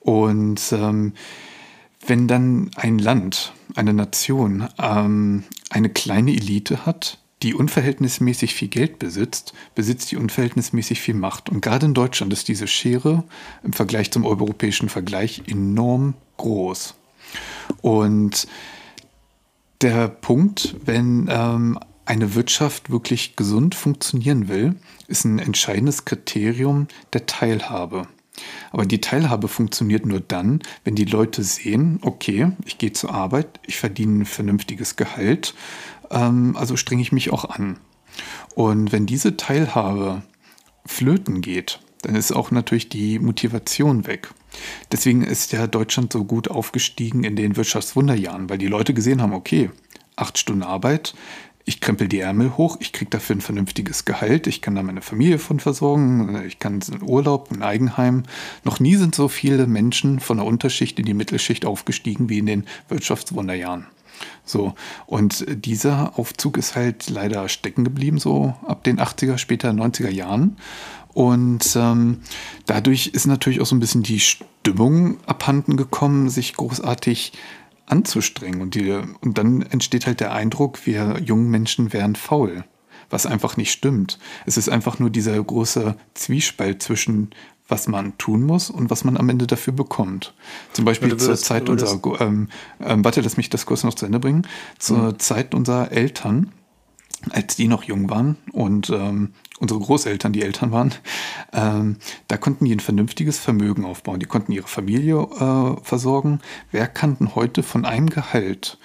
Und 0.00 0.60
ähm, 0.72 1.12
wenn 2.06 2.26
dann 2.26 2.70
ein 2.76 2.98
Land, 2.98 3.52
eine 3.76 3.92
Nation 3.92 4.68
ähm, 4.78 5.44
eine 5.70 5.90
kleine 5.90 6.32
Elite 6.32 6.86
hat, 6.86 7.18
die 7.42 7.54
unverhältnismäßig 7.54 8.54
viel 8.54 8.68
Geld 8.68 8.98
besitzt, 8.98 9.52
besitzt 9.74 10.10
die 10.10 10.16
unverhältnismäßig 10.16 11.00
viel 11.00 11.14
Macht. 11.14 11.48
Und 11.48 11.60
gerade 11.60 11.86
in 11.86 11.94
Deutschland 11.94 12.32
ist 12.32 12.48
diese 12.48 12.66
Schere 12.66 13.24
im 13.62 13.72
Vergleich 13.72 14.10
zum 14.10 14.26
europäischen 14.26 14.88
Vergleich 14.88 15.42
enorm 15.46 16.14
groß. 16.36 16.94
Und 17.80 18.48
der 19.80 20.08
Punkt, 20.08 20.74
wenn 20.84 21.28
ähm, 21.30 21.78
eine 22.04 22.34
Wirtschaft 22.34 22.90
wirklich 22.90 23.36
gesund 23.36 23.74
funktionieren 23.74 24.48
will, 24.48 24.76
ist 25.08 25.24
ein 25.24 25.38
entscheidendes 25.38 26.04
Kriterium 26.04 26.88
der 27.12 27.26
Teilhabe. 27.26 28.08
Aber 28.70 28.86
die 28.86 29.00
Teilhabe 29.00 29.48
funktioniert 29.48 30.06
nur 30.06 30.20
dann, 30.20 30.60
wenn 30.84 30.94
die 30.94 31.04
Leute 31.04 31.42
sehen, 31.42 31.98
okay, 32.02 32.52
ich 32.64 32.78
gehe 32.78 32.92
zur 32.92 33.12
Arbeit, 33.12 33.60
ich 33.66 33.76
verdiene 33.76 34.22
ein 34.22 34.26
vernünftiges 34.26 34.96
Gehalt, 34.96 35.54
ähm, 36.10 36.56
also 36.56 36.76
strenge 36.76 37.02
ich 37.02 37.12
mich 37.12 37.32
auch 37.32 37.44
an. 37.44 37.78
Und 38.54 38.92
wenn 38.92 39.06
diese 39.06 39.36
Teilhabe 39.36 40.22
flöten 40.86 41.40
geht, 41.40 41.80
dann 42.02 42.14
ist 42.14 42.32
auch 42.32 42.50
natürlich 42.50 42.88
die 42.88 43.18
Motivation 43.18 44.06
weg. 44.06 44.30
Deswegen 44.92 45.22
ist 45.22 45.52
ja 45.52 45.66
Deutschland 45.66 46.12
so 46.12 46.24
gut 46.24 46.48
aufgestiegen 46.48 47.24
in 47.24 47.36
den 47.36 47.56
Wirtschaftswunderjahren, 47.56 48.48
weil 48.48 48.58
die 48.58 48.66
Leute 48.66 48.94
gesehen 48.94 49.22
haben, 49.22 49.32
okay, 49.32 49.70
acht 50.16 50.38
Stunden 50.38 50.62
Arbeit, 50.62 51.14
ich 51.68 51.82
krempel 51.82 52.08
die 52.08 52.20
Ärmel 52.20 52.56
hoch, 52.56 52.78
ich 52.80 52.92
kriege 52.94 53.10
dafür 53.10 53.36
ein 53.36 53.42
vernünftiges 53.42 54.06
Gehalt, 54.06 54.46
ich 54.46 54.62
kann 54.62 54.74
da 54.74 54.82
meine 54.82 55.02
Familie 55.02 55.38
von 55.38 55.60
versorgen, 55.60 56.42
ich 56.46 56.58
kann 56.58 56.80
einen 56.90 57.02
Urlaub, 57.02 57.50
ein 57.52 57.62
Eigenheim. 57.62 58.22
Noch 58.64 58.80
nie 58.80 58.96
sind 58.96 59.14
so 59.14 59.28
viele 59.28 59.66
Menschen 59.66 60.18
von 60.18 60.38
der 60.38 60.46
Unterschicht 60.46 60.98
in 60.98 61.04
die 61.04 61.12
Mittelschicht 61.12 61.66
aufgestiegen 61.66 62.30
wie 62.30 62.38
in 62.38 62.46
den 62.46 62.66
Wirtschaftswunderjahren. 62.88 63.86
So, 64.44 64.74
und 65.04 65.44
dieser 65.46 66.18
Aufzug 66.18 66.56
ist 66.56 66.74
halt 66.74 67.10
leider 67.10 67.48
stecken 67.50 67.84
geblieben, 67.84 68.18
so 68.18 68.54
ab 68.66 68.82
den 68.82 68.98
80er, 68.98 69.36
später 69.36 69.68
90er 69.70 70.08
Jahren. 70.08 70.56
Und 71.18 71.74
ähm, 71.74 72.20
dadurch 72.66 73.08
ist 73.08 73.26
natürlich 73.26 73.60
auch 73.60 73.66
so 73.66 73.74
ein 73.74 73.80
bisschen 73.80 74.04
die 74.04 74.20
Stimmung 74.20 75.18
abhanden 75.26 75.76
gekommen, 75.76 76.28
sich 76.28 76.54
großartig 76.54 77.32
anzustrengen. 77.86 78.60
Und, 78.60 78.76
die, 78.76 78.92
und 78.92 79.36
dann 79.36 79.62
entsteht 79.62 80.06
halt 80.06 80.20
der 80.20 80.32
Eindruck, 80.32 80.86
wir 80.86 81.18
jungen 81.18 81.50
Menschen 81.50 81.92
wären 81.92 82.14
faul, 82.14 82.62
was 83.10 83.26
einfach 83.26 83.56
nicht 83.56 83.72
stimmt. 83.72 84.20
Es 84.46 84.56
ist 84.56 84.68
einfach 84.68 85.00
nur 85.00 85.10
dieser 85.10 85.42
große 85.42 85.96
Zwiespalt 86.14 86.84
zwischen 86.84 87.30
was 87.66 87.88
man 87.88 88.16
tun 88.16 88.44
muss 88.44 88.70
und 88.70 88.88
was 88.88 89.02
man 89.02 89.16
am 89.16 89.28
Ende 89.28 89.48
dafür 89.48 89.72
bekommt. 89.72 90.34
Zum 90.72 90.84
Beispiel 90.84 91.10
würdest, 91.10 91.26
zur 91.26 91.36
Zeit 91.36 91.68
unserer, 91.68 92.00
ähm, 92.20 92.48
ähm, 92.80 93.04
warte, 93.04 93.20
lass 93.22 93.36
mich 93.36 93.50
das 93.50 93.66
kurz 93.66 93.82
noch 93.82 93.94
zu 93.94 94.06
Ende 94.06 94.20
bringen, 94.20 94.46
zur 94.78 95.14
mhm. 95.14 95.18
Zeit 95.18 95.52
unserer 95.52 95.90
Eltern, 95.90 96.52
als 97.30 97.56
die 97.56 97.68
noch 97.68 97.82
jung 97.82 98.10
waren 98.10 98.36
und 98.52 98.90
ähm, 98.90 99.32
unsere 99.58 99.80
Großeltern 99.80 100.32
die 100.32 100.42
Eltern 100.42 100.70
waren, 100.70 100.94
ähm, 101.52 101.96
da 102.28 102.36
konnten 102.36 102.64
die 102.64 102.72
ein 102.72 102.80
vernünftiges 102.80 103.38
Vermögen 103.38 103.84
aufbauen. 103.84 104.20
Die 104.20 104.26
konnten 104.26 104.52
ihre 104.52 104.68
Familie 104.68 105.16
äh, 105.16 105.82
versorgen. 105.82 106.40
Wer 106.70 106.86
kann 106.86 107.16
denn 107.18 107.34
heute 107.34 107.62
von 107.62 107.84
einem 107.84 108.08
Gehalt 108.08 108.78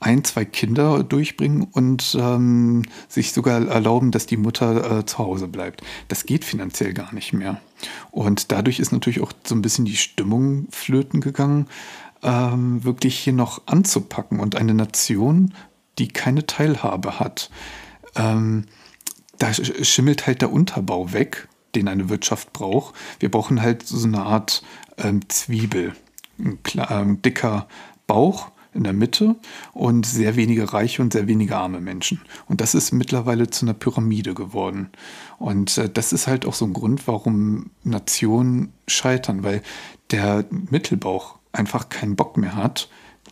ein, 0.00 0.22
zwei 0.24 0.44
Kinder 0.44 1.02
durchbringen 1.02 1.66
und 1.72 2.16
ähm, 2.20 2.84
sich 3.08 3.32
sogar 3.32 3.66
erlauben, 3.66 4.10
dass 4.10 4.26
die 4.26 4.36
Mutter 4.36 4.98
äh, 4.98 5.06
zu 5.06 5.18
Hause 5.18 5.48
bleibt. 5.48 5.82
Das 6.06 6.24
geht 6.24 6.44
finanziell 6.44 6.92
gar 6.94 7.12
nicht 7.12 7.32
mehr. 7.32 7.60
Und 8.10 8.52
dadurch 8.52 8.78
ist 8.78 8.92
natürlich 8.92 9.20
auch 9.20 9.32
so 9.44 9.54
ein 9.54 9.62
bisschen 9.62 9.84
die 9.84 9.96
Stimmung 9.96 10.68
flöten 10.70 11.20
gegangen, 11.20 11.66
ähm, 12.22 12.84
wirklich 12.84 13.18
hier 13.18 13.32
noch 13.32 13.62
anzupacken. 13.66 14.40
Und 14.40 14.56
eine 14.56 14.74
Nation, 14.74 15.54
die 15.98 16.08
keine 16.08 16.46
Teilhabe 16.46 17.20
hat, 17.20 17.50
ähm, 18.16 18.64
da 19.38 19.52
schimmelt 19.52 20.26
halt 20.26 20.42
der 20.42 20.52
Unterbau 20.52 21.12
weg, 21.12 21.48
den 21.74 21.88
eine 21.88 22.08
Wirtschaft 22.08 22.52
braucht. 22.52 22.94
Wir 23.20 23.30
brauchen 23.30 23.62
halt 23.62 23.86
so 23.86 24.06
eine 24.06 24.22
Art 24.22 24.62
ähm, 24.96 25.28
Zwiebel, 25.28 25.94
ein, 26.38 26.58
ähm, 26.90 27.22
dicker 27.22 27.68
Bauch 28.06 28.50
in 28.74 28.84
der 28.84 28.92
Mitte 28.92 29.36
und 29.72 30.06
sehr 30.06 30.36
wenige 30.36 30.72
reiche 30.72 31.02
und 31.02 31.12
sehr 31.12 31.26
wenige 31.26 31.56
arme 31.56 31.80
Menschen. 31.80 32.20
Und 32.46 32.60
das 32.60 32.74
ist 32.74 32.92
mittlerweile 32.92 33.48
zu 33.50 33.64
einer 33.64 33.74
Pyramide 33.74 34.34
geworden. 34.34 34.90
Und 35.38 35.78
äh, 35.78 35.88
das 35.88 36.12
ist 36.12 36.26
halt 36.26 36.46
auch 36.46 36.54
so 36.54 36.64
ein 36.64 36.72
Grund, 36.72 37.06
warum 37.06 37.70
Nationen 37.82 38.72
scheitern, 38.86 39.42
weil 39.42 39.62
der 40.10 40.44
Mittelbauch 40.50 41.38
einfach 41.52 41.88
keinen 41.88 42.16
Bock 42.16 42.36
mehr 42.36 42.56
hat, 42.56 42.88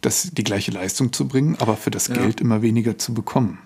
das, 0.07 0.31
die 0.33 0.45
gleiche 0.45 0.71
Leistung 0.71 1.13
zu 1.13 1.27
bringen, 1.27 1.57
aber 1.59 1.77
für 1.77 1.91
das 1.91 2.07
ja. 2.09 2.15
Geld 2.15 2.41
immer 2.41 2.63
weniger 2.63 2.97
zu 2.97 3.13
bekommen. 3.13 3.59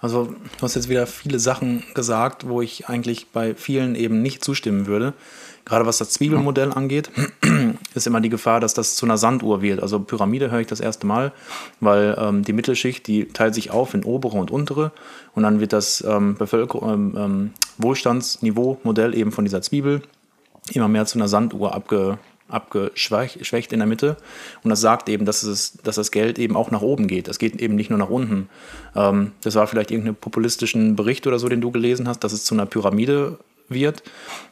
Also 0.00 0.26
du 0.26 0.62
hast 0.62 0.76
jetzt 0.76 0.88
wieder 0.88 1.06
viele 1.08 1.40
Sachen 1.40 1.82
gesagt, 1.94 2.48
wo 2.48 2.62
ich 2.62 2.88
eigentlich 2.88 3.28
bei 3.32 3.54
vielen 3.54 3.96
eben 3.96 4.22
nicht 4.22 4.44
zustimmen 4.44 4.86
würde. 4.86 5.12
Gerade 5.64 5.84
was 5.84 5.98
das 5.98 6.10
Zwiebelmodell 6.10 6.72
angeht, 6.72 7.10
ist 7.94 8.06
immer 8.06 8.20
die 8.20 8.28
Gefahr, 8.28 8.60
dass 8.60 8.74
das 8.74 8.94
zu 8.94 9.04
einer 9.04 9.18
Sanduhr 9.18 9.62
wird. 9.62 9.82
Also 9.82 9.98
Pyramide 9.98 10.52
höre 10.52 10.60
ich 10.60 10.68
das 10.68 10.78
erste 10.78 11.08
Mal, 11.08 11.32
weil 11.80 12.16
ähm, 12.20 12.44
die 12.44 12.52
Mittelschicht, 12.52 13.04
die 13.08 13.26
teilt 13.26 13.54
sich 13.54 13.72
auf 13.72 13.92
in 13.92 14.04
obere 14.04 14.38
und 14.38 14.52
untere 14.52 14.92
und 15.34 15.42
dann 15.42 15.58
wird 15.58 15.72
das 15.72 16.04
ähm, 16.06 16.36
ähm, 16.40 17.14
ähm 17.16 17.50
Wohlstandsniveau-Modell 17.78 19.14
eben 19.14 19.32
von 19.32 19.44
dieser 19.44 19.60
Zwiebel 19.60 20.02
immer 20.72 20.88
mehr 20.88 21.06
zu 21.06 21.18
einer 21.18 21.28
Sanduhr 21.28 21.74
abge 21.74 22.18
abgeschwächt 22.48 23.72
in 23.72 23.78
der 23.78 23.86
Mitte. 23.86 24.16
Und 24.62 24.70
das 24.70 24.80
sagt 24.80 25.08
eben, 25.08 25.24
dass, 25.24 25.42
es, 25.42 25.78
dass 25.82 25.96
das 25.96 26.10
Geld 26.10 26.38
eben 26.38 26.56
auch 26.56 26.70
nach 26.70 26.82
oben 26.82 27.08
geht. 27.08 27.28
Das 27.28 27.38
geht 27.38 27.60
eben 27.60 27.74
nicht 27.74 27.90
nur 27.90 27.98
nach 27.98 28.10
unten. 28.10 28.48
Ähm, 28.94 29.32
das 29.42 29.54
war 29.54 29.66
vielleicht 29.66 29.90
irgendein 29.90 30.14
populistischen 30.14 30.96
Bericht 30.96 31.26
oder 31.26 31.38
so, 31.38 31.48
den 31.48 31.60
du 31.60 31.70
gelesen 31.70 32.08
hast, 32.08 32.20
dass 32.20 32.32
es 32.32 32.44
zu 32.44 32.54
einer 32.54 32.66
Pyramide 32.66 33.38
wird. 33.68 34.02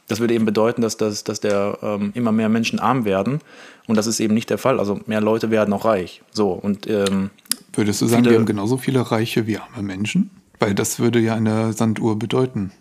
Das 0.07 0.19
würde 0.19 0.33
eben 0.33 0.45
bedeuten, 0.45 0.81
dass, 0.81 0.97
das, 0.97 1.23
dass 1.23 1.39
der, 1.39 1.77
ähm, 1.81 2.11
immer 2.15 2.31
mehr 2.31 2.49
Menschen 2.49 2.79
arm 2.79 3.05
werden. 3.05 3.39
Und 3.87 3.95
das 3.95 4.07
ist 4.07 4.19
eben 4.19 4.33
nicht 4.33 4.49
der 4.49 4.57
Fall. 4.57 4.79
Also 4.79 4.99
mehr 5.05 5.21
Leute 5.21 5.51
werden 5.51 5.73
auch 5.73 5.85
reich. 5.85 6.21
So, 6.31 6.51
und, 6.51 6.87
ähm, 6.87 7.29
Würdest 7.73 8.01
du 8.01 8.07
sagen, 8.07 8.23
viele, 8.23 8.35
wir 8.35 8.39
haben 8.39 8.45
genauso 8.45 8.77
viele 8.77 9.11
Reiche 9.11 9.47
wie 9.47 9.57
arme 9.57 9.83
Menschen? 9.83 10.31
Weil 10.59 10.73
das 10.73 10.99
würde 10.99 11.19
ja 11.19 11.35
eine 11.35 11.73
Sanduhr 11.73 12.17
bedeuten. 12.17 12.71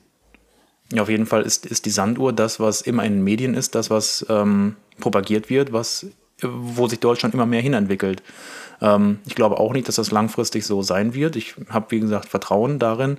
Ja, 0.92 1.02
auf 1.02 1.08
jeden 1.08 1.26
Fall 1.26 1.42
ist, 1.42 1.66
ist 1.66 1.86
die 1.86 1.90
Sanduhr 1.90 2.32
das, 2.32 2.60
was 2.60 2.82
immer 2.82 3.04
in 3.04 3.14
den 3.14 3.24
Medien 3.24 3.54
ist, 3.54 3.74
das, 3.74 3.90
was 3.90 4.24
ähm, 4.28 4.76
propagiert 4.98 5.50
wird, 5.50 5.72
was, 5.72 6.06
wo 6.40 6.88
sich 6.88 7.00
Deutschland 7.00 7.34
immer 7.34 7.46
mehr 7.46 7.60
hinentwickelt. 7.60 8.22
Ähm, 8.80 9.18
ich 9.26 9.34
glaube 9.34 9.58
auch 9.58 9.72
nicht, 9.72 9.88
dass 9.88 9.96
das 9.96 10.10
langfristig 10.10 10.64
so 10.66 10.82
sein 10.82 11.14
wird. 11.14 11.36
Ich 11.36 11.54
habe, 11.68 11.86
wie 11.90 12.00
gesagt, 12.00 12.28
Vertrauen 12.28 12.78
darin, 12.78 13.18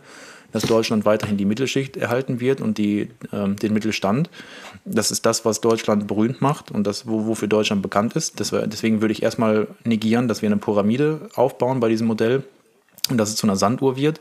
dass 0.51 0.63
Deutschland 0.63 1.05
weiterhin 1.05 1.37
die 1.37 1.45
Mittelschicht 1.45 1.97
erhalten 1.97 2.39
wird 2.39 2.61
und 2.61 2.77
die, 2.77 3.09
ähm, 3.33 3.57
den 3.57 3.73
Mittelstand. 3.73 4.29
Das 4.85 5.11
ist 5.11 5.25
das, 5.25 5.43
was 5.43 5.59
Deutschland 5.59 6.07
berühmt 6.07 6.41
macht 6.41 6.71
und 6.71 6.87
das, 6.87 7.07
wo, 7.07 7.25
wofür 7.25 7.47
Deutschland 7.47 7.81
bekannt 7.81 8.15
ist. 8.15 8.39
Das, 8.39 8.51
deswegen 8.51 9.01
würde 9.01 9.11
ich 9.11 9.23
erstmal 9.23 9.67
negieren, 9.83 10.27
dass 10.27 10.41
wir 10.41 10.47
eine 10.47 10.57
Pyramide 10.57 11.29
aufbauen 11.35 11.79
bei 11.79 11.89
diesem 11.89 12.07
Modell 12.07 12.43
und 13.09 13.17
dass 13.17 13.29
es 13.29 13.35
zu 13.35 13.45
einer 13.45 13.55
Sanduhr 13.55 13.95
wird. 13.95 14.19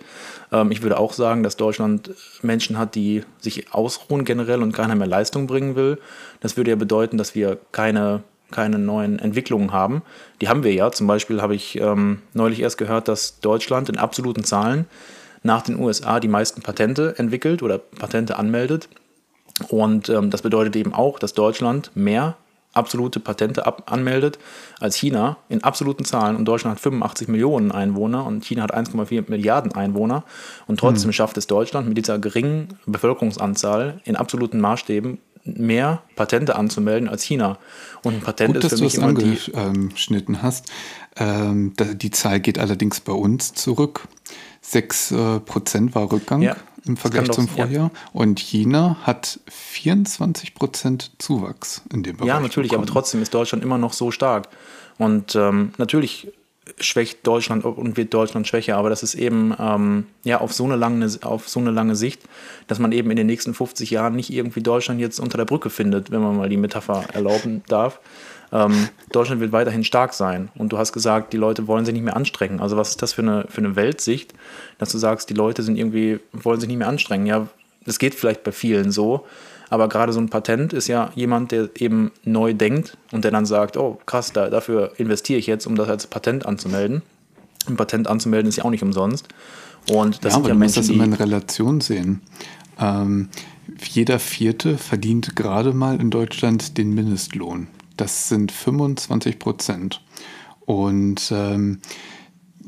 Ähm, 0.53 0.70
ich 0.70 0.83
würde 0.83 0.99
auch 0.99 1.12
sagen, 1.12 1.42
dass 1.42 1.57
Deutschland 1.57 2.11
Menschen 2.42 2.79
hat, 2.79 2.94
die 2.94 3.23
sich 3.40 3.73
ausruhen 3.73 4.25
generell 4.25 4.62
und 4.62 4.73
keiner 4.73 4.94
mehr 4.94 5.07
Leistung 5.07 5.47
bringen 5.47 5.77
will. 5.77 5.99
Das 6.40 6.57
würde 6.57 6.70
ja 6.70 6.77
bedeuten, 6.77 7.16
dass 7.16 7.35
wir 7.35 7.59
keine, 7.73 8.23
keine 8.51 8.79
neuen 8.79 9.19
Entwicklungen 9.19 9.73
haben. 9.73 10.02
Die 10.40 10.48
haben 10.48 10.65
wir 10.65 10.75
ja. 10.75 10.90
Zum 10.92 11.06
Beispiel 11.06 11.40
habe 11.40 11.54
ich 11.54 11.81
ähm, 11.81 12.23
neulich 12.35 12.61
erst 12.61 12.79
gehört, 12.79 13.09
dass 13.09 13.40
Deutschland 13.40 13.88
in 13.88 13.96
absoluten 13.96 14.44
Zahlen 14.44 14.87
nach 15.42 15.63
den 15.63 15.79
USA 15.79 16.21
die 16.21 16.29
meisten 16.29 16.63
Patente 16.63 17.15
entwickelt 17.19 17.63
oder 17.63 17.79
Patente 17.79 18.37
anmeldet. 18.38 18.88
Und 19.69 20.09
ähm, 20.09 20.31
das 20.31 20.42
bedeutet 20.42 20.75
eben 20.77 20.92
auch, 20.92 21.19
dass 21.19 21.33
Deutschland 21.33 21.90
mehr 21.94 22.37
absolute 22.75 23.20
Patente 23.20 23.66
ab 23.66 23.85
anmeldet 23.87 24.38
als 24.81 24.96
China 24.96 25.37
in 25.48 25.64
absoluten 25.64 26.04
Zahlen. 26.04 26.37
Und 26.37 26.44
Deutschland 26.44 26.77
hat 26.77 26.83
85 26.83 27.29
Millionen 27.29 27.72
Einwohner 27.72 28.27
und 28.27 28.44
China 28.44 28.62
hat 28.62 28.75
1,4 28.75 29.31
Milliarden 29.31 29.72
Einwohner. 29.72 30.25
Und 30.66 30.81
trotzdem 30.81 31.08
hm. 31.08 31.12
schafft 31.12 31.37
es 31.37 31.46
Deutschland 31.46 31.88
mit 31.88 31.96
dieser 31.96 32.18
geringen 32.18 32.79
Bevölkerungsanzahl 32.87 34.00
in 34.04 34.16
absoluten 34.16 34.60
Maßstäben 34.60 35.18
mehr 35.44 36.02
Patente 36.16 36.56
anzumelden 36.56 37.08
als 37.08 37.22
China. 37.22 37.58
Und 38.02 38.14
ein 38.14 38.20
Patent 38.20 38.54
Gut, 38.54 38.64
ist 38.64 38.72
dass 38.72 38.72
für 38.72 38.77
du 38.79 38.85
mich 38.85 38.94
immer 38.96 39.14
die, 39.14 39.54
angeschnitten 39.54 40.42
hast. 40.42 40.70
Ähm, 41.16 41.75
die 41.79 42.10
Zahl 42.10 42.40
geht 42.40 42.58
allerdings 42.58 43.00
bei 43.00 43.12
uns 43.12 43.52
zurück. 43.52 44.08
6 44.62 45.10
äh, 45.10 45.40
Prozent 45.40 45.94
war 45.94 46.10
Rückgang 46.10 46.40
Ja, 46.40 46.56
im 46.87 46.97
Vergleich 46.97 47.31
zum 47.31 47.47
doch- 47.47 47.57
ja. 47.57 47.65
Vorjahr. 47.65 47.91
Und 48.13 48.41
China 48.41 48.97
hat 49.03 49.41
24 49.49 50.55
Prozent 50.55 51.13
Zuwachs 51.19 51.83
in 51.93 52.03
dem 52.03 52.17
Bereich. 52.17 52.29
Ja, 52.29 52.41
natürlich, 52.41 52.73
aber 52.73 52.83
bekommen. 52.83 52.93
trotzdem 52.95 53.23
ist 53.23 53.33
Deutschland 53.35 53.65
immer 53.65 53.79
noch 53.79 53.93
so 53.93 54.11
stark. 54.11 54.49
Und 54.99 55.35
ähm, 55.35 55.73
natürlich 55.79 56.29
schwächt 56.79 57.27
Deutschland 57.27 57.65
und 57.65 57.97
wird 57.97 58.15
Deutschland 58.15 58.49
schwächer, 58.49 58.77
aber 58.77 58.89
das 58.89 59.03
ist 59.03 59.15
eben 59.15 59.55
ähm, 59.59 60.07
ja 60.25 60.41
auf 60.41 60.53
so, 60.53 60.65
eine 60.65 60.77
lange, 60.77 61.09
auf 61.23 61.49
so 61.49 61.61
eine 61.61 61.71
lange 61.71 61.95
Sicht, 61.95 62.23
dass 62.67 62.79
man 62.79 62.93
eben 62.93 63.11
in 63.11 63.17
den 63.17 63.27
nächsten 63.27 63.55
50 63.55 63.91
Jahren 63.91 64.17
nicht 64.17 64.31
irgendwie 64.33 64.63
Deutschland 64.63 65.01
jetzt 65.01 65.21
unter 65.21 65.37
der 65.37 65.45
Brücke 65.45 65.69
findet, 65.71 66.11
wenn 66.11 66.23
man 66.23 66.37
mal 66.37 66.49
die 66.49 66.57
Metapher 66.57 67.05
erlauben 67.13 67.63
darf. 67.69 68.01
Ähm, 68.55 68.88
Deutschland 69.11 69.40
wird 69.40 69.52
weiterhin 69.52 69.83
stark 69.83 70.15
sein. 70.15 70.48
Und 70.55 70.73
du 70.73 70.79
hast 70.79 70.92
gesagt, 70.92 71.33
die 71.33 71.37
Leute 71.37 71.67
wollen 71.67 71.85
sich 71.85 71.92
nicht 71.92 72.05
mehr 72.05 72.17
anstrengen. 72.17 72.61
Also 72.61 72.77
was 72.77 72.90
ist 72.90 73.02
das 73.02 73.13
für 73.13 73.23
eine, 73.23 73.46
für 73.48 73.59
eine 73.59 73.75
Weltsicht, 73.75 74.33
dass 74.79 74.92
du 74.92 74.98
sagst, 74.98 75.29
die 75.29 75.35
Leute 75.35 75.65
sind 75.65 75.77
irgendwie, 75.77 76.21
wollen 76.33 76.61
sich 76.61 76.69
nicht 76.69 76.79
mehr 76.79 76.88
anstrengen. 76.88 77.27
Ja, 77.27 77.48
das 77.85 77.98
geht 77.98 78.15
vielleicht 78.15 78.44
bei 78.44 78.52
vielen 78.52 78.92
so, 78.92 79.27
aber 79.71 79.88
gerade 79.88 80.13
so 80.13 80.21
ein 80.21 80.29
Patent 80.29 80.73
ist 80.73 80.87
ja 80.87 81.11
jemand, 81.17 81.50
der 81.50 81.69
eben 81.79 82.13
neu 82.23 82.55
denkt 82.55 82.96
und 83.11 83.25
der 83.25 83.33
dann 83.33 83.44
sagt, 83.44 83.77
oh 83.77 83.98
krass, 84.07 84.33
da, 84.33 84.48
dafür 84.48 84.92
investiere 84.98 85.38
ich 85.38 85.48
jetzt, 85.48 85.67
um 85.67 85.75
das 85.75 85.88
als 85.88 86.07
Patent 86.07 86.46
anzumelden. 86.46 87.02
Ein 87.67 87.77
Patent 87.77 88.07
anzumelden 88.07 88.48
ist 88.48 88.57
ja 88.57 88.65
auch 88.65 88.71
nicht 88.71 88.85
umsonst. 88.85 89.29
Und 89.90 90.25
das 90.25 90.35
ja, 90.35 90.38
sind 90.38 90.44
aber 90.44 90.48
ja 90.48 90.55
du 90.55 90.61
musst 90.61 90.77
Menschen, 90.77 90.81
das 90.81 90.87
die... 90.87 90.94
immer 90.94 91.05
in 91.05 91.13
Relation 91.13 91.81
sehen. 91.81 92.21
Ähm, 92.79 93.31
jeder 93.83 94.19
Vierte 94.19 94.79
verdient 94.79 95.35
gerade 95.35 95.73
mal 95.73 96.00
in 96.00 96.11
Deutschland 96.11 96.79
den 96.79 96.94
Mindestlohn. 96.94 97.67
Das 97.97 98.29
sind 98.29 98.53
25 98.53 99.38
Prozent. 99.38 100.03
Und 100.61 101.31
ähm, 101.33 101.81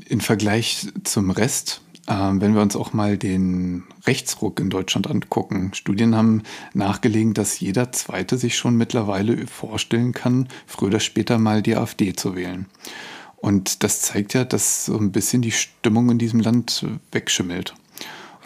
im 0.09 0.21
Vergleich 0.21 0.89
zum 1.05 1.31
Rest, 1.31 1.81
ähm, 2.09 2.41
wenn 2.41 2.55
wir 2.55 2.63
uns 2.63 2.77
auch 2.77 2.93
mal 2.93 3.19
den 3.19 3.85
Rechtsruck 4.07 4.61
in 4.61 4.71
Deutschland 4.71 5.09
angucken, 5.09 5.73
Studien 5.75 6.15
haben 6.15 6.43
nachgelegen, 6.75 7.35
dass 7.35 7.59
jeder 7.59 7.93
Zweite 7.93 8.39
sich 8.39 8.57
schon 8.57 8.77
mittlerweile 8.77 9.47
vorstellen 9.47 10.13
kann, 10.13 10.49
früher 10.67 10.89
oder 10.89 11.01
später 11.01 11.39
mal 11.39 11.63
die 11.63 11.77
AfD 11.77 12.15
zu 12.15 12.37
wählen. 12.37 12.67
Und 13.37 13.83
das 13.83 14.01
zeigt 14.01 14.35
ja, 14.35 14.45
dass 14.45 14.87
so 14.87 14.97
ein 14.99 15.13
bisschen 15.13 15.43
die 15.43 15.53
Stimmung 15.53 16.11
in 16.11 16.19
diesem 16.19 16.41
Land 16.41 16.87
wegschimmelt. 17.13 17.75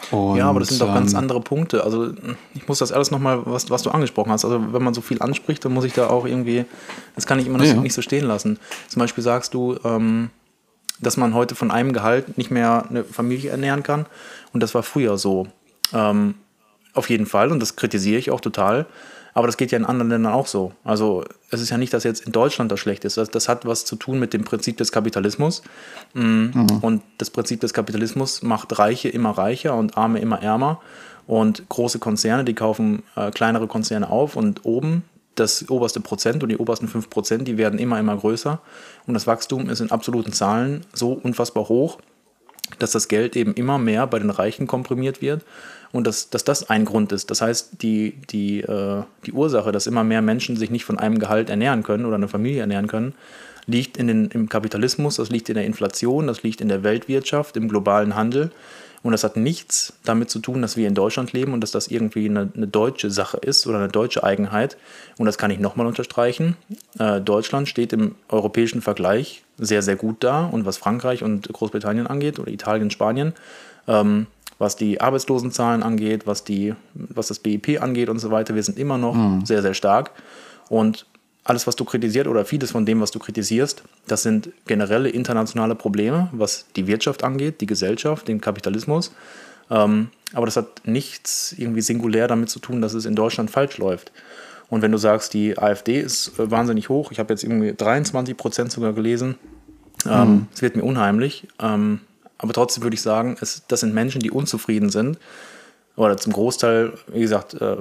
Und, 0.09 0.37
Ja, 0.37 0.47
aber 0.47 0.59
das 0.59 0.69
sind 0.69 0.81
doch 0.81 0.93
ganz 0.93 1.13
ähm, 1.13 1.19
andere 1.19 1.41
Punkte. 1.41 1.83
Also 1.83 2.11
ich 2.53 2.67
muss 2.67 2.79
das 2.79 2.91
alles 2.91 3.11
nochmal, 3.11 3.41
was, 3.45 3.69
was 3.69 3.83
du 3.83 3.91
angesprochen 3.91 4.31
hast. 4.31 4.45
Also 4.45 4.73
wenn 4.73 4.83
man 4.83 4.93
so 4.93 5.01
viel 5.01 5.21
anspricht, 5.21 5.63
dann 5.63 5.73
muss 5.73 5.85
ich 5.85 5.93
da 5.93 6.09
auch 6.09 6.25
irgendwie, 6.25 6.65
das 7.15 7.27
kann 7.27 7.39
ich 7.39 7.47
immer 7.47 7.63
ja. 7.63 7.75
nicht 7.75 7.93
so 7.93 8.01
stehen 8.01 8.25
lassen. 8.25 8.59
Zum 8.87 8.99
Beispiel 8.99 9.23
sagst 9.23 9.53
du, 9.53 9.77
ähm, 9.83 10.29
dass 10.99 11.17
man 11.17 11.33
heute 11.33 11.55
von 11.55 11.71
einem 11.71 11.93
Gehalt 11.93 12.37
nicht 12.37 12.51
mehr 12.51 12.85
eine 12.89 13.03
Familie 13.03 13.51
ernähren 13.51 13.83
kann. 13.83 14.05
Und 14.53 14.61
das 14.61 14.73
war 14.75 14.83
früher 14.83 15.17
so. 15.17 15.47
Ähm, 15.93 16.35
auf 16.93 17.09
jeden 17.09 17.25
Fall, 17.25 17.51
und 17.51 17.59
das 17.59 17.75
kritisiere 17.75 18.19
ich 18.19 18.31
auch 18.31 18.41
total. 18.41 18.85
Aber 19.33 19.47
das 19.47 19.57
geht 19.57 19.71
ja 19.71 19.77
in 19.77 19.85
anderen 19.85 20.09
Ländern 20.09 20.33
auch 20.33 20.47
so. 20.47 20.73
Also 20.83 21.23
es 21.49 21.61
ist 21.61 21.69
ja 21.69 21.77
nicht, 21.77 21.93
dass 21.93 22.03
jetzt 22.03 22.25
in 22.25 22.31
Deutschland 22.31 22.71
das 22.71 22.79
schlecht 22.79 23.05
ist. 23.05 23.17
Das, 23.17 23.29
das 23.29 23.47
hat 23.47 23.65
was 23.65 23.85
zu 23.85 23.95
tun 23.95 24.19
mit 24.19 24.33
dem 24.33 24.43
Prinzip 24.43 24.77
des 24.77 24.91
Kapitalismus. 24.91 25.61
Mm, 26.13 26.49
Und 26.81 27.01
das 27.17 27.29
Prinzip 27.29 27.61
des 27.61 27.73
Kapitalismus 27.73 28.41
macht 28.41 28.77
Reiche 28.77 29.09
immer 29.09 29.31
reicher 29.31 29.75
und 29.75 29.97
Arme 29.97 30.19
immer 30.19 30.41
ärmer. 30.41 30.81
Und 31.27 31.67
große 31.69 31.99
Konzerne, 31.99 32.43
die 32.43 32.55
kaufen 32.55 33.03
äh, 33.15 33.31
kleinere 33.31 33.67
Konzerne 33.67 34.09
auf 34.09 34.35
und 34.35 34.65
oben 34.65 35.03
das 35.35 35.69
oberste 35.69 36.01
Prozent 36.01 36.43
und 36.43 36.49
die 36.49 36.57
obersten 36.57 36.87
5 36.87 37.09
Prozent, 37.09 37.47
die 37.47 37.57
werden 37.57 37.79
immer, 37.79 37.99
immer 37.99 38.17
größer. 38.17 38.59
Und 39.07 39.13
das 39.13 39.27
Wachstum 39.27 39.69
ist 39.69 39.79
in 39.79 39.91
absoluten 39.91 40.33
Zahlen 40.33 40.85
so 40.93 41.13
unfassbar 41.13 41.69
hoch, 41.69 41.99
dass 42.79 42.91
das 42.91 43.07
Geld 43.07 43.35
eben 43.35 43.53
immer 43.53 43.77
mehr 43.77 44.07
bei 44.07 44.19
den 44.19 44.29
Reichen 44.29 44.67
komprimiert 44.67 45.21
wird 45.21 45.45
und 45.91 46.07
dass, 46.07 46.29
dass 46.29 46.43
das 46.43 46.69
ein 46.69 46.85
Grund 46.85 47.11
ist. 47.11 47.31
Das 47.31 47.41
heißt, 47.41 47.81
die, 47.81 48.15
die, 48.29 48.61
äh, 48.61 49.03
die 49.25 49.33
Ursache, 49.33 49.71
dass 49.71 49.87
immer 49.87 50.03
mehr 50.03 50.21
Menschen 50.21 50.55
sich 50.55 50.71
nicht 50.71 50.85
von 50.85 50.99
einem 50.99 51.19
Gehalt 51.19 51.49
ernähren 51.49 51.83
können 51.83 52.05
oder 52.05 52.15
eine 52.15 52.27
Familie 52.27 52.61
ernähren 52.61 52.87
können, 52.87 53.13
liegt 53.65 53.97
in 53.97 54.07
den, 54.07 54.27
im 54.31 54.49
Kapitalismus, 54.49 55.17
das 55.17 55.29
liegt 55.29 55.49
in 55.49 55.55
der 55.55 55.65
Inflation, 55.65 56.27
das 56.27 56.43
liegt 56.43 56.61
in 56.61 56.69
der 56.69 56.83
Weltwirtschaft, 56.83 57.57
im 57.57 57.67
globalen 57.67 58.15
Handel. 58.15 58.51
Und 59.03 59.13
das 59.13 59.23
hat 59.23 59.35
nichts 59.35 59.93
damit 60.03 60.29
zu 60.29 60.39
tun, 60.39 60.61
dass 60.61 60.77
wir 60.77 60.87
in 60.87 60.93
Deutschland 60.93 61.33
leben 61.33 61.53
und 61.53 61.61
dass 61.61 61.71
das 61.71 61.87
irgendwie 61.87 62.29
eine, 62.29 62.51
eine 62.55 62.67
deutsche 62.67 63.09
Sache 63.09 63.37
ist 63.37 63.65
oder 63.65 63.79
eine 63.79 63.87
deutsche 63.87 64.23
Eigenheit. 64.23 64.77
Und 65.17 65.25
das 65.25 65.39
kann 65.39 65.49
ich 65.49 65.59
nochmal 65.59 65.87
unterstreichen. 65.87 66.55
Äh, 66.99 67.19
Deutschland 67.19 67.67
steht 67.67 67.93
im 67.93 68.13
europäischen 68.29 68.81
Vergleich 68.81 69.43
sehr, 69.57 69.81
sehr 69.81 69.95
gut 69.95 70.17
da. 70.23 70.45
Und 70.45 70.65
was 70.65 70.77
Frankreich 70.77 71.23
und 71.23 71.51
Großbritannien 71.51 72.05
angeht 72.05 72.37
oder 72.37 72.51
Italien, 72.51 72.91
Spanien, 72.91 73.33
ähm, 73.87 74.27
was 74.61 74.75
die 74.75 75.01
Arbeitslosenzahlen 75.01 75.81
angeht, 75.81 76.27
was, 76.27 76.43
die, 76.43 76.75
was 76.93 77.29
das 77.29 77.39
BIP 77.39 77.81
angeht 77.81 78.09
und 78.09 78.19
so 78.19 78.29
weiter, 78.29 78.53
wir 78.53 78.61
sind 78.61 78.77
immer 78.77 78.99
noch 78.99 79.43
sehr, 79.43 79.63
sehr 79.63 79.73
stark. 79.73 80.11
Und 80.69 81.07
alles, 81.43 81.65
was 81.65 81.75
du 81.75 81.83
kritisiert 81.83 82.27
oder 82.27 82.45
vieles 82.45 82.69
von 82.69 82.85
dem, 82.85 83.01
was 83.01 83.09
du 83.09 83.17
kritisierst, 83.17 83.81
das 84.05 84.21
sind 84.21 84.51
generelle 84.67 85.09
internationale 85.09 85.73
Probleme, 85.73 86.29
was 86.31 86.67
die 86.75 86.85
Wirtschaft 86.85 87.23
angeht, 87.23 87.59
die 87.59 87.65
Gesellschaft, 87.65 88.27
den 88.27 88.39
Kapitalismus. 88.39 89.11
Ähm, 89.71 90.09
aber 90.31 90.45
das 90.45 90.57
hat 90.57 90.85
nichts 90.85 91.55
irgendwie 91.57 91.81
singulär 91.81 92.27
damit 92.27 92.51
zu 92.51 92.59
tun, 92.59 92.83
dass 92.83 92.93
es 92.93 93.05
in 93.05 93.15
Deutschland 93.15 93.49
falsch 93.49 93.79
läuft. 93.79 94.11
Und 94.69 94.83
wenn 94.83 94.91
du 94.91 94.99
sagst, 94.99 95.33
die 95.33 95.57
AfD 95.57 95.99
ist 95.99 96.37
äh, 96.37 96.51
wahnsinnig 96.51 96.87
hoch, 96.87 97.11
ich 97.11 97.17
habe 97.17 97.33
jetzt 97.33 97.43
irgendwie 97.43 97.73
23 97.73 98.37
Prozent 98.37 98.71
sogar 98.71 98.93
gelesen, 98.93 99.39
ähm, 100.07 100.45
es 100.53 100.61
wird 100.61 100.75
mir 100.75 100.83
unheimlich. 100.83 101.47
Ähm, 101.59 102.01
aber 102.41 102.53
trotzdem 102.53 102.83
würde 102.83 102.95
ich 102.95 103.01
sagen, 103.01 103.37
es, 103.39 103.63
das 103.67 103.81
sind 103.81 103.93
Menschen, 103.93 104.19
die 104.19 104.31
unzufrieden 104.31 104.89
sind. 104.89 105.17
Oder 105.95 106.17
zum 106.17 106.33
Großteil, 106.33 106.93
wie 107.07 107.21
gesagt, 107.21 107.53
äh, 107.53 107.77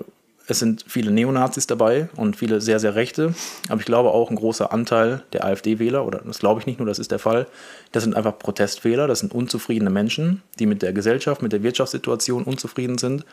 es 0.46 0.58
sind 0.58 0.84
viele 0.86 1.12
Neonazis 1.12 1.66
dabei 1.66 2.08
und 2.16 2.36
viele 2.36 2.60
sehr, 2.60 2.80
sehr 2.80 2.94
Rechte. 2.94 3.34
Aber 3.68 3.80
ich 3.80 3.86
glaube 3.86 4.10
auch 4.10 4.30
ein 4.30 4.36
großer 4.36 4.72
Anteil 4.72 5.22
der 5.32 5.44
AfD-Wähler, 5.44 6.04
oder 6.04 6.22
das 6.26 6.40
glaube 6.40 6.60
ich 6.60 6.66
nicht 6.66 6.78
nur, 6.78 6.88
das 6.88 6.98
ist 6.98 7.12
der 7.12 7.20
Fall, 7.20 7.46
das 7.92 8.02
sind 8.02 8.16
einfach 8.16 8.38
Protestwähler, 8.38 9.06
das 9.06 9.20
sind 9.20 9.32
unzufriedene 9.32 9.90
Menschen, 9.90 10.42
die 10.58 10.66
mit 10.66 10.82
der 10.82 10.92
Gesellschaft, 10.92 11.40
mit 11.40 11.52
der 11.52 11.62
Wirtschaftssituation 11.62 12.42
unzufrieden 12.42 12.98
sind 12.98 13.24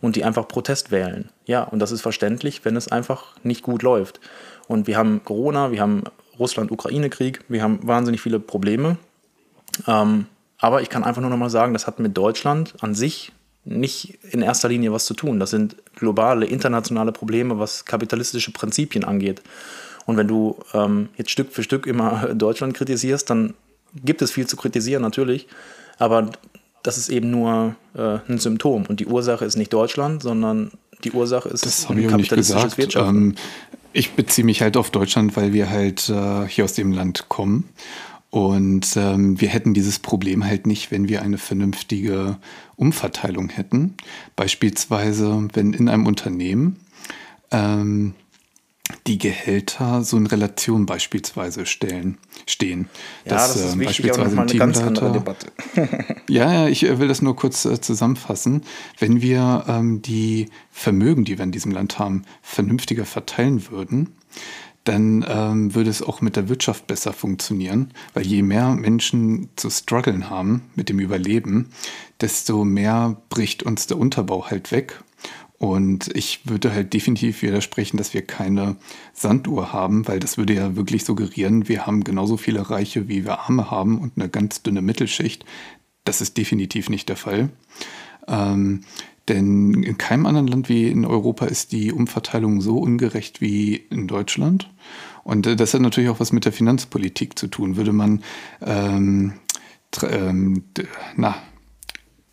und 0.00 0.16
die 0.16 0.24
einfach 0.24 0.48
Protest 0.48 0.90
wählen. 0.90 1.30
Ja, 1.46 1.62
und 1.62 1.78
das 1.78 1.92
ist 1.92 2.02
verständlich, 2.02 2.64
wenn 2.64 2.76
es 2.76 2.88
einfach 2.88 3.36
nicht 3.44 3.62
gut 3.62 3.82
läuft. 3.82 4.20
Und 4.66 4.86
wir 4.88 4.96
haben 4.96 5.22
Corona, 5.24 5.70
wir 5.70 5.80
haben 5.80 6.02
Russland-Ukraine-Krieg, 6.38 7.40
wir 7.48 7.62
haben 7.62 7.86
wahnsinnig 7.86 8.20
viele 8.20 8.40
Probleme. 8.40 8.96
Ähm, 9.86 10.26
aber 10.64 10.80
ich 10.80 10.88
kann 10.88 11.04
einfach 11.04 11.20
nur 11.20 11.28
noch 11.28 11.36
mal 11.36 11.50
sagen, 11.50 11.74
das 11.74 11.86
hat 11.86 11.98
mit 11.98 12.16
Deutschland 12.16 12.72
an 12.80 12.94
sich 12.94 13.32
nicht 13.66 14.18
in 14.30 14.40
erster 14.40 14.70
Linie 14.70 14.92
was 14.92 15.04
zu 15.04 15.12
tun. 15.12 15.38
Das 15.38 15.50
sind 15.50 15.76
globale, 15.94 16.46
internationale 16.46 17.12
Probleme, 17.12 17.58
was 17.58 17.84
kapitalistische 17.84 18.50
Prinzipien 18.50 19.04
angeht. 19.04 19.42
Und 20.06 20.16
wenn 20.16 20.26
du 20.26 20.56
ähm, 20.72 21.10
jetzt 21.18 21.30
Stück 21.30 21.52
für 21.52 21.62
Stück 21.62 21.86
immer 21.86 22.28
Deutschland 22.34 22.72
kritisierst, 22.72 23.28
dann 23.28 23.52
gibt 24.06 24.22
es 24.22 24.30
viel 24.30 24.46
zu 24.46 24.56
kritisieren, 24.56 25.02
natürlich. 25.02 25.48
Aber 25.98 26.30
das 26.82 26.96
ist 26.96 27.10
eben 27.10 27.30
nur 27.30 27.76
äh, 27.94 28.20
ein 28.26 28.38
Symptom. 28.38 28.86
Und 28.86 29.00
die 29.00 29.06
Ursache 29.06 29.44
ist 29.44 29.56
nicht 29.56 29.70
Deutschland, 29.70 30.22
sondern 30.22 30.70
die 31.04 31.12
Ursache 31.12 31.50
ist 31.50 31.66
Das 31.66 31.90
nicht 31.90 32.30
gesagt. 32.30 32.78
Wirtschaften. 32.78 33.16
Ähm, 33.16 33.34
ich 33.92 34.12
beziehe 34.12 34.46
mich 34.46 34.62
halt 34.62 34.78
auf 34.78 34.90
Deutschland, 34.90 35.36
weil 35.36 35.52
wir 35.52 35.68
halt 35.68 36.08
äh, 36.08 36.48
hier 36.48 36.64
aus 36.64 36.72
dem 36.72 36.90
Land 36.90 37.28
kommen. 37.28 37.68
Und 38.34 38.96
ähm, 38.96 39.40
wir 39.40 39.48
hätten 39.48 39.74
dieses 39.74 40.00
Problem 40.00 40.44
halt 40.44 40.66
nicht, 40.66 40.90
wenn 40.90 41.08
wir 41.08 41.22
eine 41.22 41.38
vernünftige 41.38 42.36
Umverteilung 42.74 43.48
hätten. 43.48 43.94
Beispielsweise, 44.34 45.46
wenn 45.52 45.72
in 45.72 45.88
einem 45.88 46.04
Unternehmen 46.04 46.80
ähm, 47.52 48.14
die 49.06 49.18
Gehälter 49.18 50.02
so 50.02 50.16
in 50.16 50.26
Relation 50.26 50.84
beispielsweise 50.84 51.64
stellen, 51.64 52.18
stehen. 52.44 52.88
ja, 53.24 53.34
das 53.34 53.54
ist 53.54 53.74
ähm, 53.74 53.78
wichtig, 53.78 54.12
aber 54.12 54.24
nochmal 54.24 54.48
eine 54.48 54.58
ganz 54.58 54.78
andere 54.78 55.12
Debatte. 55.12 55.52
ja, 56.28 56.52
ja, 56.52 56.66
ich 56.66 56.82
äh, 56.82 56.98
will 56.98 57.06
das 57.06 57.22
nur 57.22 57.36
kurz 57.36 57.64
äh, 57.64 57.80
zusammenfassen. 57.80 58.62
Wenn 58.98 59.22
wir 59.22 59.64
ähm, 59.68 60.02
die 60.02 60.48
Vermögen, 60.72 61.24
die 61.24 61.38
wir 61.38 61.44
in 61.44 61.52
diesem 61.52 61.70
Land 61.70 62.00
haben, 62.00 62.24
vernünftiger 62.42 63.04
verteilen 63.04 63.70
würden, 63.70 64.08
dann 64.84 65.24
ähm, 65.26 65.74
würde 65.74 65.90
es 65.90 66.02
auch 66.02 66.20
mit 66.20 66.36
der 66.36 66.48
Wirtschaft 66.48 66.86
besser 66.86 67.12
funktionieren, 67.12 67.92
weil 68.12 68.26
je 68.26 68.42
mehr 68.42 68.68
Menschen 68.74 69.48
zu 69.56 69.70
strugglen 69.70 70.28
haben 70.30 70.62
mit 70.74 70.90
dem 70.90 71.00
Überleben, 71.00 71.70
desto 72.20 72.64
mehr 72.64 73.16
bricht 73.30 73.62
uns 73.62 73.86
der 73.86 73.98
Unterbau 73.98 74.50
halt 74.50 74.72
weg. 74.72 75.02
Und 75.58 76.14
ich 76.14 76.40
würde 76.44 76.74
halt 76.74 76.92
definitiv 76.92 77.40
widersprechen, 77.40 77.96
dass 77.96 78.12
wir 78.12 78.22
keine 78.22 78.76
Sanduhr 79.14 79.72
haben, 79.72 80.06
weil 80.06 80.20
das 80.20 80.36
würde 80.36 80.52
ja 80.52 80.76
wirklich 80.76 81.04
suggerieren, 81.04 81.68
wir 81.68 81.86
haben 81.86 82.04
genauso 82.04 82.36
viele 82.36 82.68
Reiche, 82.68 83.08
wie 83.08 83.24
wir 83.24 83.38
Arme 83.40 83.70
haben 83.70 83.98
und 83.98 84.12
eine 84.16 84.28
ganz 84.28 84.62
dünne 84.62 84.82
Mittelschicht. 84.82 85.46
Das 86.04 86.20
ist 86.20 86.36
definitiv 86.36 86.90
nicht 86.90 87.08
der 87.08 87.16
Fall. 87.16 87.48
Ähm, 88.28 88.84
Denn 89.28 89.82
in 89.82 89.96
keinem 89.96 90.26
anderen 90.26 90.48
Land 90.48 90.68
wie 90.68 90.88
in 90.88 91.04
Europa 91.04 91.46
ist 91.46 91.72
die 91.72 91.92
Umverteilung 91.92 92.60
so 92.60 92.78
ungerecht 92.78 93.40
wie 93.40 93.76
in 93.76 94.06
Deutschland. 94.06 94.70
Und 95.22 95.46
äh, 95.46 95.56
das 95.56 95.72
hat 95.72 95.80
natürlich 95.80 96.10
auch 96.10 96.20
was 96.20 96.32
mit 96.32 96.44
der 96.44 96.52
Finanzpolitik 96.52 97.38
zu 97.38 97.46
tun. 97.46 97.76
Würde 97.76 97.92
man 97.92 98.22
ähm, 98.60 99.34
ähm, 100.02 100.64
na, 101.16 101.36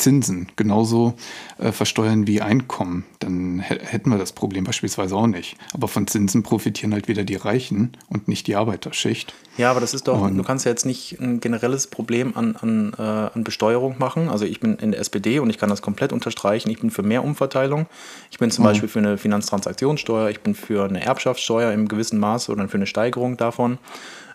Zinsen 0.02 0.48
genauso 0.56 1.14
äh, 1.58 1.72
versteuern 1.72 2.28
wie 2.28 2.42
Einkommen, 2.42 3.06
dann 3.20 3.60
hätten 3.60 4.10
wir 4.10 4.18
das 4.18 4.34
Problem 4.34 4.64
beispielsweise 4.64 5.16
auch 5.16 5.28
nicht. 5.28 5.56
Aber 5.74 5.88
von 5.88 6.08
Zinsen 6.08 6.44
profitieren 6.44 6.94
halt 6.94 7.08
wieder 7.08 7.24
die 7.24 7.36
Reichen 7.36 7.98
und 8.10 8.28
nicht 8.28 8.48
die 8.48 8.56
Arbeiterschicht. 8.56 9.34
Ja, 9.58 9.70
aber 9.72 9.80
das 9.80 9.94
ist 9.94 10.08
doch, 10.08 10.22
und 10.22 10.38
du 10.38 10.44
kannst 10.44 10.66
ja 10.66 10.72
jetzt 10.72 10.86
nicht 10.86 11.20
ein 11.20 11.40
generelles 11.40 11.88
Problem 11.88 12.36
an, 12.36 12.56
an, 12.56 12.94
äh, 12.98 13.02
an 13.02 13.44
Besteuerung 13.44 13.96
machen. 14.00 14.30
Also 14.30 14.46
ich 14.46 14.60
bin 14.60 14.76
in 14.78 14.92
der 14.92 15.00
SPD 15.00 15.40
und 15.40 15.50
ich 15.50 15.58
kann 15.58 15.70
das 15.70 15.82
komplett 15.82 16.14
unterstreichen. 16.14 16.70
Ich 16.70 16.80
bin 16.80 16.90
für 16.90 17.04
mehr 17.04 17.24
Umverteilung. 17.24 17.86
Ich 18.32 18.40
bin 18.40 18.50
zum 18.50 18.64
mhm. 18.64 18.70
Beispiel 18.70 18.90
für 18.90 19.00
eine 19.00 19.18
Finanztransaktionssteuer, 19.18 20.30
ich 20.30 20.42
bin 20.42 20.56
für 20.56 20.86
eine 20.86 21.04
Erbschaftssteuer 21.04 21.72
im 21.72 21.88
gewissen 21.88 22.20
Maße 22.20 22.52
oder 22.52 22.68
für 22.68 22.78
eine 22.78 22.88
Steigerung 22.88 23.38
davon. 23.38 23.78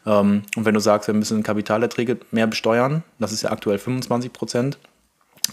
Ähm, 0.06 0.42
und 0.54 0.64
wenn 0.64 0.74
du 0.74 0.80
sagst, 0.80 1.08
wir 1.08 1.14
müssen 1.14 1.42
Kapitalerträge 1.42 2.18
mehr 2.30 2.46
besteuern, 2.46 3.02
das 3.18 3.32
ist 3.32 3.42
ja 3.42 3.50
aktuell 3.50 3.78
25 3.78 4.32
Prozent, 4.32 4.78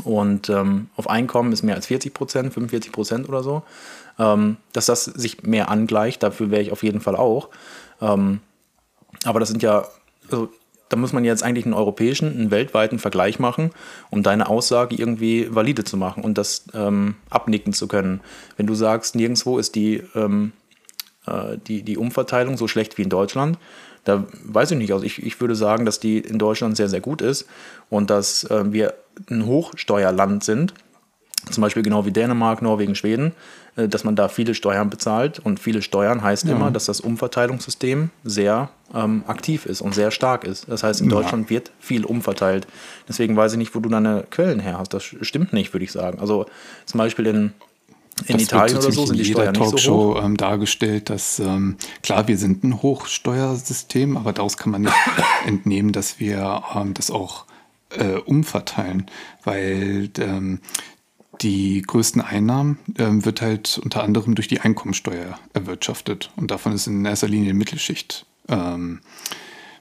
und 0.03 0.49
ähm, 0.49 0.89
auf 0.95 1.09
Einkommen 1.09 1.51
ist 1.51 1.63
mehr 1.63 1.75
als 1.75 1.87
40 1.87 2.13
Prozent, 2.13 2.53
45 2.53 2.91
Prozent 2.91 3.29
oder 3.29 3.43
so. 3.43 3.63
Ähm, 4.19 4.57
dass 4.73 4.85
das 4.85 5.05
sich 5.05 5.43
mehr 5.43 5.69
angleicht, 5.69 6.21
dafür 6.23 6.51
wäre 6.51 6.61
ich 6.61 6.71
auf 6.71 6.83
jeden 6.83 7.01
Fall 7.01 7.15
auch. 7.15 7.49
Ähm, 8.01 8.39
aber 9.25 9.39
das 9.39 9.49
sind 9.49 9.63
ja, 9.63 9.85
also, 10.29 10.49
da 10.89 10.97
muss 10.97 11.13
man 11.13 11.25
jetzt 11.25 11.43
eigentlich 11.43 11.65
einen 11.65 11.73
europäischen, 11.73 12.31
einen 12.31 12.51
weltweiten 12.51 12.99
Vergleich 12.99 13.39
machen, 13.39 13.71
um 14.11 14.21
deine 14.21 14.47
Aussage 14.47 14.95
irgendwie 14.95 15.47
valide 15.53 15.83
zu 15.83 15.97
machen 15.97 16.23
und 16.23 16.37
das 16.37 16.65
ähm, 16.73 17.15
abnicken 17.29 17.73
zu 17.73 17.87
können. 17.87 18.21
Wenn 18.57 18.67
du 18.67 18.75
sagst, 18.75 19.15
nirgendwo 19.15 19.57
ist 19.57 19.73
die, 19.73 20.03
ähm, 20.13 20.51
äh, 21.25 21.57
die, 21.65 21.81
die 21.81 21.97
Umverteilung 21.97 22.57
so 22.57 22.67
schlecht 22.67 22.97
wie 22.97 23.03
in 23.03 23.09
Deutschland, 23.09 23.57
da 24.03 24.25
weiß 24.43 24.71
ich 24.71 24.77
nicht. 24.77 24.93
Also 24.93 25.05
ich, 25.05 25.23
ich 25.23 25.39
würde 25.39 25.55
sagen, 25.55 25.85
dass 25.85 25.99
die 25.99 26.19
in 26.19 26.39
Deutschland 26.39 26.77
sehr, 26.77 26.89
sehr 26.89 27.01
gut 27.01 27.21
ist 27.21 27.45
und 27.89 28.09
dass 28.09 28.43
äh, 28.45 28.71
wir 28.71 28.93
ein 29.29 29.45
Hochsteuerland 29.45 30.43
sind. 30.43 30.73
Zum 31.49 31.61
Beispiel 31.61 31.83
genau 31.83 32.05
wie 32.05 32.11
Dänemark, 32.11 32.61
Norwegen, 32.61 32.95
Schweden, 32.95 33.33
äh, 33.75 33.87
dass 33.87 34.03
man 34.03 34.15
da 34.15 34.27
viele 34.27 34.55
Steuern 34.55 34.89
bezahlt. 34.89 35.39
Und 35.39 35.59
viele 35.59 35.81
Steuern 35.81 36.21
heißt 36.21 36.45
ja. 36.45 36.51
immer, 36.51 36.71
dass 36.71 36.85
das 36.85 37.01
Umverteilungssystem 37.01 38.09
sehr 38.23 38.69
ähm, 38.93 39.23
aktiv 39.27 39.65
ist 39.65 39.81
und 39.81 39.93
sehr 39.93 40.11
stark 40.11 40.43
ist. 40.43 40.69
Das 40.69 40.83
heißt, 40.83 41.01
in 41.01 41.09
ja. 41.09 41.15
Deutschland 41.15 41.49
wird 41.49 41.71
viel 41.79 42.05
umverteilt. 42.05 42.67
Deswegen 43.07 43.35
weiß 43.35 43.53
ich 43.53 43.57
nicht, 43.57 43.75
wo 43.75 43.79
du 43.79 43.89
deine 43.89 44.25
Quellen 44.29 44.59
her 44.59 44.79
hast. 44.79 44.93
Das 44.93 45.03
stimmt 45.03 45.53
nicht, 45.53 45.73
würde 45.73 45.85
ich 45.85 45.91
sagen. 45.91 46.19
Also 46.19 46.45
zum 46.85 46.97
Beispiel 46.97 47.27
in 47.27 47.53
in 48.27 48.33
das 48.33 48.43
Italien 48.43 48.77
oder 48.77 48.91
so 48.91 49.05
sind 49.05 49.17
die 49.17 49.25
Steuern 49.25 49.55
nicht 49.55 49.79
so. 49.79 50.17
Ähm, 50.17 50.37
dargestellt, 50.37 51.09
dass 51.09 51.39
ähm, 51.39 51.77
klar, 52.01 52.27
wir 52.27 52.37
sind 52.37 52.63
ein 52.63 52.81
Hochsteuersystem, 52.81 54.17
aber 54.17 54.33
daraus 54.33 54.57
kann 54.57 54.71
man 54.71 54.83
nicht 54.83 54.95
entnehmen, 55.45 55.91
dass 55.91 56.19
wir 56.19 56.63
ähm, 56.75 56.93
das 56.93 57.09
auch 57.11 57.45
äh, 57.89 58.15
umverteilen, 58.17 59.07
weil 59.43 60.09
ähm, 60.19 60.59
die 61.41 61.81
größten 61.81 62.21
Einnahmen 62.21 62.79
ähm, 62.97 63.25
wird 63.25 63.41
halt 63.41 63.79
unter 63.83 64.03
anderem 64.03 64.35
durch 64.35 64.47
die 64.47 64.61
Einkommensteuer 64.61 65.39
erwirtschaftet 65.53 66.31
und 66.35 66.51
davon 66.51 66.73
ist 66.73 66.87
in 66.87 67.03
erster 67.05 67.27
Linie 67.27 67.47
die 67.47 67.57
Mittelschicht 67.57 68.25
ähm, 68.47 69.01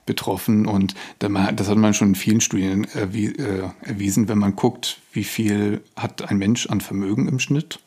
betroffen. 0.06 0.66
Und 0.66 0.94
das 1.18 1.68
hat 1.68 1.76
man 1.76 1.94
schon 1.94 2.08
in 2.08 2.14
vielen 2.14 2.40
Studien 2.40 2.84
äh, 2.94 3.72
erwiesen, 3.82 4.28
wenn 4.28 4.38
man 4.38 4.56
guckt, 4.56 4.98
wie 5.12 5.24
viel 5.24 5.82
hat 5.94 6.28
ein 6.28 6.38
Mensch 6.38 6.66
an 6.66 6.80
Vermögen 6.80 7.28
im 7.28 7.38
Schnitt 7.38 7.80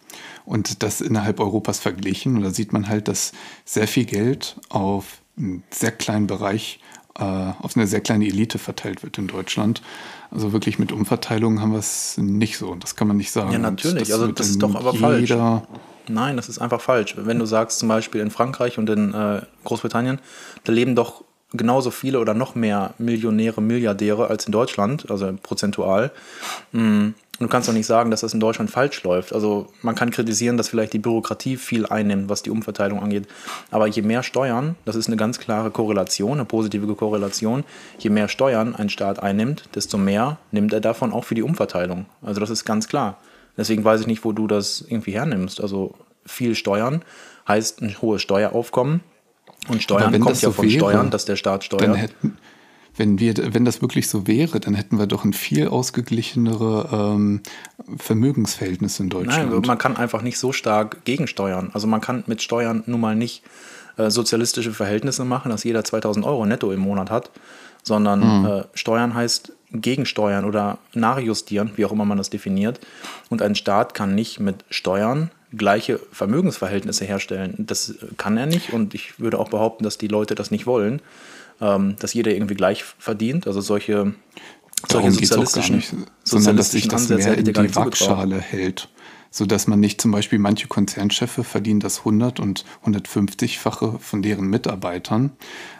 und 0.46 0.84
das 0.84 1.02
innerhalb 1.02 1.40
Europas 1.40 1.80
verglichen. 1.80 2.38
Und 2.38 2.44
da 2.44 2.52
sieht 2.52 2.74
man 2.74 2.88
halt, 2.88 3.08
dass 3.08 3.32
sehr 3.64 3.88
viel 3.88 4.06
Geld 4.06 4.56
auf 4.70 5.22
einen 5.38 5.64
sehr 5.70 5.92
kleinen 5.92 6.28
Bereich, 6.28 6.80
äh, 7.18 7.24
auf 7.24 7.76
eine 7.76 7.88
sehr 7.88 8.02
kleine 8.02 8.26
Elite 8.26 8.60
verteilt 8.60 9.04
wird 9.04 9.18
in 9.18 9.28
Deutschland. 9.28 9.82
Also 10.32 10.54
wirklich 10.54 10.80
mit 10.80 10.92
Umverteilung 10.92 11.62
haben 11.62 11.72
wir 11.72 11.80
es 11.80 12.18
nicht 12.18 12.58
so. 12.58 12.76
Das 12.76 12.96
kann 12.96 13.08
man 13.08 13.18
nicht 13.18 13.32
sagen. 13.32 13.52
Ja, 13.52 13.60
natürlich. 13.60 14.14
Also 14.14 14.28
das 14.28 14.50
ist 14.50 14.62
doch 14.62 14.76
aber 14.76 14.94
falsch. 14.94 15.34
Nein, 16.08 16.36
das 16.36 16.50
ist 16.50 16.60
einfach 16.60 16.82
falsch. 16.82 17.16
Wenn 17.18 17.40
du 17.40 17.46
sagst, 17.46 17.80
zum 17.80 17.90
Beispiel 17.90 18.22
in 18.22 18.30
Frankreich 18.30 18.78
und 18.78 18.90
in 18.90 19.14
äh, 19.14 19.42
Großbritannien, 19.64 20.20
da 20.64 20.72
leben 20.72 20.96
doch 20.96 21.24
genauso 21.54 21.92
viele 21.92 22.20
oder 22.20 22.34
noch 22.34 22.56
mehr 22.56 22.94
Millionäre, 22.98 23.62
Milliardäre 23.62 24.28
als 24.28 24.46
in 24.46 24.52
Deutschland, 24.52 25.10
also 25.10 25.34
prozentual. 25.42 26.12
Mm, 27.40 27.44
du 27.44 27.48
kannst 27.48 27.68
doch 27.68 27.74
nicht 27.74 27.86
sagen, 27.86 28.12
dass 28.12 28.22
das 28.22 28.34
in 28.34 28.40
Deutschland 28.40 28.70
falsch 28.72 29.04
läuft. 29.04 29.34
Also 29.34 29.68
man 29.82 29.96
kann 29.96 30.12
kritisieren, 30.12 30.58
dass 30.58 30.70
vielleicht 30.70 30.94
die 30.94 31.00
Bürokratie 31.00 31.58
viel 31.58 31.86
einnimmt, 31.86 32.30
was 32.30 32.44
die 32.44 32.50
Umverteilung 32.50 33.02
angeht. 33.02 33.28
Aber 33.72 33.88
je 33.88 34.02
mehr 34.02 34.24
Steuern, 34.24 34.76
das 34.86 34.96
ist 34.96 35.08
eine 35.08 35.18
ganz 35.18 35.40
klare 35.40 35.72
Korrelation, 35.72 36.34
eine 36.34 36.46
positive 36.46 36.94
Korrelation, 36.96 37.64
je 37.98 38.10
mehr 38.10 38.28
Steuern 38.28 38.76
ein 38.76 38.90
Staat 38.90 39.22
einnimmt, 39.22 39.70
desto 39.76 39.98
mehr 39.98 40.38
nimmt 40.52 40.74
er 40.74 40.82
davon 40.82 41.14
auch 41.14 41.24
für 41.24 41.36
die 41.36 41.44
Umverteilung. 41.44 42.06
Also 42.22 42.40
das 42.40 42.50
ist 42.50 42.66
ganz 42.66 42.88
klar. 42.88 43.18
Deswegen 43.58 43.84
weiß 43.84 44.02
ich 44.02 44.08
nicht, 44.08 44.26
wo 44.26 44.32
du 44.32 44.48
das 44.48 44.84
irgendwie 44.88 45.12
hernimmst. 45.12 45.62
Also 45.62 45.96
viel 46.26 46.56
Steuern 46.56 47.04
heißt 47.48 47.82
ein 47.82 47.96
hohes 48.02 48.22
Steueraufkommen 48.22 49.02
und 49.68 49.82
Steuern 49.82 50.20
kommt 50.20 50.42
ja 50.42 50.50
so 50.50 50.52
von 50.52 50.66
wäre, 50.66 50.78
Steuern, 50.78 51.10
dass 51.10 51.26
der 51.26 51.36
Staat 51.36 51.64
steuert. 51.64 51.98
Hätten, 51.98 52.38
wenn, 52.98 53.20
wir, 53.20 53.34
wenn 53.54 53.66
das 53.66 53.82
wirklich 53.82 54.08
so 54.08 54.28
wäre, 54.28 54.60
dann 54.60 54.74
hätten 54.74 54.98
wir 54.98 55.08
doch 55.08 55.26
ein 55.26 55.34
viel 55.34 55.68
ausgeglichenere 55.68 56.90
ähm, 56.92 57.42
Vermögensverhältnis 57.98 59.00
in 59.00 59.10
Deutschland. 59.10 59.52
Nein, 59.52 59.62
man 59.66 59.78
kann 59.78 59.98
einfach 59.98 60.22
nicht 60.22 60.38
so 60.38 60.52
stark 60.52 61.04
gegensteuern. 61.06 61.72
Also 61.74 61.88
man 61.88 62.02
kann 62.02 62.24
mit 62.28 62.42
Steuern 62.42 62.84
nun 62.86 63.02
mal 63.02 63.16
nicht 63.16 63.44
äh, 63.98 64.10
sozialistische 64.10 64.74
Verhältnisse 64.74 65.26
machen, 65.26 65.52
dass 65.52 65.64
jeder 65.64 65.84
2000 65.84 66.26
Euro 66.26 66.46
netto 66.46 66.72
im 66.72 66.80
Monat 66.80 67.10
hat, 67.12 67.32
sondern 67.84 68.42
mhm. 68.42 68.46
äh, 68.46 68.64
Steuern 68.74 69.14
heißt 69.14 69.52
gegensteuern 69.72 70.46
oder 70.46 70.78
nachjustieren, 70.94 71.72
wie 71.76 71.86
auch 71.86 71.92
immer 71.92 72.06
man 72.06 72.18
das 72.18 72.30
definiert. 72.30 72.80
Und 73.30 73.42
ein 73.42 73.56
Staat 73.56 73.94
kann 73.94 74.16
nicht 74.16 74.40
mit 74.40 74.64
Steuern 74.70 75.32
gleiche 75.56 76.00
Vermögensverhältnisse 76.12 77.06
herstellen. 77.06 77.54
Das 77.58 77.96
kann 78.18 78.38
er 78.38 78.46
nicht 78.46 78.74
und 78.74 78.94
ich 78.94 79.20
würde 79.20 79.40
auch 79.40 79.50
behaupten, 79.50 79.84
dass 79.84 79.98
die 79.98 80.08
Leute 80.08 80.36
das 80.36 80.52
nicht 80.52 80.66
wollen, 80.66 81.02
dass 81.60 82.14
jeder 82.14 82.32
irgendwie 82.32 82.56
gleich 82.56 82.84
verdient. 82.84 83.48
Also 83.48 83.62
solche, 83.62 84.14
solche 84.90 85.12
sozialistischen, 85.12 85.78
nicht, 85.78 85.94
sondern 86.24 86.58
dass 86.58 86.72
sich 86.72 86.88
das 86.88 87.10
mehr 87.10 87.38
in 87.38 87.46
die 87.46 87.76
Waagschale 87.76 88.40
hält. 88.40 88.90
Sodass 89.32 89.68
man 89.68 89.82
nicht 89.82 90.00
zum 90.00 90.12
Beispiel 90.12 90.40
manche 90.40 90.68
Konzernchefe 90.68 91.44
verdienen 91.44 91.82
das 91.82 92.00
100 92.00 92.40
und 92.40 92.64
150-fache 92.86 94.00
von 94.00 94.22
deren 94.22 94.48
Mitarbeitern, 94.48 95.32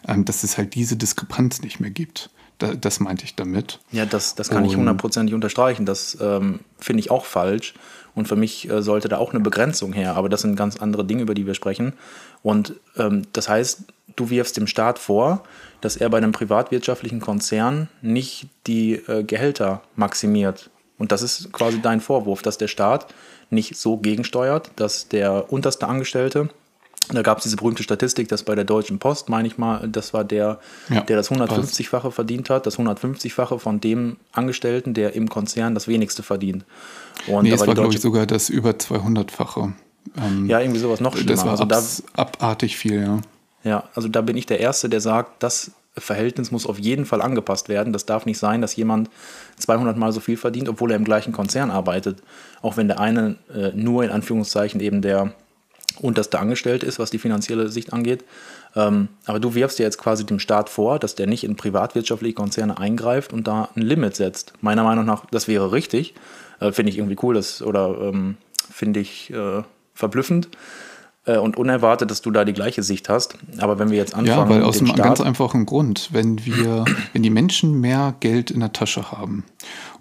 ähm, 0.08 0.26
dass 0.26 0.44
es 0.44 0.58
halt 0.58 0.76
diese 0.76 0.98
Diskrepanz 0.98 1.62
nicht 1.62 1.80
mehr 1.80 1.92
gibt. 1.92 2.30
das 2.58 3.00
meinte 3.00 3.24
ich 3.24 3.36
damit. 3.36 3.80
Ja, 3.92 4.06
das, 4.06 4.36
das 4.36 4.50
kann 4.50 4.64
und, 4.64 4.70
ich 4.70 4.76
hundertprozentig 4.76 5.34
unterstreichen. 5.34 5.86
Das 5.86 6.18
ähm, 6.20 6.60
finde 6.80 7.00
ich 7.00 7.12
auch 7.12 7.26
falsch. 7.26 7.76
Und 8.16 8.28
für 8.28 8.36
mich 8.36 8.70
äh, 8.70 8.82
sollte 8.82 9.10
da 9.10 9.18
auch 9.18 9.34
eine 9.34 9.42
Begrenzung 9.42 9.94
her. 9.94 10.16
Aber 10.16 10.30
das 10.30 10.42
sind 10.42 10.56
ganz 10.56 10.78
andere 10.78 11.06
Dinge, 11.06 11.22
über 11.22 11.34
die 11.34 11.46
wir 11.46 11.54
sprechen. 11.54 11.94
Und 12.42 12.74
ähm, 12.98 13.24
das 13.34 13.50
heißt, 13.50 13.84
du 14.16 14.30
wirfst 14.30 14.58
dem 14.58 14.68
Staat 14.68 14.98
vor, 15.00 15.44
dass 15.82 15.98
er 15.98 16.10
bei 16.10 16.18
einem 16.18 16.32
privatwirtschaftlichen 16.32 17.20
Konzern 17.20 17.90
nicht 18.02 18.48
die 18.68 18.94
äh, 18.94 19.24
Gehälter 19.24 19.82
maximiert. 19.96 20.70
Und 20.98 21.12
das 21.12 21.22
ist 21.22 21.52
quasi 21.52 21.82
dein 21.82 22.00
Vorwurf, 22.00 22.42
dass 22.42 22.58
der 22.58 22.70
Staat 22.70 23.14
nicht 23.50 23.76
so 23.76 23.98
gegensteuert, 23.98 24.72
dass 24.78 25.10
der 25.10 25.52
unterste 25.52 25.88
Angestellte 25.88 26.50
da 27.12 27.22
gab 27.22 27.38
es 27.38 27.44
diese 27.44 27.58
berühmte 27.58 27.84
Statistik, 27.84 28.30
dass 28.30 28.44
bei 28.44 28.56
der 28.56 28.64
Deutschen 28.64 29.00
Post, 29.00 29.30
meine 29.30 29.48
ich 29.48 29.58
mal, 29.58 29.88
das 29.88 30.14
war 30.14 30.24
der, 30.24 30.60
ja, 30.90 31.02
der 31.02 31.18
das 31.18 31.32
150-fache 31.32 32.12
verdient 32.12 32.50
hat, 32.50 32.66
das 32.66 32.78
150-fache 32.78 33.60
von 33.60 33.80
dem 33.80 34.18
Angestellten, 34.32 34.94
der 34.94 35.14
im 35.14 35.30
Konzern 35.30 35.74
das 35.74 35.88
wenigste 35.88 36.24
verdient. 36.24 36.66
Und 37.28 37.44
nee, 37.44 37.52
es 37.52 37.66
war, 37.66 37.74
glaube 37.74 37.94
ich, 37.94 38.02
sogar 38.02 38.26
das 38.26 38.50
über 38.50 38.72
200-fache. 38.72 39.74
Ähm, 40.18 40.46
ja, 40.48 40.60
irgendwie 40.60 40.80
sowas 40.80 41.00
noch 41.00 41.16
schlimmer. 41.16 41.32
Das 41.32 41.44
war 41.46 41.52
also 41.52 41.66
da, 41.66 41.82
abartig 42.22 42.78
viel, 42.78 43.02
ja. 43.02 43.22
Ja, 43.64 43.84
also 43.96 44.08
da 44.08 44.22
bin 44.22 44.38
ich 44.38 44.46
der 44.46 44.60
Erste, 44.60 44.90
der 44.90 45.02
sagt, 45.02 45.42
das 45.42 45.72
Verhältnis 45.98 46.52
muss 46.52 46.66
auf 46.66 46.78
jeden 46.78 47.06
Fall 47.06 47.22
angepasst 47.22 47.70
werden. 47.70 47.94
Das 47.94 48.06
darf 48.06 48.26
nicht 48.26 48.38
sein, 48.38 48.62
dass 48.62 48.76
jemand 48.76 49.10
200 49.58 49.98
Mal 49.98 50.12
so 50.12 50.20
viel 50.20 50.38
verdient, 50.38 50.70
obwohl 50.70 50.92
er 50.92 50.98
im 50.98 51.06
gleichen 51.06 51.34
Konzern 51.34 51.72
arbeitet. 51.72 52.22
Auch 52.62 52.78
wenn 52.78 52.88
der 52.88 53.00
eine 53.00 53.38
äh, 53.54 53.72
nur 53.74 54.04
in 54.04 54.12
Anführungszeichen 54.12 54.82
eben 54.82 55.02
der 55.02 55.34
unterste 56.00 56.40
Angestellte 56.40 56.86
ist, 56.86 57.00
was 57.00 57.12
die 57.12 57.20
finanzielle 57.20 57.70
Sicht 57.70 57.94
angeht. 57.94 58.24
Ähm, 58.76 59.10
aber 59.26 59.40
du 59.40 59.56
wirfst 59.56 59.80
dir 59.80 59.84
jetzt 59.84 59.98
quasi 59.98 60.26
dem 60.26 60.40
Staat 60.40 60.70
vor, 60.70 61.00
dass 61.00 61.16
der 61.16 61.28
nicht 61.28 61.44
in 61.44 61.56
privatwirtschaftliche 61.56 62.36
Konzerne 62.36 62.78
eingreift 62.78 63.34
und 63.34 63.48
da 63.48 63.70
ein 63.76 63.82
Limit 63.82 64.16
setzt. 64.16 64.54
Meiner 64.62 64.84
Meinung 64.84 65.06
nach, 65.06 65.26
das 65.32 65.48
wäre 65.48 65.72
richtig. 65.72 66.14
Äh, 66.60 66.72
finde 66.72 66.92
ich 66.92 66.98
irgendwie 66.98 67.18
cool, 67.22 67.36
das, 67.36 67.62
oder 67.62 67.98
ähm, 68.02 68.38
finde 68.72 69.00
ich 69.00 69.32
äh, 69.32 69.64
verblüffend. 69.94 70.50
Äh, 71.26 71.38
und 71.38 71.58
unerwartet, 71.58 72.12
dass 72.12 72.22
du 72.22 72.32
da 72.32 72.46
die 72.46 72.54
gleiche 72.54 72.84
Sicht 72.84 73.10
hast. 73.10 73.38
Aber 73.58 73.80
wenn 73.80 73.90
wir 73.90 73.98
jetzt 73.98 74.16
anfangen. 74.16 74.50
Ja, 74.50 74.50
weil 74.50 74.64
aus 74.64 74.80
einem 74.80 74.96
ganz 74.96 75.22
einfachen 75.22 75.66
Grund, 75.66 76.10
wenn 76.12 76.46
wir, 76.46 76.86
wenn 77.14 77.24
die 77.24 77.30
Menschen 77.30 77.82
mehr 77.82 78.16
Geld 78.20 78.52
in 78.52 78.60
der 78.60 78.74
Tasche 78.74 79.12
haben 79.12 79.44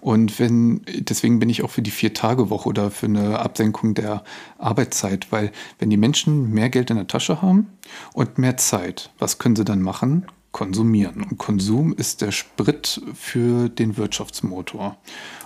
und 0.01 0.39
wenn, 0.39 0.81
deswegen 0.99 1.39
bin 1.39 1.49
ich 1.49 1.63
auch 1.63 1.69
für 1.69 1.81
die 1.81 1.91
Vier-Tage-Woche 1.91 2.69
oder 2.69 2.91
für 2.91 3.07
eine 3.07 3.39
Absenkung 3.39 3.95
der 3.95 4.23
Arbeitszeit, 4.57 5.31
weil 5.31 5.51
wenn 5.79 5.89
die 5.89 5.97
Menschen 5.97 6.51
mehr 6.51 6.69
Geld 6.69 6.89
in 6.89 6.97
der 6.97 7.07
Tasche 7.07 7.41
haben 7.41 7.67
und 8.13 8.37
mehr 8.37 8.57
Zeit, 8.57 9.11
was 9.19 9.39
können 9.39 9.55
sie 9.55 9.65
dann 9.65 9.81
machen? 9.81 10.25
Konsumieren. 10.51 11.23
Und 11.23 11.37
Konsum 11.37 11.93
ist 11.93 12.21
der 12.21 12.31
Sprit 12.31 13.01
für 13.13 13.67
den 13.67 13.97
Wirtschaftsmotor. 13.97 14.95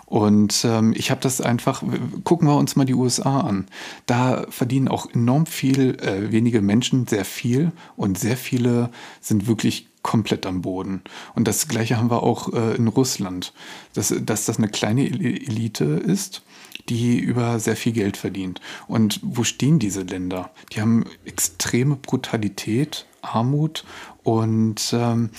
Und 0.10 0.66
ähm, 0.66 0.94
ich 0.98 1.12
habe 1.12 1.22
das 1.22 1.40
einfach, 1.40 1.84
gucken 2.24 2.48
wir 2.48 2.58
uns 2.58 2.76
mal 2.76 2.86
die 2.86 2.96
USA 2.96 3.42
an. 3.42 3.68
Da 4.08 4.46
verdienen 4.50 4.88
auch 4.88 5.08
enorm 5.14 5.46
viel, 5.46 6.00
äh, 6.02 6.32
wenige 6.32 6.62
Menschen 6.62 7.06
sehr 7.06 7.26
viel 7.26 7.72
und 7.96 8.18
sehr 8.18 8.36
viele 8.36 8.90
sind 9.22 9.48
wirklich 9.48 9.88
komplett 10.02 10.48
am 10.48 10.62
Boden. 10.64 11.04
Und 11.36 11.48
das 11.48 11.68
gleiche 11.68 11.98
haben 11.98 12.10
wir 12.10 12.24
auch 12.24 12.52
äh, 12.54 12.76
in 12.76 12.88
Russland, 12.88 13.54
dass, 13.94 14.14
dass 14.26 14.46
das 14.46 14.58
eine 14.58 14.70
kleine 14.70 15.06
Elite 15.06 15.86
ist, 15.86 16.42
die 16.90 17.20
über 17.20 17.60
sehr 17.60 17.76
viel 17.76 17.92
Geld 17.92 18.18
verdient. 18.18 18.62
Und 18.88 19.20
wo 19.22 19.44
stehen 19.44 19.78
diese 19.78 20.02
Länder? 20.02 20.50
Die 20.74 20.82
haben 20.82 21.06
extreme 21.26 21.96
Brutalität, 21.96 23.06
Armut 23.22 23.86
und 24.24 24.92
ähm, 24.94 25.30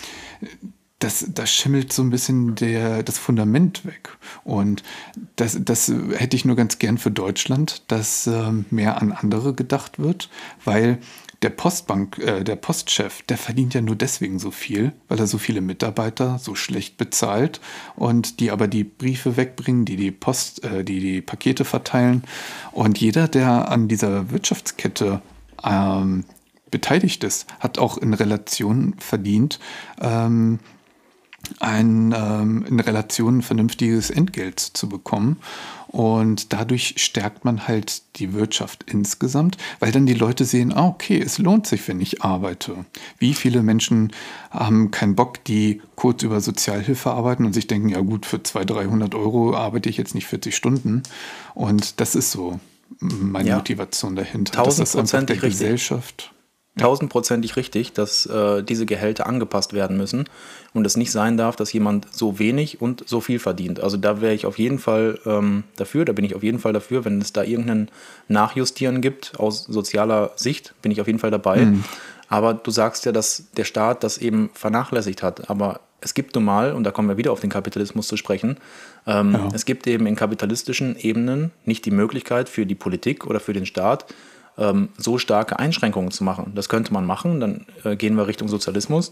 das, 1.01 1.27
das 1.35 1.51
schimmelt 1.51 1.93
so 1.93 2.03
ein 2.03 2.11
bisschen 2.11 2.55
der, 2.55 3.03
das 3.03 3.19
Fundament 3.19 3.85
weg. 3.85 4.11
Und 4.45 4.83
das, 5.37 5.59
das 5.63 5.93
hätte 6.17 6.37
ich 6.37 6.45
nur 6.45 6.57
ganz 6.57 6.79
gern 6.79 6.99
für 6.99 7.11
Deutschland, 7.11 7.83
dass 7.89 8.27
äh, 8.27 8.53
mehr 8.71 9.01
an 9.01 9.11
andere 9.11 9.55
gedacht 9.55 9.99
wird, 9.99 10.29
weil 10.65 10.99
der 11.43 11.49
Postbank, 11.51 12.19
äh, 12.19 12.45
der 12.45 12.57
Postchef, 12.57 13.23
der 13.23 13.39
verdient 13.39 13.73
ja 13.73 13.81
nur 13.81 13.97
deswegen 13.97 14.39
so 14.39 14.51
viel, 14.51 14.93
weil 15.09 15.19
er 15.19 15.27
so 15.27 15.39
viele 15.39 15.63
Mitarbeiter 15.63 16.39
so 16.39 16.55
schlecht 16.55 16.99
bezahlt 16.99 17.63
und 17.97 18.41
die 18.41 18.51
aber 18.51 18.69
die 18.69 18.85
Briefe 18.85 19.39
wegbringen, 19.39 19.87
die 19.87 19.97
die 19.97 20.11
Post, 20.11 20.63
äh, 20.65 20.85
die 20.85 21.01
die 21.01 21.23
Pakete 21.23 21.65
verteilen. 21.65 22.25
Und 22.73 22.99
jeder, 23.01 23.27
der 23.27 23.71
an 23.71 23.89
dieser 23.89 24.31
Wirtschaftskette 24.31 25.23
ähm, 25.65 26.25
beteiligt 26.71 27.25
ist, 27.25 27.47
hat 27.59 27.79
auch 27.79 27.97
in 27.97 28.13
Relation 28.13 28.95
verdient, 28.99 29.59
ähm, 30.01 30.59
ein, 31.59 32.15
ähm, 32.17 32.65
in 32.69 32.81
Relation 32.81 33.39
ein 33.39 33.43
vernünftiges 33.43 34.11
Entgelt 34.11 34.61
zu 34.61 34.89
bekommen. 34.89 35.39
Und 35.89 36.53
dadurch 36.53 36.95
stärkt 36.99 37.45
man 37.45 37.67
halt 37.67 38.03
die 38.17 38.33
Wirtschaft 38.33 38.85
insgesamt, 38.87 39.57
weil 39.81 39.91
dann 39.91 40.07
die 40.07 40.15
Leute 40.15 40.45
sehen, 40.45 40.73
ah, 40.73 40.87
okay, 40.87 41.21
es 41.21 41.39
lohnt 41.39 41.67
sich, 41.67 41.87
wenn 41.89 42.01
ich 42.01 42.23
arbeite. 42.23 42.85
Wie 43.19 43.35
viele 43.35 43.63
Menschen 43.63 44.13
haben 44.51 44.93
keinen 44.93 45.17
Bock, 45.17 45.43
die 45.45 45.83
kurz 45.97 46.23
über 46.23 46.41
Sozialhilfe 46.41 47.11
arbeiten 47.11 47.45
und 47.45 47.55
sich 47.55 47.67
denken, 47.67 47.89
ja 47.89 48.01
gut, 48.01 48.25
für 48.25 48.41
200, 48.41 48.77
300 48.77 49.15
Euro 49.17 49.57
arbeite 49.57 49.89
ich 49.89 49.97
jetzt 49.97 50.15
nicht 50.15 50.29
40 50.29 50.55
Stunden. 50.55 51.03
Und 51.55 52.01
das 52.01 52.15
ist 52.15 52.31
so 52.31 52.61
meine 53.01 53.49
ja. 53.49 53.57
Motivation 53.57 54.15
dahinter. 54.15 54.53
Tausend 54.53 54.91
Prozent 54.91 55.29
der 55.29 55.37
richtig. 55.37 55.51
Gesellschaft 55.51 56.33
tausendprozentig 56.79 57.57
richtig, 57.57 57.93
dass 57.93 58.27
äh, 58.27 58.63
diese 58.63 58.87
Gehälter 58.87 59.27
angepasst 59.27 59.73
werden 59.73 59.97
müssen 59.97 60.25
und 60.73 60.87
es 60.87 60.97
nicht 60.97 61.11
sein 61.11 61.37
darf, 61.37 61.57
dass 61.57 61.73
jemand 61.73 62.07
so 62.13 62.39
wenig 62.39 62.81
und 62.81 63.03
so 63.09 63.21
viel 63.21 63.39
verdient. 63.39 63.81
Also 63.81 63.97
da 63.97 64.21
wäre 64.21 64.35
ich 64.35 64.47
auf 64.47 64.59
jeden 64.59 64.79
Fall 64.79 65.19
ähm, 65.27 65.65
dafür, 65.77 66.05
da 66.05 66.13
bin 66.13 66.25
ich 66.25 66.35
auf 66.35 66.43
jeden 66.43 66.61
Fall 66.61 66.73
dafür, 66.73 67.05
wenn 67.05 67.21
es 67.21 67.33
da 67.33 67.43
irgendein 67.43 67.89
Nachjustieren 68.29 69.01
gibt 69.01 69.39
aus 69.39 69.65
sozialer 69.65 70.31
Sicht, 70.37 70.75
bin 70.81 70.93
ich 70.93 71.01
auf 71.01 71.09
jeden 71.09 71.19
Fall 71.19 71.33
dabei. 71.33 71.65
Mhm. 71.65 71.85
Aber 72.29 72.55
du 72.55 72.71
sagst 72.71 73.05
ja, 73.05 73.11
dass 73.11 73.51
der 73.57 73.65
Staat 73.65 74.05
das 74.05 74.17
eben 74.17 74.51
vernachlässigt 74.55 75.25
hat. 75.25 75.51
Aber 75.51 75.81
es 76.01 76.15
gibt 76.15 76.37
nun 76.37 76.45
mal, 76.45 76.73
und 76.73 76.85
da 76.85 76.93
kommen 76.93 77.09
wir 77.09 77.17
wieder 77.17 77.33
auf 77.33 77.41
den 77.41 77.51
Kapitalismus 77.51 78.07
zu 78.07 78.17
sprechen, 78.17 78.57
ähm, 79.07 79.33
ja. 79.33 79.49
es 79.53 79.65
gibt 79.65 79.89
eben 79.89 80.07
in 80.07 80.15
kapitalistischen 80.15 80.97
Ebenen 80.97 81.51
nicht 81.65 81.85
die 81.85 81.91
Möglichkeit 81.91 82.49
für 82.49 82.67
die 82.67 82.77
Politik 82.77 83.27
oder 83.27 83.41
für 83.41 83.53
den 83.53 83.67
Staat, 83.67 84.07
ähm, 84.59 84.91
so 84.97 85.19
starke 85.19 85.59
Einschränkungen 85.59 86.11
zu 86.11 86.25
machen. 86.25 86.53
Das 86.55 86.69
könnte 86.69 86.93
man 86.93 87.05
machen, 87.07 87.41
dann 87.41 87.67
äh, 87.85 87.97
gehen 87.97 88.17
wir 88.17 88.27
Richtung 88.27 88.49
Sozialismus. 88.49 89.11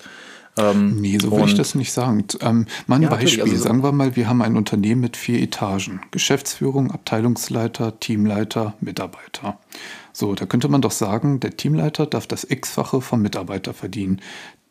Ähm, 0.56 0.96
nee, 1.00 1.18
so 1.18 1.30
würde 1.30 1.46
ich 1.46 1.54
das 1.54 1.74
nicht 1.74 1.92
sagen. 1.92 2.24
Ähm, 2.40 2.66
mal 2.86 2.96
ein 2.96 3.02
ja, 3.02 3.10
Beispiel. 3.10 3.42
Also 3.42 3.56
so 3.56 3.62
sagen 3.62 3.82
wir 3.82 3.92
mal, 3.92 4.16
wir 4.16 4.28
haben 4.28 4.42
ein 4.42 4.56
Unternehmen 4.56 5.00
mit 5.00 5.16
vier 5.16 5.40
Etagen. 5.40 6.00
Geschäftsführung, 6.10 6.90
Abteilungsleiter, 6.90 8.00
Teamleiter, 8.00 8.74
Mitarbeiter. 8.80 9.58
So, 10.12 10.34
da 10.34 10.46
könnte 10.46 10.68
man 10.68 10.82
doch 10.82 10.90
sagen, 10.90 11.38
der 11.38 11.56
Teamleiter 11.56 12.06
darf 12.06 12.26
das 12.26 12.42
X-fache 12.42 13.00
vom 13.00 13.22
Mitarbeiter 13.22 13.72
verdienen 13.72 14.20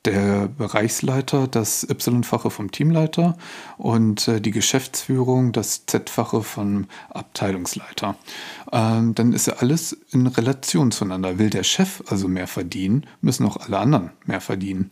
der 0.06 0.48
Bereichsleiter 0.48 1.48
das 1.48 1.84
Y-fache 1.90 2.50
vom 2.50 2.72
Teamleiter 2.72 3.38
und 3.78 4.28
äh, 4.28 4.40
die 4.40 4.52
Geschäftsführung 4.52 5.52
das 5.52 5.86
Z-fache 5.86 6.44
vom 6.44 6.86
Abteilungsleiter. 7.10 8.16
Ähm, 8.72 9.16
dann 9.16 9.34
ist 9.34 9.48
ja 9.48 9.56
alles 9.56 9.94
in 10.12 10.28
Relation 10.28 10.92
zueinander. 10.92 11.40
Will 11.40 11.50
der 11.50 11.64
Chef 11.64 12.04
also 12.08 12.28
mehr 12.28 12.48
verdienen, 12.48 13.06
müssen 13.22 13.46
auch 13.46 13.58
alle 13.58 13.80
anderen 13.80 14.12
mehr 14.26 14.42
verdienen. 14.42 14.90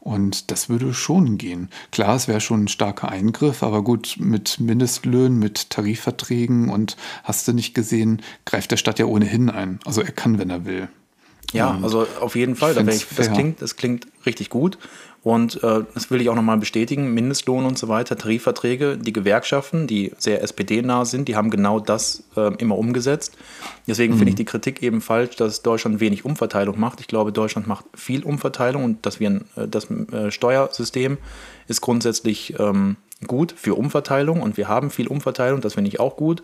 Und 0.00 0.50
das 0.50 0.68
würde 0.68 0.94
schon 0.94 1.38
gehen. 1.38 1.68
Klar, 1.90 2.16
es 2.16 2.28
wäre 2.28 2.40
schon 2.40 2.64
ein 2.64 2.68
starker 2.68 3.08
Eingriff, 3.10 3.62
aber 3.62 3.82
gut, 3.82 4.16
mit 4.18 4.60
Mindestlöhnen, 4.60 5.38
mit 5.38 5.70
Tarifverträgen 5.70 6.70
und 6.70 6.96
hast 7.24 7.48
du 7.48 7.52
nicht 7.52 7.74
gesehen, 7.74 8.22
greift 8.44 8.70
der 8.70 8.76
Stadt 8.76 8.98
ja 8.98 9.06
ohnehin 9.06 9.50
ein. 9.50 9.80
Also 9.84 10.00
er 10.00 10.12
kann, 10.12 10.38
wenn 10.38 10.50
er 10.50 10.64
will. 10.64 10.88
Ja, 11.52 11.70
und 11.70 11.84
also 11.84 12.06
auf 12.20 12.36
jeden 12.36 12.56
Fall. 12.56 12.74
Da 12.74 12.82
ich, 12.82 13.06
das, 13.16 13.32
klingt, 13.32 13.62
das 13.62 13.76
klingt 13.76 14.06
richtig 14.26 14.50
gut. 14.50 14.78
Und 15.24 15.62
äh, 15.64 15.84
das 15.94 16.10
will 16.10 16.20
ich 16.20 16.28
auch 16.28 16.34
nochmal 16.34 16.58
bestätigen. 16.58 17.12
Mindestlohn 17.12 17.66
und 17.66 17.76
so 17.76 17.88
weiter, 17.88 18.16
Tarifverträge, 18.16 18.96
die 18.96 19.12
Gewerkschaften, 19.12 19.86
die 19.86 20.12
sehr 20.16 20.42
SPD-nah 20.42 21.04
sind, 21.04 21.26
die 21.28 21.36
haben 21.36 21.50
genau 21.50 21.80
das 21.80 22.22
äh, 22.36 22.54
immer 22.58 22.78
umgesetzt. 22.78 23.36
Deswegen 23.86 24.14
mhm. 24.14 24.18
finde 24.18 24.30
ich 24.30 24.36
die 24.36 24.44
Kritik 24.44 24.82
eben 24.82 25.00
falsch, 25.00 25.36
dass 25.36 25.62
Deutschland 25.62 26.00
wenig 26.00 26.24
Umverteilung 26.24 26.78
macht. 26.78 27.00
Ich 27.00 27.08
glaube, 27.08 27.32
Deutschland 27.32 27.66
macht 27.66 27.84
viel 27.94 28.22
Umverteilung 28.22 28.84
und 28.84 29.06
dass 29.06 29.18
wir 29.18 29.30
ein, 29.30 29.44
äh, 29.56 29.66
das 29.66 29.90
äh, 29.90 30.30
Steuersystem 30.30 31.18
ist 31.66 31.80
grundsätzlich 31.80 32.54
ähm, 32.58 32.96
gut 33.26 33.52
für 33.52 33.74
Umverteilung 33.74 34.40
und 34.42 34.56
wir 34.56 34.68
haben 34.68 34.90
viel 34.90 35.08
Umverteilung, 35.08 35.60
das 35.60 35.74
finde 35.74 35.88
ich 35.88 35.98
auch 35.98 36.16
gut. 36.16 36.42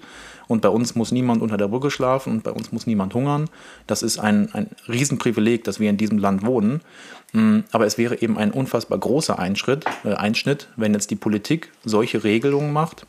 Und 0.48 0.60
bei 0.60 0.68
uns 0.68 0.94
muss 0.94 1.12
niemand 1.12 1.40
unter 1.40 1.56
der 1.56 1.68
Brücke 1.68 1.90
schlafen 1.90 2.32
und 2.32 2.42
bei 2.42 2.50
uns 2.50 2.72
muss 2.72 2.86
niemand 2.86 3.14
hungern. 3.14 3.48
Das 3.86 4.02
ist 4.02 4.18
ein, 4.18 4.52
ein 4.52 4.68
Riesenprivileg, 4.88 5.64
dass 5.64 5.78
wir 5.78 5.88
in 5.88 5.96
diesem 5.96 6.18
Land 6.18 6.44
wohnen. 6.44 6.80
Mm, 7.32 7.60
aber 7.70 7.86
es 7.86 7.96
wäre 7.96 8.20
eben 8.20 8.36
ein 8.36 8.50
unfassbar 8.50 8.98
großer 8.98 9.38
Einschritt, 9.38 9.84
äh, 10.04 10.14
Einschnitt, 10.14 10.68
wenn 10.76 10.94
jetzt 10.94 11.10
die 11.10 11.16
Politik 11.16 11.70
solche 11.84 12.24
Regelungen 12.24 12.72
macht, 12.72 13.06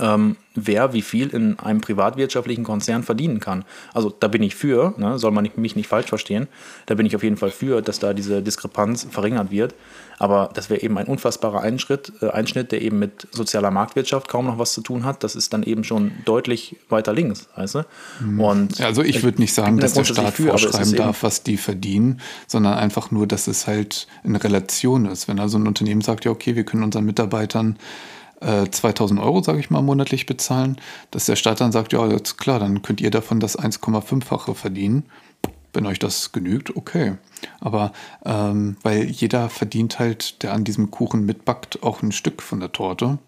ähm, 0.00 0.36
wer 0.54 0.92
wie 0.92 1.02
viel 1.02 1.28
in 1.28 1.58
einem 1.58 1.80
privatwirtschaftlichen 1.80 2.64
Konzern 2.64 3.02
verdienen 3.02 3.40
kann. 3.40 3.64
Also 3.94 4.10
da 4.10 4.28
bin 4.28 4.42
ich 4.42 4.54
für, 4.54 4.94
ne, 4.98 5.18
soll 5.18 5.30
man 5.30 5.48
mich 5.56 5.76
nicht 5.76 5.88
falsch 5.88 6.08
verstehen, 6.08 6.48
da 6.86 6.94
bin 6.94 7.06
ich 7.06 7.16
auf 7.16 7.22
jeden 7.22 7.36
Fall 7.36 7.50
für, 7.50 7.80
dass 7.82 7.98
da 7.98 8.12
diese 8.12 8.42
Diskrepanz 8.42 9.06
verringert 9.10 9.50
wird. 9.50 9.74
Aber 10.18 10.50
das 10.54 10.70
wäre 10.70 10.80
eben 10.82 10.98
ein 10.98 11.06
unfassbarer 11.06 11.62
Einschritt, 11.62 12.12
äh, 12.20 12.28
Einschnitt, 12.28 12.70
der 12.70 12.82
eben 12.82 12.98
mit 12.98 13.26
sozialer 13.32 13.70
Marktwirtschaft 13.70 14.28
kaum 14.28 14.46
noch 14.46 14.58
was 14.58 14.72
zu 14.72 14.80
tun 14.80 15.04
hat. 15.04 15.24
Das 15.24 15.34
ist 15.34 15.52
dann 15.52 15.64
eben 15.64 15.82
schon 15.84 16.12
deutlich 16.24 16.76
weiter 16.88 17.12
links, 17.12 17.48
weißt 17.56 17.74
du? 17.76 17.84
Mhm. 18.20 18.40
Und 18.40 18.80
also 18.80 19.02
ich 19.02 19.22
würde 19.22 19.40
nicht 19.40 19.54
sagen, 19.54 19.78
dass 19.78 19.94
der 19.94 20.04
Staat 20.04 20.34
für, 20.34 20.50
vorschreiben 20.50 20.94
darf, 20.94 21.22
was 21.22 21.42
die 21.42 21.56
verdienen, 21.56 22.20
sondern 22.46 22.74
einfach 22.74 23.10
nur, 23.10 23.26
dass 23.26 23.48
es 23.48 23.66
halt 23.66 24.06
in 24.22 24.36
Relation 24.36 25.06
ist. 25.06 25.26
Wenn 25.26 25.40
also 25.40 25.58
ein 25.58 25.66
Unternehmen 25.66 26.02
sagt, 26.02 26.24
ja 26.24 26.30
okay, 26.30 26.54
wir 26.54 26.64
können 26.64 26.84
unseren 26.84 27.04
Mitarbeitern 27.04 27.76
2000 28.70 29.18
äh, 29.18 29.22
Euro, 29.22 29.42
sage 29.42 29.60
ich 29.60 29.70
mal, 29.70 29.82
monatlich 29.82 30.26
bezahlen, 30.26 30.76
dass 31.10 31.26
der 31.26 31.36
Staat 31.36 31.60
dann 31.60 31.72
sagt, 31.72 31.92
ja, 31.92 32.06
jetzt 32.08 32.38
klar, 32.38 32.58
dann 32.58 32.82
könnt 32.82 33.00
ihr 33.00 33.10
davon 33.10 33.40
das 33.40 33.58
1,5-fache 33.58 34.54
verdienen. 34.54 35.04
Wenn 35.72 35.86
euch 35.86 35.98
das 35.98 36.32
genügt, 36.32 36.76
okay. 36.76 37.14
Aber 37.60 37.92
ähm, 38.24 38.76
weil 38.82 39.04
jeder 39.04 39.48
verdient 39.48 39.98
halt, 39.98 40.42
der 40.42 40.52
an 40.52 40.64
diesem 40.64 40.90
Kuchen 40.90 41.24
mitbackt, 41.24 41.82
auch 41.82 42.02
ein 42.02 42.12
Stück 42.12 42.42
von 42.42 42.60
der 42.60 42.72
Torte. 42.72 43.18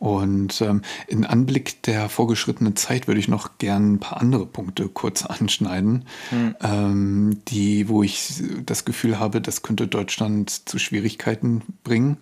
Und 0.00 0.62
ähm, 0.62 0.80
in 1.08 1.26
Anblick 1.26 1.82
der 1.82 2.08
vorgeschrittenen 2.08 2.74
Zeit 2.74 3.06
würde 3.06 3.20
ich 3.20 3.28
noch 3.28 3.58
gern 3.58 3.92
ein 3.92 4.00
paar 4.00 4.18
andere 4.18 4.46
Punkte 4.46 4.88
kurz 4.88 5.22
anschneiden, 5.26 6.06
hm. 6.30 6.56
ähm, 6.62 7.42
die, 7.48 7.86
wo 7.88 8.02
ich 8.02 8.42
das 8.64 8.86
Gefühl 8.86 9.18
habe, 9.18 9.42
das 9.42 9.60
könnte 9.60 9.86
Deutschland 9.86 10.68
zu 10.68 10.78
Schwierigkeiten 10.78 11.62
bringen. 11.84 12.16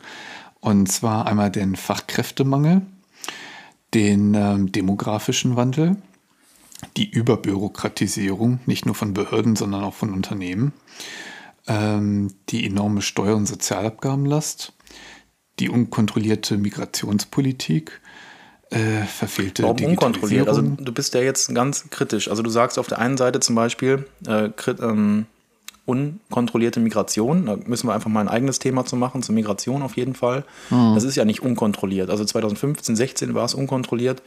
Und 0.61 0.90
zwar 0.90 1.26
einmal 1.26 1.50
den 1.50 1.76
Fachkräftemangel, 1.76 2.82
den 3.94 4.34
ähm, 4.34 4.72
demografischen 4.72 5.56
Wandel, 5.56 5.96
die 6.96 7.09
Überbürokratisierung, 7.09 8.61
nicht 8.66 8.86
nur 8.86 8.94
von 8.94 9.14
Behörden, 9.14 9.56
sondern 9.56 9.82
auch 9.84 9.94
von 9.94 10.12
Unternehmen, 10.12 10.72
ähm, 11.66 12.32
die 12.48 12.66
enorme 12.66 13.02
Steuer- 13.02 13.36
und 13.36 13.46
Sozialabgabenlast, 13.46 14.72
die 15.59 15.68
unkontrollierte 15.68 16.56
Migrationspolitik, 16.56 18.00
äh, 18.70 19.04
verfehlte 19.04 19.62
Warum 19.62 19.82
unkontrolliert? 19.82 20.48
Also 20.48 20.62
du 20.62 20.92
bist 20.92 21.14
ja 21.14 21.20
jetzt 21.20 21.54
ganz 21.54 21.88
kritisch. 21.90 22.28
Also 22.28 22.42
du 22.42 22.50
sagst 22.50 22.78
auf 22.78 22.86
der 22.86 22.98
einen 22.98 23.16
Seite 23.16 23.40
zum 23.40 23.54
Beispiel 23.54 24.06
äh, 24.26 24.48
krit- 24.50 24.82
ähm, 24.82 25.26
unkontrollierte 25.89 26.80
Migration. 26.80 27.47
Da 27.47 27.57
müssen 27.66 27.89
wir 27.89 27.95
einfach 27.95 28.11
mal 28.11 28.20
ein 28.20 28.28
eigenes 28.28 28.59
Thema 28.59 28.84
zu 28.84 28.97
machen, 28.97 29.22
zur 29.22 29.34
Migration 29.34 29.82
auf 29.82 29.97
jeden 29.97 30.14
Fall. 30.14 30.45
Das 30.95 31.05
ist 31.05 31.16
ja 31.16 31.24
nicht 31.24 31.43
unkontrolliert. 31.43 32.11
Also 32.11 32.24
2015, 32.24 32.95
16 32.95 33.34
war 33.34 33.45
es 33.45 33.55
unkontrolliert. 33.55 34.22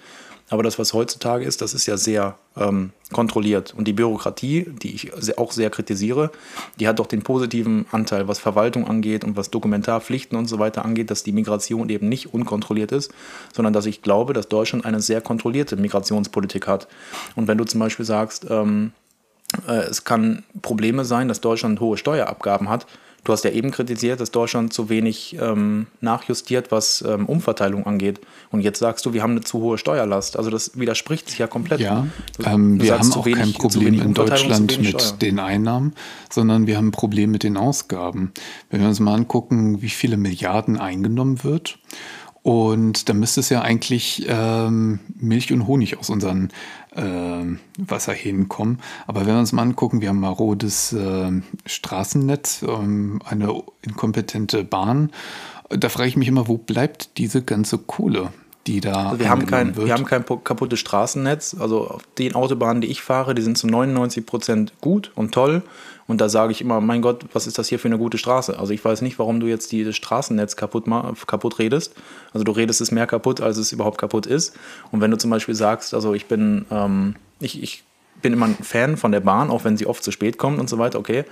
Aber 0.52 0.64
das, 0.64 0.78
was 0.78 0.94
heutzutage 0.94 1.46
ist, 1.46 1.62
das 1.62 1.74
ist 1.74 1.86
ja 1.86 1.96
sehr 1.96 2.36
ähm, 2.58 2.92
kontrolliert. 3.14 3.74
Und 3.74 3.88
die 3.88 3.94
Bürokratie, 3.94 4.66
die 4.82 4.94
ich 4.94 5.38
auch 5.38 5.54
sehr 5.54 5.70
kritisiere, 5.70 6.30
die 6.78 6.90
hat 6.90 7.00
doch 7.00 7.08
den 7.08 7.22
positiven 7.22 7.86
Anteil, 7.92 8.28
was 8.28 8.40
Verwaltung 8.40 8.86
angeht 8.86 9.24
und 9.24 9.38
was 9.38 9.50
Dokumentarpflichten 9.50 10.38
und 10.38 10.48
so 10.48 10.60
weiter 10.60 10.84
angeht, 10.84 11.10
dass 11.10 11.24
die 11.24 11.32
Migration 11.32 11.88
eben 11.88 12.10
nicht 12.10 12.34
unkontrolliert 12.34 12.92
ist, 12.92 13.14
sondern 13.54 13.72
dass 13.72 13.86
ich 13.86 14.02
glaube, 14.02 14.34
dass 14.34 14.50
Deutschland 14.50 14.84
eine 14.84 15.00
sehr 15.00 15.22
kontrollierte 15.22 15.78
Migrationspolitik 15.78 16.68
hat. 16.68 16.90
Und 17.38 17.48
wenn 17.48 17.58
du 17.58 17.64
zum 17.64 17.80
Beispiel 17.80 18.06
sagst, 18.06 18.46
ähm, 18.50 18.92
äh, 18.92 19.01
es 19.68 20.04
kann 20.04 20.44
Probleme 20.62 21.06
sein, 21.06 21.28
dass 21.28 21.42
Deutschland 21.42 21.80
hohe 21.80 21.98
Steuerabgaben 21.98 22.70
hat. 22.70 22.86
Du 23.24 23.32
hast 23.32 23.44
ja 23.44 23.52
eben 23.52 23.70
kritisiert, 23.70 24.20
dass 24.20 24.32
Deutschland 24.32 24.74
zu 24.74 24.90
wenig 24.90 25.38
ähm, 25.40 25.86
nachjustiert, 26.00 26.72
was 26.72 27.04
ähm, 27.08 27.28
Umverteilung 27.28 27.86
angeht. 27.86 28.20
Und 28.50 28.62
jetzt 28.62 28.80
sagst 28.80 29.06
du, 29.06 29.14
wir 29.14 29.22
haben 29.22 29.32
eine 29.34 29.42
zu 29.42 29.60
hohe 29.60 29.78
Steuerlast. 29.78 30.38
Also 30.38 30.50
das 30.50 30.80
widerspricht 30.80 31.30
sich 31.30 31.38
ja 31.38 31.46
komplett. 31.46 31.82
Ja, 31.82 32.08
Du- 32.40 32.50
ähm, 32.50 32.80
du 32.80 32.86
wir 32.86 32.98
haben 32.98 33.14
auch 33.14 33.26
wenig- 33.28 33.40
kein 33.40 33.54
Problem 33.54 34.02
in 34.02 34.16
Deutschland 34.16 34.76
mit 34.80 35.00
Steuer. 35.02 35.18
den 35.20 35.38
Einnahmen, 35.38 35.94
sondern 36.32 36.66
wir 36.66 36.78
haben 36.78 36.88
ein 36.88 36.92
Problem 36.92 37.30
mit 37.30 37.44
den 37.44 37.58
Ausgaben. 37.58 38.32
Wenn 38.72 38.82
wir 38.82 38.88
uns 38.88 39.00
mal 39.00 39.14
angucken, 39.14 39.84
wie 39.84 39.90
viele 39.90 40.18
Milliarden 40.18 40.80
eingenommen 40.80 41.44
wird, 41.44 41.78
und 42.44 43.08
da 43.08 43.14
müsste 43.14 43.40
es 43.42 43.50
ja 43.50 43.62
eigentlich 43.62 44.26
ähm, 44.28 44.98
Milch 45.16 45.54
und 45.54 45.68
Honig 45.68 46.00
aus 46.00 46.10
unseren 46.10 46.50
ähm, 46.96 47.60
Wasserhähnen 47.78 48.50
kommen. 48.50 48.80
Aber 49.08 49.22
wenn 49.22 49.34
wir 49.34 49.40
uns 49.40 49.54
mal 49.54 49.62
angucken, 49.62 50.02
wir 50.02 50.10
haben 50.10 50.20
marodes 50.20 50.94
ähm, 50.94 51.44
Straßennetz, 51.66 52.64
ähm, 52.68 53.22
eine 53.26 53.64
inkompetente 53.82 54.64
Bahn. 54.64 55.12
Da 55.70 55.90
frage 55.90 56.10
ich 56.10 56.18
mich 56.18 56.28
immer, 56.28 56.48
wo 56.48 56.58
bleibt 56.58 57.18
diese 57.18 57.42
ganze 57.42 57.78
Kohle, 57.78 58.34
die 58.68 58.82
da 58.82 59.10
Also 59.10 59.20
wir, 59.20 59.30
haben 59.30 59.46
kein, 59.46 59.76
wird? 59.76 59.88
wir 59.88 59.94
haben 59.94 60.06
kein 60.06 60.26
kaputtes 60.26 60.80
Straßennetz. 60.80 61.56
Also 61.60 61.88
auf 61.88 62.04
den 62.18 62.36
Autobahnen, 62.36 62.82
die 62.82 62.90
ich 62.90 63.02
fahre, 63.02 63.36
die 63.36 63.42
sind 63.42 63.58
zu 63.58 63.68
99 63.68 64.26
Prozent 64.26 64.74
gut 64.82 65.12
und 65.16 65.34
toll. 65.34 65.64
Und 66.12 66.20
da 66.20 66.28
sage 66.28 66.52
ich 66.52 66.60
immer, 66.60 66.82
mein 66.82 67.02
Gott, 67.02 67.24
was 67.32 67.48
ist 67.48 67.58
das 67.58 67.70
hier 67.70 67.80
für 67.80 67.88
eine 67.88 67.98
gute 67.98 68.18
Straße? 68.18 68.60
Also 68.60 68.74
ich 68.74 68.84
weiß 68.84 69.02
nicht, 69.02 69.18
warum 69.18 69.40
du 69.40 69.48
jetzt 69.48 69.72
dieses 69.72 69.96
Straßennetz 69.96 70.58
kaputt, 70.58 70.84
kaputt 71.26 71.58
redest. 71.58 71.96
Also 72.34 72.44
du 72.44 72.52
redest 72.52 72.82
es 72.82 72.92
mehr 72.92 73.08
kaputt, 73.08 73.40
als 73.40 73.56
es 73.56 73.72
überhaupt 73.72 73.98
kaputt 73.98 74.26
ist. 74.26 74.54
Und 74.92 75.00
wenn 75.00 75.10
du 75.10 75.18
zum 75.18 75.30
Beispiel 75.30 75.56
sagst, 75.56 75.94
also 75.94 76.14
ich 76.14 76.26
bin, 76.26 76.66
ähm, 76.70 77.16
ich, 77.40 77.64
ich 77.64 77.86
bin 78.22 78.34
immer 78.34 78.48
ein 78.48 78.56
Fan 78.62 78.98
von 78.98 79.14
der 79.14 79.22
Bahn, 79.22 79.50
auch 79.50 79.64
wenn 79.64 79.78
sie 79.78 79.86
oft 79.86 80.04
zu 80.04 80.12
spät 80.12 80.38
kommt 80.38 80.60
und 80.60 80.70
so 80.70 80.78
weiter, 80.78 81.00
okay. 81.00 81.24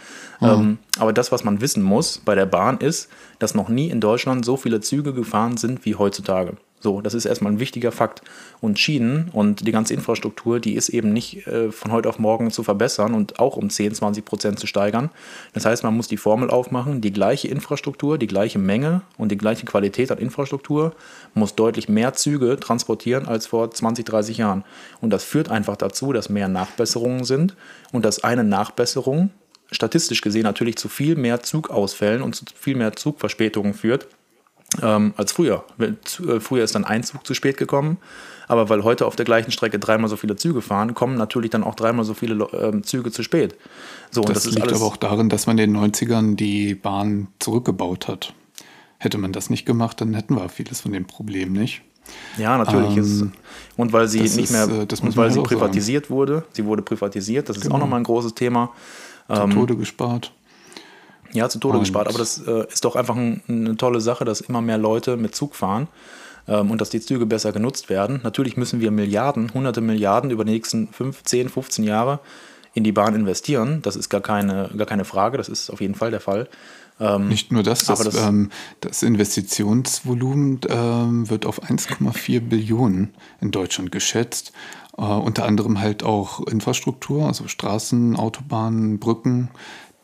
Ähm, 0.42 0.78
aber 0.98 1.12
das, 1.12 1.34
was 1.34 1.44
man 1.44 1.60
wissen 1.60 1.84
muss 1.84 2.20
bei 2.20 2.34
der 2.34 2.46
Bahn, 2.46 2.78
ist, 2.78 3.10
dass 3.38 3.56
noch 3.56 3.68
nie 3.68 3.90
in 3.90 4.00
Deutschland 4.00 4.46
so 4.46 4.56
viele 4.56 4.80
Züge 4.80 5.14
gefahren 5.14 5.58
sind 5.58 5.84
wie 5.84 5.96
heutzutage. 5.96 6.54
So, 6.82 7.02
das 7.02 7.14
ist 7.14 7.26
erstmal 7.26 7.52
ein 7.52 7.60
wichtiger 7.60 7.92
Fakt. 7.92 8.22
Und 8.62 8.80
Schienen 8.80 9.30
und 9.34 9.68
die 9.68 9.72
ganze 9.72 9.94
Infrastruktur, 9.94 10.60
die 10.60 10.76
ist 10.76 10.90
eben 10.90 11.12
nicht 11.12 11.46
äh, 11.48 11.72
von 11.72 11.92
heute 11.92 12.08
auf 12.08 12.20
morgen 12.20 12.52
zu 12.52 12.64
verbessern 12.64 13.14
und 13.14 13.40
auch 13.40 13.58
um 13.58 13.70
10, 13.70 13.96
20 13.96 14.24
Prozent 14.24 14.60
zu 14.60 14.68
steigern. 14.68 15.10
Das 15.54 15.66
heißt, 15.66 15.84
man 15.84 15.96
muss 15.96 16.08
die 16.08 16.18
Formel 16.18 16.50
aufmachen, 16.50 17.02
die 17.02 17.12
gleiche 17.12 17.50
Infrastruktur, 17.50 18.18
die 18.18 18.28
gleiche 18.28 18.60
Menge 18.60 19.02
und 19.18 19.32
die 19.32 19.38
gleiche 19.38 19.66
Qualität 19.66 20.12
an 20.12 20.20
Infrastruktur 20.20 20.94
muss 21.34 21.56
deutlich 21.56 21.90
mehr 21.90 22.14
Züge 22.14 22.58
transportieren 22.60 23.28
als 23.28 23.48
vor 23.48 23.70
20, 23.72 24.06
30 24.06 24.38
Jahren. 24.38 24.64
Und 25.02 25.10
das 25.10 25.26
führt 25.26 25.50
einfach 25.50 25.76
dazu, 25.76 26.14
dass 26.14 26.30
mehr 26.30 26.48
Nachbesserungen 26.48 27.26
sind 27.26 27.56
und 27.92 28.06
dass 28.06 28.24
eine 28.24 28.46
Nachbesserung 28.46 29.32
statistisch 29.72 30.22
gesehen 30.22 30.44
natürlich 30.44 30.78
zu 30.78 30.90
viel 30.90 31.16
mehr 31.16 31.44
Zugausfällen 31.44 32.22
und 32.22 32.36
zu 32.36 32.46
viel 32.56 32.76
mehr 32.76 32.94
Zugverspätungen 32.94 33.74
führt 33.74 34.08
ähm, 34.82 35.14
als 35.18 35.32
früher. 35.32 35.64
Äh, 35.80 36.40
Früher 36.40 36.64
ist 36.64 36.76
dann 36.76 36.86
ein 36.86 37.04
Zug 37.04 37.26
zu 37.26 37.34
spät 37.34 37.58
gekommen, 37.58 37.98
aber 38.48 38.70
weil 38.70 38.84
heute 38.84 39.06
auf 39.06 39.16
der 39.16 39.26
gleichen 39.26 39.52
Strecke 39.52 39.80
dreimal 39.80 40.10
so 40.10 40.16
viele 40.16 40.36
Züge 40.36 40.62
fahren, 40.62 40.94
kommen 40.94 41.16
natürlich 41.16 41.50
dann 41.52 41.64
auch 41.64 41.76
dreimal 41.76 42.06
so 42.06 42.14
viele 42.14 42.48
ähm, 42.54 42.84
Züge 42.84 43.12
zu 43.12 43.24
spät. 43.24 43.56
So, 44.12 44.22
und 44.22 44.30
Das, 44.30 44.36
das, 44.44 44.46
ist 44.48 44.56
liegt 44.56 44.72
aber 44.74 44.86
auch 44.86 44.98
darin, 44.98 45.30
dass 45.30 45.48
man 45.48 45.58
in 45.58 45.74
den 45.74 45.82
90ern 45.92 46.36
die 46.36 46.76
Bahn 46.76 47.28
zurückgebaut 47.40 48.08
hat. 48.08 48.34
Hätte 48.98 49.18
man 49.18 49.32
das 49.32 49.50
nicht 49.50 49.66
gemacht, 49.66 50.02
dann 50.02 50.14
hätten 50.14 50.36
wir 50.36 50.50
vieles 50.50 50.82
von 50.82 50.92
dem 50.92 51.06
Problem 51.06 51.54
nicht. 51.54 51.82
Ja, 52.38 52.58
natürlich 52.58 52.98
Ähm, 52.98 53.04
ist. 53.04 53.26
Und 53.78 53.94
weil 53.94 54.08
sie 54.08 54.22
nicht 54.22 54.38
ist, 54.38 54.52
mehr, 54.52 54.68
äh, 54.68 54.86
das 54.88 55.00
und 55.02 55.16
weil 55.16 55.26
halt 55.26 55.34
sie 55.34 55.36
sagen. 55.40 55.48
privatisiert 55.48 56.10
wurde, 56.10 56.44
sie 56.54 56.66
wurde 56.66 56.82
privatisiert, 56.82 57.48
das 57.50 57.58
ist 57.58 57.64
auch 57.64 57.68
Genau. 57.68 57.80
nochmal 57.80 58.00
ein 58.02 58.04
großes 58.04 58.34
Thema. 58.34 58.72
Zu 59.28 59.42
Ähm, 59.44 59.52
Tode 59.52 59.76
gespart. 59.78 60.34
Ja, 61.34 61.48
zu 61.50 61.60
Tode 61.60 61.78
Und- 61.78 61.84
gespart. 61.84 62.08
Aber 62.08 62.18
das 62.18 62.40
äh, 62.46 62.66
ist 62.72 62.84
doch 62.86 62.96
einfach 62.96 63.16
ein, 63.16 63.42
eine 63.48 63.78
tolle 63.78 64.02
Sache, 64.02 64.26
dass 64.26 64.42
immer 64.42 64.62
mehr 64.62 64.78
Leute 64.78 65.16
mit 65.18 65.36
Zug 65.36 65.56
fahren 65.56 65.88
ähm, 66.48 66.72
und 66.72 66.82
dass 66.82 66.90
die 66.90 67.00
Züge 67.02 67.26
besser 67.26 67.52
genutzt 67.52 67.90
werden. 67.90 68.20
Natürlich 68.24 68.58
müssen 68.58 68.80
wir 68.82 68.92
Milliarden, 68.92 69.54
hunderte 69.54 69.82
Milliarden 69.82 70.32
über 70.32 70.44
die 70.46 70.52
nächsten 70.54 70.88
5, 70.88 71.24
10, 71.24 71.50
15 71.50 71.84
Jahre 71.86 72.20
in 72.74 72.84
die 72.84 72.92
Bahn 72.92 73.16
investieren. 73.16 73.82
Das 73.82 73.96
ist 73.96 74.10
gar 74.10 74.22
keine, 74.22 74.70
gar 74.78 74.88
keine 74.88 75.06
Frage, 75.06 75.38
das 75.38 75.50
ist 75.50 75.70
auf 75.70 75.82
jeden 75.82 75.96
Fall 75.96 76.12
der 76.12 76.20
Fall. 76.22 76.48
Ähm, 77.02 77.30
Nicht 77.30 77.52
nur 77.52 77.64
das, 77.64 77.86
das, 77.86 78.00
aber 78.00 78.10
das- 78.10 78.22
ähm, 78.28 78.50
das 78.82 79.04
Investitionsvolumen 79.04 80.60
ähm, 80.70 81.30
wird 81.30 81.46
auf 81.46 81.64
1,4 81.64 82.40
Billionen 82.42 83.14
in 83.42 83.52
Deutschland 83.52 83.92
geschätzt. 83.92 84.52
Äh, 84.98 85.02
unter 85.04 85.46
anderem 85.46 85.80
halt 85.80 86.04
auch 86.04 86.46
Infrastruktur, 86.48 87.26
also 87.28 87.48
Straßen, 87.48 88.16
Autobahnen, 88.16 89.00
Brücken. 89.00 89.50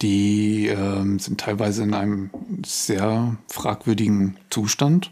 Die 0.02 0.68
ähm, 0.68 1.20
sind 1.20 1.39
teilweise 1.39 1.84
in 1.84 1.93
einem 1.93 2.30
sehr 2.66 3.38
fragwürdigen 3.48 4.38
Zustand. 4.50 5.12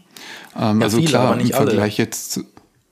Ähm, 0.56 0.80
Ja, 0.80 0.84
also 0.84 0.98
viele, 0.98 1.08
klar, 1.08 1.26
aber 1.28 1.36
nicht 1.36 1.50
im 1.50 1.56
alle. 1.56 1.66
Vergleich 1.68 1.96
jetzt 1.98 2.32
zu. 2.32 2.44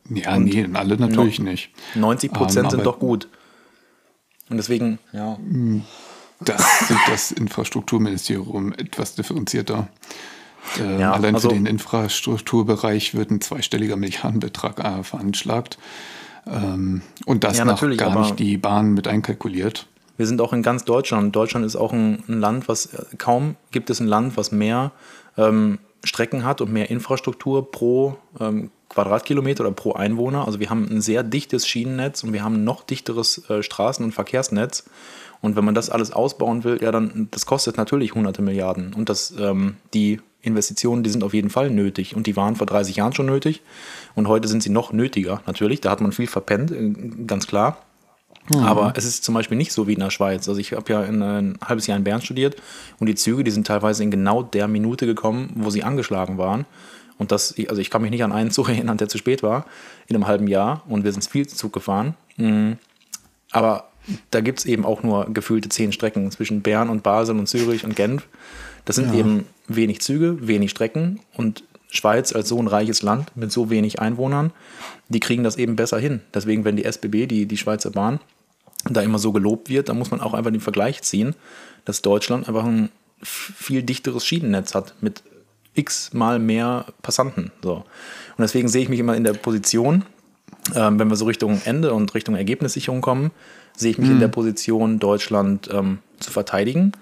Ja, 0.08 0.38
nee, 0.38 0.66
alle 0.74 0.96
natürlich 0.96 1.38
no- 1.38 1.50
nicht. 1.50 1.70
90 1.94 2.32
Prozent 2.32 2.64
Ähm, 2.66 2.70
sind 2.70 2.86
doch 2.86 2.98
gut. 2.98 3.28
Und 4.50 4.56
deswegen, 4.56 4.98
ja. 5.12 5.38
Das 6.40 6.88
sieht 6.88 6.98
das 7.08 7.30
Infrastrukturministerium 7.30 8.72
etwas 8.72 9.14
differenzierter. 9.14 9.88
Ähm, 10.80 10.98
Ja, 10.98 11.12
allein 11.12 11.34
also- 11.36 11.50
für 11.50 11.54
den 11.54 11.66
Infrastrukturbereich 11.66 13.14
wird 13.14 13.30
ein 13.30 13.40
zweistelliger 13.40 13.96
Milliardenbetrag 13.96 14.78
äh, 14.80 15.02
veranschlagt. 15.04 15.78
Ähm, 16.46 17.02
und 17.26 17.44
das 17.44 17.58
Ja, 17.58 17.64
noch 17.64 17.72
natürlich, 17.74 17.98
gar 17.98 18.10
aber- 18.10 18.22
nicht 18.22 18.38
die 18.38 18.56
Bahn 18.58 18.92
mit 18.94 19.06
einkalkuliert. 19.08 19.86
Wir 20.22 20.28
sind 20.28 20.40
auch 20.40 20.52
in 20.52 20.62
ganz 20.62 20.84
Deutschland. 20.84 21.34
Deutschland 21.34 21.66
ist 21.66 21.74
auch 21.74 21.92
ein, 21.92 22.22
ein 22.28 22.38
Land, 22.38 22.68
was 22.68 22.86
äh, 22.86 23.16
kaum 23.18 23.56
gibt 23.72 23.90
es 23.90 23.98
ein 23.98 24.06
Land, 24.06 24.36
was 24.36 24.52
mehr 24.52 24.92
ähm, 25.36 25.80
Strecken 26.04 26.44
hat 26.44 26.60
und 26.60 26.72
mehr 26.72 26.90
Infrastruktur 26.90 27.72
pro 27.72 28.16
ähm, 28.38 28.70
Quadratkilometer 28.88 29.64
oder 29.64 29.72
pro 29.72 29.94
Einwohner. 29.94 30.46
Also 30.46 30.60
wir 30.60 30.70
haben 30.70 30.86
ein 30.88 31.00
sehr 31.00 31.24
dichtes 31.24 31.66
Schienennetz 31.66 32.22
und 32.22 32.32
wir 32.32 32.44
haben 32.44 32.54
ein 32.54 32.62
noch 32.64 32.84
dichteres 32.84 33.50
äh, 33.50 33.64
Straßen- 33.64 34.04
und 34.04 34.12
Verkehrsnetz. 34.12 34.84
Und 35.40 35.56
wenn 35.56 35.64
man 35.64 35.74
das 35.74 35.90
alles 35.90 36.12
ausbauen 36.12 36.62
will, 36.62 36.80
ja, 36.80 36.92
dann 36.92 37.26
das 37.32 37.44
kostet 37.44 37.76
natürlich 37.76 38.14
hunderte 38.14 38.42
Milliarden. 38.42 38.94
Und 38.94 39.08
das, 39.08 39.34
ähm, 39.36 39.74
die 39.92 40.20
Investitionen, 40.40 41.02
die 41.02 41.10
sind 41.10 41.24
auf 41.24 41.34
jeden 41.34 41.50
Fall 41.50 41.68
nötig. 41.68 42.14
Und 42.14 42.28
die 42.28 42.36
waren 42.36 42.54
vor 42.54 42.68
30 42.68 42.94
Jahren 42.94 43.12
schon 43.12 43.26
nötig. 43.26 43.60
Und 44.14 44.28
heute 44.28 44.46
sind 44.46 44.62
sie 44.62 44.70
noch 44.70 44.92
nötiger, 44.92 45.42
natürlich. 45.46 45.80
Da 45.80 45.90
hat 45.90 46.00
man 46.00 46.12
viel 46.12 46.28
verpennt, 46.28 46.70
äh, 46.70 46.92
ganz 47.26 47.48
klar. 47.48 47.78
Aber 48.50 48.92
es 48.96 49.04
ist 49.04 49.24
zum 49.24 49.34
Beispiel 49.34 49.56
nicht 49.56 49.72
so 49.72 49.86
wie 49.86 49.92
in 49.92 50.00
der 50.00 50.10
Schweiz. 50.10 50.48
Also 50.48 50.60
ich 50.60 50.72
habe 50.72 50.92
ja 50.92 51.04
in, 51.04 51.22
äh, 51.22 51.38
ein 51.38 51.58
halbes 51.64 51.86
Jahr 51.86 51.96
in 51.96 52.04
Bern 52.04 52.20
studiert 52.20 52.56
und 52.98 53.06
die 53.06 53.14
Züge, 53.14 53.44
die 53.44 53.50
sind 53.50 53.66
teilweise 53.66 54.02
in 54.02 54.10
genau 54.10 54.42
der 54.42 54.68
Minute 54.68 55.06
gekommen, 55.06 55.52
wo 55.54 55.70
sie 55.70 55.84
angeschlagen 55.84 56.38
waren. 56.38 56.66
Und 57.18 57.30
das, 57.30 57.54
also 57.68 57.80
ich 57.80 57.90
kann 57.90 58.02
mich 58.02 58.10
nicht 58.10 58.24
an 58.24 58.32
einen 58.32 58.50
Zug 58.50 58.68
erinnern, 58.70 58.96
der 58.96 59.08
zu 59.08 59.18
spät 59.18 59.42
war, 59.42 59.66
in 60.08 60.16
einem 60.16 60.26
halben 60.26 60.48
Jahr 60.48 60.82
und 60.88 61.04
wir 61.04 61.12
sind 61.12 61.24
viel 61.24 61.46
Zug 61.46 61.72
gefahren. 61.72 62.14
Mm. 62.36 62.72
Aber 63.52 63.88
da 64.30 64.40
gibt 64.40 64.60
es 64.60 64.66
eben 64.66 64.84
auch 64.84 65.02
nur 65.02 65.26
gefühlte 65.32 65.68
zehn 65.68 65.92
Strecken 65.92 66.30
zwischen 66.30 66.62
Bern 66.62 66.88
und 66.88 67.02
Basel 67.02 67.38
und 67.38 67.46
Zürich 67.46 67.84
und 67.84 67.94
Genf. 67.94 68.26
Das 68.84 68.96
sind 68.96 69.14
eben 69.14 69.46
wenig 69.68 70.00
Züge, 70.00 70.48
wenig 70.48 70.72
Strecken 70.72 71.20
und 71.36 71.62
Schweiz 71.92 72.32
als 72.32 72.48
so 72.48 72.58
ein 72.58 72.68
reiches 72.68 73.02
Land 73.02 73.36
mit 73.36 73.52
so 73.52 73.68
wenig 73.68 74.00
Einwohnern, 74.00 74.50
die 75.10 75.20
kriegen 75.20 75.44
das 75.44 75.56
eben 75.56 75.76
besser 75.76 75.98
hin. 75.98 76.22
Deswegen, 76.32 76.64
wenn 76.64 76.76
die 76.76 76.86
SBB, 76.86 77.26
die, 77.26 77.44
die 77.46 77.58
Schweizer 77.58 77.90
Bahn, 77.90 78.18
da 78.88 79.02
immer 79.02 79.18
so 79.18 79.30
gelobt 79.30 79.68
wird, 79.68 79.90
dann 79.90 79.98
muss 79.98 80.10
man 80.10 80.20
auch 80.20 80.32
einfach 80.32 80.50
den 80.50 80.62
Vergleich 80.62 81.02
ziehen, 81.02 81.34
dass 81.84 82.00
Deutschland 82.00 82.48
einfach 82.48 82.64
ein 82.64 82.88
viel 83.22 83.82
dichteres 83.82 84.24
Schienennetz 84.24 84.74
hat 84.74 84.94
mit 85.02 85.22
x 85.74 86.14
mal 86.14 86.38
mehr 86.38 86.86
Passanten. 87.02 87.52
So. 87.62 87.74
Und 87.74 87.84
deswegen 88.38 88.68
sehe 88.68 88.82
ich 88.82 88.88
mich 88.88 88.98
immer 88.98 89.14
in 89.14 89.24
der 89.24 89.34
Position, 89.34 90.04
ähm, 90.74 90.98
wenn 90.98 91.08
wir 91.08 91.16
so 91.16 91.26
Richtung 91.26 91.60
Ende 91.64 91.92
und 91.92 92.14
Richtung 92.14 92.36
Ergebnissicherung 92.36 93.02
kommen, 93.02 93.32
sehe 93.76 93.90
ich 93.90 93.98
mich 93.98 94.10
in 94.10 94.20
der 94.20 94.28
Position, 94.28 94.98
Deutschland 94.98 95.68
ähm, 95.72 95.98
zu 96.20 96.30
verteidigen 96.30 96.92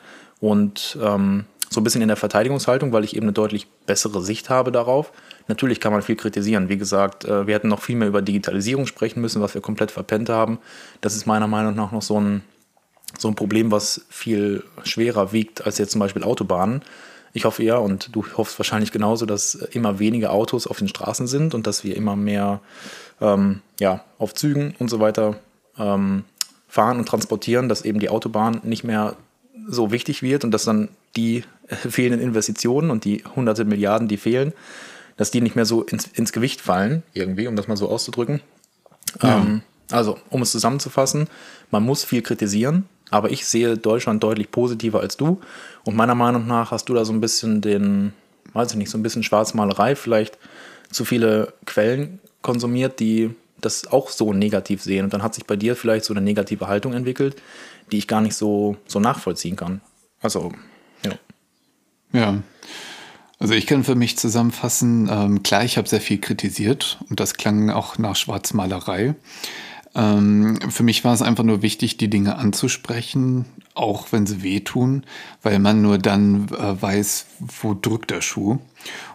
und 0.41 0.99
ähm, 1.03 1.45
so 1.73 1.81
ein 1.81 1.85
bisschen 1.85 2.03
in 2.03 2.09
der 2.09 2.17
Verteidigungshaltung, 2.17 2.93
weil 2.93 3.05
ich 3.05 3.15
eben 3.17 3.27
eine 3.27 3.33
deutlich 3.33 3.69
bessere 3.87 4.21
Sicht 4.23 4.51
habe 4.51 4.73
darauf. 4.73 5.13
natürlich 5.47 5.81
kann 5.81 5.93
man 5.93 6.03
viel 6.03 6.17
kritisieren. 6.17 6.69
Wie 6.69 6.77
gesagt, 6.77 7.25
äh, 7.25 7.47
wir 7.47 7.55
hätten 7.55 7.69
noch 7.69 7.81
viel 7.81 7.97
mehr 7.97 8.09
über 8.09 8.23
Digitalisierung 8.23 8.87
sprechen 8.87 9.21
müssen, 9.21 9.41
was 9.41 9.55
wir 9.55 9.61
komplett 9.61 9.93
verpennt 9.93 10.29
haben. 10.29 10.59
Das 11.01 11.15
ist 11.15 11.27
meiner 11.27 11.47
Meinung 11.47 11.75
nach 11.77 11.93
noch 11.93 12.03
so 12.03 12.21
ein, 12.21 12.43
so 13.19 13.29
ein 13.29 13.37
Problem, 13.37 13.71
was 13.71 14.05
viel 14.11 14.65
schwerer 14.83 15.33
wiegt 15.33 15.65
als 15.65 15.79
jetzt 15.79 15.93
zum 15.93 16.01
Beispiel 16.01 16.25
Autobahnen. 16.25 16.83
Ich 17.33 17.45
hoffe 17.45 17.63
ja, 17.63 17.77
und 17.77 18.15
du 18.15 18.25
hoffst 18.37 18.59
wahrscheinlich 18.59 18.91
genauso, 18.91 19.25
dass 19.25 19.55
immer 19.55 20.01
weniger 20.01 20.33
Autos 20.33 20.67
auf 20.67 20.79
den 20.79 20.89
Straßen 20.89 21.29
sind 21.29 21.55
und 21.55 21.69
dass 21.69 21.85
wir 21.85 21.97
immer 21.97 22.17
mehr 22.17 22.61
ähm, 23.21 23.61
ja, 23.79 24.05
auf 24.19 24.35
Zügen 24.35 24.75
und 24.81 24.91
so 24.91 24.99
weiter 24.99 25.37
ähm, 25.79 26.25
fahren 26.67 26.99
und 26.99 27.07
transportieren, 27.07 27.69
dass 27.69 27.83
eben 27.83 28.01
die 28.01 28.09
Autobahn 28.09 28.61
nicht 28.65 28.83
mehr 28.83 29.17
so 29.69 29.93
wichtig 29.93 30.23
wird 30.23 30.43
und 30.43 30.51
dass 30.51 30.65
dann 30.65 30.89
die 31.17 31.45
fehlenden 31.69 32.21
Investitionen 32.21 32.91
und 32.91 33.05
die 33.05 33.25
hunderte 33.37 33.65
Milliarden, 33.65 34.09
die 34.09 34.17
fehlen, 34.17 34.53
dass 35.17 35.31
die 35.31 35.41
nicht 35.41 35.57
mehr 35.57 35.67
so 35.67 35.83
ins, 35.83 36.07
ins 36.07 36.33
Gewicht 36.33 36.61
fallen, 36.61 37.03
irgendwie, 37.13 37.47
um 37.47 37.57
das 37.57 37.69
mal 37.69 37.77
so 37.77 37.89
auszudrücken. 37.89 38.41
Ja. 39.23 39.39
Ähm, 39.39 39.63
also, 39.91 40.19
um 40.31 40.43
es 40.43 40.53
zusammenzufassen, 40.53 41.29
man 41.71 41.83
muss 41.83 42.05
viel 42.05 42.23
kritisieren, 42.23 42.89
aber 43.11 43.31
ich 43.31 43.45
sehe 43.47 43.77
Deutschland 43.77 44.23
deutlich 44.23 44.51
positiver 44.51 45.01
als 45.01 45.17
du. 45.17 45.41
Und 45.85 45.97
meiner 45.97 46.15
Meinung 46.15 46.47
nach 46.47 46.71
hast 46.71 46.89
du 46.89 46.95
da 46.95 47.05
so 47.05 47.13
ein 47.13 47.21
bisschen 47.21 47.61
den, 47.61 48.13
weiß 48.53 48.71
ich 48.71 48.77
nicht, 48.77 48.91
so 48.91 48.99
ein 48.99 49.03
bisschen 49.03 49.23
Schwarzmalerei, 49.23 49.97
vielleicht 49.97 50.39
zu 50.91 51.05
viele 51.05 51.53
Quellen 51.67 52.21
konsumiert, 52.43 53.01
die 53.01 53.35
das 53.61 53.89
auch 53.89 54.09
so 54.11 54.33
negativ 54.33 54.83
sehen. 54.83 55.05
Und 55.05 55.13
dann 55.13 55.23
hat 55.23 55.35
sich 55.35 55.45
bei 55.45 55.57
dir 55.57 55.77
vielleicht 55.77 56.05
so 56.05 56.15
eine 56.15 56.23
negative 56.23 56.69
Haltung 56.69 56.95
entwickelt, 56.95 57.37
die 57.93 57.99
ich 57.99 58.09
gar 58.09 58.21
nicht 58.21 58.35
so, 58.35 58.77
so 58.87 59.01
nachvollziehen 59.01 59.57
kann. 59.57 59.81
Also, 60.21 60.53
ja. 62.13 62.43
Also 63.39 63.55
ich 63.55 63.67
kann 63.67 63.85
für 63.85 63.95
mich 63.95 64.19
zusammenfassen, 64.19 65.09
ähm, 65.11 65.43
klar, 65.43 65.65
ich 65.65 65.79
habe 65.79 65.89
sehr 65.89 66.03
viel 66.03 66.19
kritisiert 66.19 66.99
und 67.09 67.21
das 67.21 67.35
klang 67.35 67.71
auch 67.71 67.97
nach 67.97 68.15
Schwarzmalerei. 68.15 69.15
Ähm, 69.95 70.59
für 70.69 70.83
mich 70.83 71.05
war 71.05 71.15
es 71.15 71.23
einfach 71.23 71.43
nur 71.43 71.63
wichtig, 71.63 71.97
die 71.97 72.11
Dinge 72.11 72.37
anzusprechen, 72.37 73.47
auch 73.75 74.13
wenn 74.13 74.27
sie 74.27 74.43
wehtun, 74.43 75.05
weil 75.43 75.59
man 75.59 75.81
nur 75.83 75.99
dann 75.99 76.49
äh, 76.49 76.81
weiß, 76.81 77.27
wo 77.63 77.75
drückt 77.75 78.11
der 78.11 78.21
Schuh. 78.21 78.59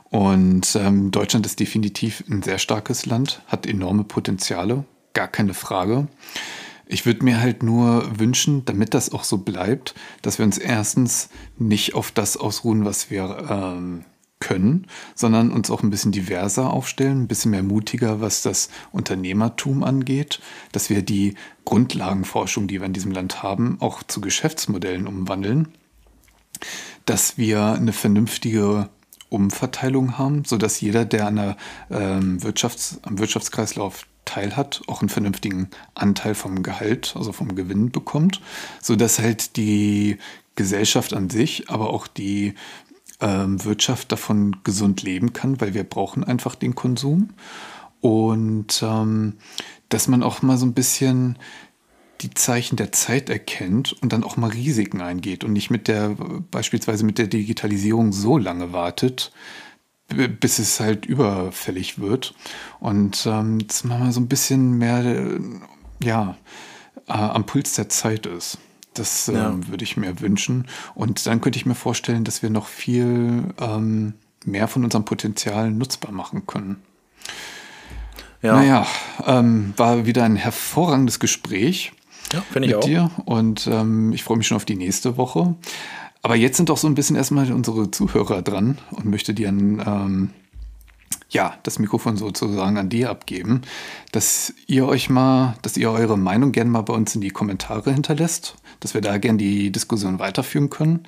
Und 0.10 0.76
ähm, 0.76 1.12
Deutschland 1.12 1.46
ist 1.46 1.60
definitiv 1.60 2.24
ein 2.30 2.42
sehr 2.42 2.58
starkes 2.58 3.06
Land, 3.06 3.42
hat 3.48 3.66
enorme 3.66 4.04
Potenziale, 4.04 4.86
gar 5.14 5.28
keine 5.28 5.54
Frage. 5.54 6.08
Ich 6.88 7.06
würde 7.06 7.24
mir 7.24 7.42
halt 7.42 7.64
nur 7.64 8.20
wünschen, 8.20 8.64
damit 8.66 8.94
das 8.94 9.12
auch 9.12 9.24
so 9.24 9.40
bleibt, 9.40 9.96
dass 10.22 10.38
wir 10.38 10.46
uns 10.46 10.58
erstens 10.58 11.30
nicht 11.58 11.96
auf 11.96 12.12
das 12.12 12.38
ausruhen, 12.38 12.86
was 12.86 13.10
wir 13.10 13.48
ähm, 13.50 14.06
können, 14.40 14.88
sondern 15.16 15.52
uns 15.52 15.72
auch 15.72 15.82
ein 15.82 15.90
bisschen 15.90 16.12
diverser 16.12 16.72
aufstellen, 16.72 17.24
ein 17.24 17.28
bisschen 17.28 17.52
mehr 17.52 17.64
mutiger, 17.64 18.22
was 18.22 18.42
das 18.42 18.70
Unternehmertum 18.92 19.84
angeht, 19.84 20.40
dass 20.72 20.90
wir 20.90 21.02
die 21.02 21.36
Grundlagenforschung, 21.64 22.68
die 22.68 22.80
wir 22.80 22.86
in 22.86 22.94
diesem 22.94 23.12
Land 23.12 23.42
haben, 23.42 23.78
auch 23.80 24.04
zu 24.04 24.22
Geschäftsmodellen 24.22 25.08
umwandeln, 25.08 25.70
dass 27.06 27.38
wir 27.38 27.74
eine 27.74 27.94
vernünftige 27.94 28.90
Umverteilung 29.30 30.18
haben, 30.18 30.46
sodass 30.46 30.80
jeder, 30.82 31.06
der 31.06 31.28
an 31.28 31.36
der, 31.36 31.58
ähm, 31.90 32.40
Wirtschafts-, 32.40 33.00
am 33.02 33.18
Wirtschaftskreislauf 33.18 34.06
teilhat, 34.26 34.82
auch 34.88 35.02
einen 35.02 35.10
vernünftigen 35.10 35.70
Anteil 35.94 36.36
vom 36.36 36.64
Gehalt, 36.64 37.14
also 37.16 37.32
vom 37.32 37.56
Gewinn 37.56 37.92
bekommt, 37.92 38.42
sodass 38.82 39.20
halt 39.20 39.56
die 39.56 40.18
Gesellschaft 40.56 41.14
an 41.14 41.30
sich, 41.30 41.70
aber 41.70 41.92
auch 41.92 42.08
die 42.08 42.56
ähm, 43.22 43.64
Wirtschaft 43.64 44.12
davon 44.12 44.58
gesund 44.64 45.04
leben 45.04 45.34
kann, 45.34 45.62
weil 45.62 45.74
wir 45.74 45.84
brauchen 45.84 46.24
einfach 46.24 46.56
den 46.56 46.76
Konsum. 46.76 47.30
Und 48.02 48.84
ähm, 48.84 49.34
dass 49.90 50.08
man 50.08 50.24
auch 50.24 50.42
mal 50.42 50.58
so 50.58 50.66
ein 50.66 50.74
bisschen 50.74 51.38
die 52.22 52.34
Zeichen 52.34 52.76
der 52.76 52.92
Zeit 52.92 53.30
erkennt 53.30 53.94
und 54.02 54.14
dann 54.14 54.24
auch 54.24 54.38
mal 54.38 54.50
Risiken 54.50 55.02
eingeht 55.02 55.44
und 55.44 55.54
nicht 55.54 55.70
mit 55.70 55.88
der, 55.88 56.16
beispielsweise 56.52 57.06
mit 57.06 57.18
der 57.18 57.28
Digitalisierung 57.28 58.14
so 58.14 58.38
lange 58.38 58.72
wartet, 58.72 59.32
bis 60.08 60.60
es 60.60 60.80
halt 60.80 61.06
überfällig 61.06 62.00
wird. 62.00 62.36
Und 62.80 63.26
ähm, 63.26 63.66
dass 63.68 63.84
man 63.84 64.00
mal 64.00 64.12
so 64.12 64.20
ein 64.20 64.28
bisschen 64.28 64.78
mehr, 64.78 65.40
ja, 66.04 66.38
äh, 67.08 67.14
am 67.14 67.46
Puls 67.46 67.74
der 67.74 67.90
Zeit 67.90 68.26
ist. 68.26 68.58
Das 68.94 69.28
ähm, 69.28 69.36
ja. 69.36 69.68
würde 69.68 69.84
ich 69.84 69.98
mir 69.98 70.22
wünschen. 70.22 70.68
Und 70.94 71.26
dann 71.28 71.42
könnte 71.42 71.58
ich 71.58 71.66
mir 71.66 71.76
vorstellen, 71.76 72.24
dass 72.24 72.42
wir 72.42 72.50
noch 72.50 72.68
viel 72.68 73.44
ähm, 73.60 74.14
mehr 74.46 74.68
von 74.68 74.84
unserem 74.84 75.06
Potenzial 75.06 75.72
nutzbar 75.72 76.12
machen 76.12 76.48
können. 76.48 76.78
Ja. 78.42 78.56
Naja, 78.56 78.88
ähm, 79.26 79.74
war 79.76 80.06
wieder 80.06 80.24
ein 80.24 80.36
hervorragendes 80.36 81.20
Gespräch. 81.20 81.94
Ja, 82.32 82.42
finde 82.52 82.68
ich 82.68 82.76
mit 82.76 82.84
auch. 82.84 82.88
dir. 82.88 83.12
Und 83.26 83.68
ähm, 83.68 84.14
ich 84.14 84.24
freue 84.24 84.38
mich 84.38 84.48
schon 84.48 84.58
auf 84.58 84.66
die 84.66 84.76
nächste 84.76 85.18
Woche. 85.18 85.56
Aber 86.26 86.36
jetzt 86.36 86.58
sind 86.58 86.70
doch 86.70 86.78
so 86.78 86.88
ein 86.88 86.96
bisschen 86.96 87.16
erstmal 87.16 87.54
unsere 87.54 87.92
Zuhörer 87.92 88.42
dran 88.42 88.80
und 88.90 89.06
möchte 89.06 89.36
dir 89.36 89.48
ein, 89.48 89.80
ähm, 89.86 90.30
ja, 91.30 91.54
das 91.62 91.78
Mikrofon 91.78 92.18
sozusagen 92.18 92.80
an 92.80 92.90
dir 92.90 93.12
abgeben, 93.12 93.62
dass 94.12 94.52
ihr 94.66 94.88
euch 94.88 95.12
mal, 95.12 95.56
dass 95.62 95.78
ihr 95.78 95.92
eure 95.92 96.18
Meinung 96.18 96.52
gerne 96.52 96.72
mal 96.72 96.82
bei 96.82 96.96
uns 96.96 97.14
in 97.14 97.22
die 97.22 97.30
Kommentare 97.30 97.94
hinterlässt, 97.94 98.56
dass 98.80 98.96
wir 98.96 99.02
da 99.02 99.20
gerne 99.20 99.38
die 99.38 99.72
Diskussion 99.72 100.18
weiterführen 100.18 100.72
können, 100.72 101.04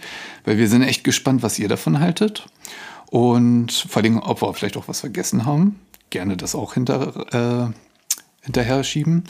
weil 0.45 0.59
wir 0.59 0.67
sind 0.67 0.83
echt 0.83 1.03
gespannt, 1.03 1.41
was 1.41 1.57
ihr 1.57 1.67
davon 1.67 1.99
haltet 1.99 2.45
und 3.09 3.71
vor 3.71 4.03
allem, 4.03 4.19
ob 4.19 4.43
wir 4.43 4.53
vielleicht 4.53 4.77
auch 4.77 4.87
was 4.87 4.99
vergessen 4.99 5.47
haben. 5.47 5.79
Gerne 6.11 6.37
das 6.37 6.53
auch 6.53 6.75
hinter, 6.75 7.71
äh, 7.71 7.73
hinterher 8.43 8.83
schieben. 8.83 9.23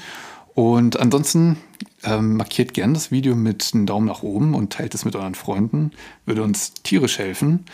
Und 0.58 1.00
ansonsten 1.00 1.58
ähm, 2.04 2.36
markiert 2.36 2.74
gerne 2.74 2.94
das 2.94 3.12
Video 3.12 3.36
mit 3.36 3.70
einem 3.76 3.86
Daumen 3.86 4.08
nach 4.08 4.24
oben 4.24 4.56
und 4.56 4.74
teilt 4.74 4.96
es 4.96 5.06
mit 5.06 5.16
euren 5.16 5.36
Freunden. 5.36 5.92
Würde 6.26 6.42
uns 6.42 6.74
tierisch 6.74 7.20
helfen. 7.20 7.66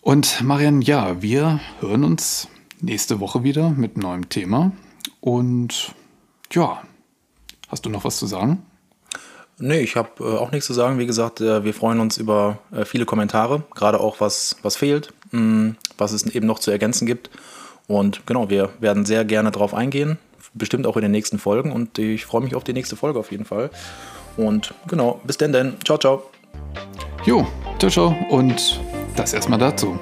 Und 0.00 0.40
Marian, 0.40 0.80
ja, 0.80 1.20
wir 1.20 1.60
hören 1.80 2.04
uns 2.04 2.48
nächste 2.80 3.20
Woche 3.20 3.44
wieder 3.44 3.68
mit 3.68 3.98
neuen 3.98 4.30
Thema. 4.30 4.72
Und 5.20 5.94
ja, 6.50 6.82
hast 7.68 7.84
du 7.84 7.90
noch 7.90 8.04
was 8.04 8.16
zu 8.16 8.24
sagen? 8.24 8.62
Nee, 9.58 9.80
ich 9.80 9.94
habe 9.94 10.08
äh, 10.20 10.38
auch 10.38 10.50
nichts 10.50 10.68
zu 10.68 10.72
sagen. 10.72 10.98
Wie 10.98 11.06
gesagt, 11.06 11.42
äh, 11.42 11.62
wir 11.62 11.74
freuen 11.74 12.00
uns 12.00 12.16
über 12.16 12.58
äh, 12.72 12.86
viele 12.86 13.04
Kommentare, 13.04 13.64
gerade 13.74 14.00
auch 14.00 14.18
was, 14.18 14.56
was 14.62 14.76
fehlt, 14.76 15.12
mh, 15.32 15.40
mm, 15.40 15.76
was 15.98 16.12
es 16.12 16.24
eben 16.24 16.46
noch 16.46 16.58
zu 16.58 16.70
ergänzen 16.70 17.04
gibt. 17.04 17.28
Und 17.86 18.24
genau, 18.24 18.48
wir 18.48 18.70
werden 18.80 19.04
sehr 19.04 19.26
gerne 19.26 19.50
darauf 19.50 19.74
eingehen 19.74 20.16
bestimmt 20.54 20.86
auch 20.86 20.96
in 20.96 21.02
den 21.02 21.10
nächsten 21.10 21.38
Folgen 21.38 21.72
und 21.72 21.98
ich 21.98 22.24
freue 22.24 22.42
mich 22.42 22.54
auf 22.54 22.64
die 22.64 22.72
nächste 22.72 22.96
Folge 22.96 23.18
auf 23.18 23.30
jeden 23.30 23.44
Fall. 23.44 23.70
Und 24.36 24.74
genau, 24.88 25.20
bis 25.24 25.36
denn 25.36 25.52
denn. 25.52 25.74
Ciao, 25.84 25.98
ciao. 25.98 26.22
Jo, 27.24 27.46
ciao, 27.78 27.90
ciao 27.90 28.16
und 28.30 28.80
das 29.16 29.32
erstmal 29.32 29.58
dazu. 29.58 29.98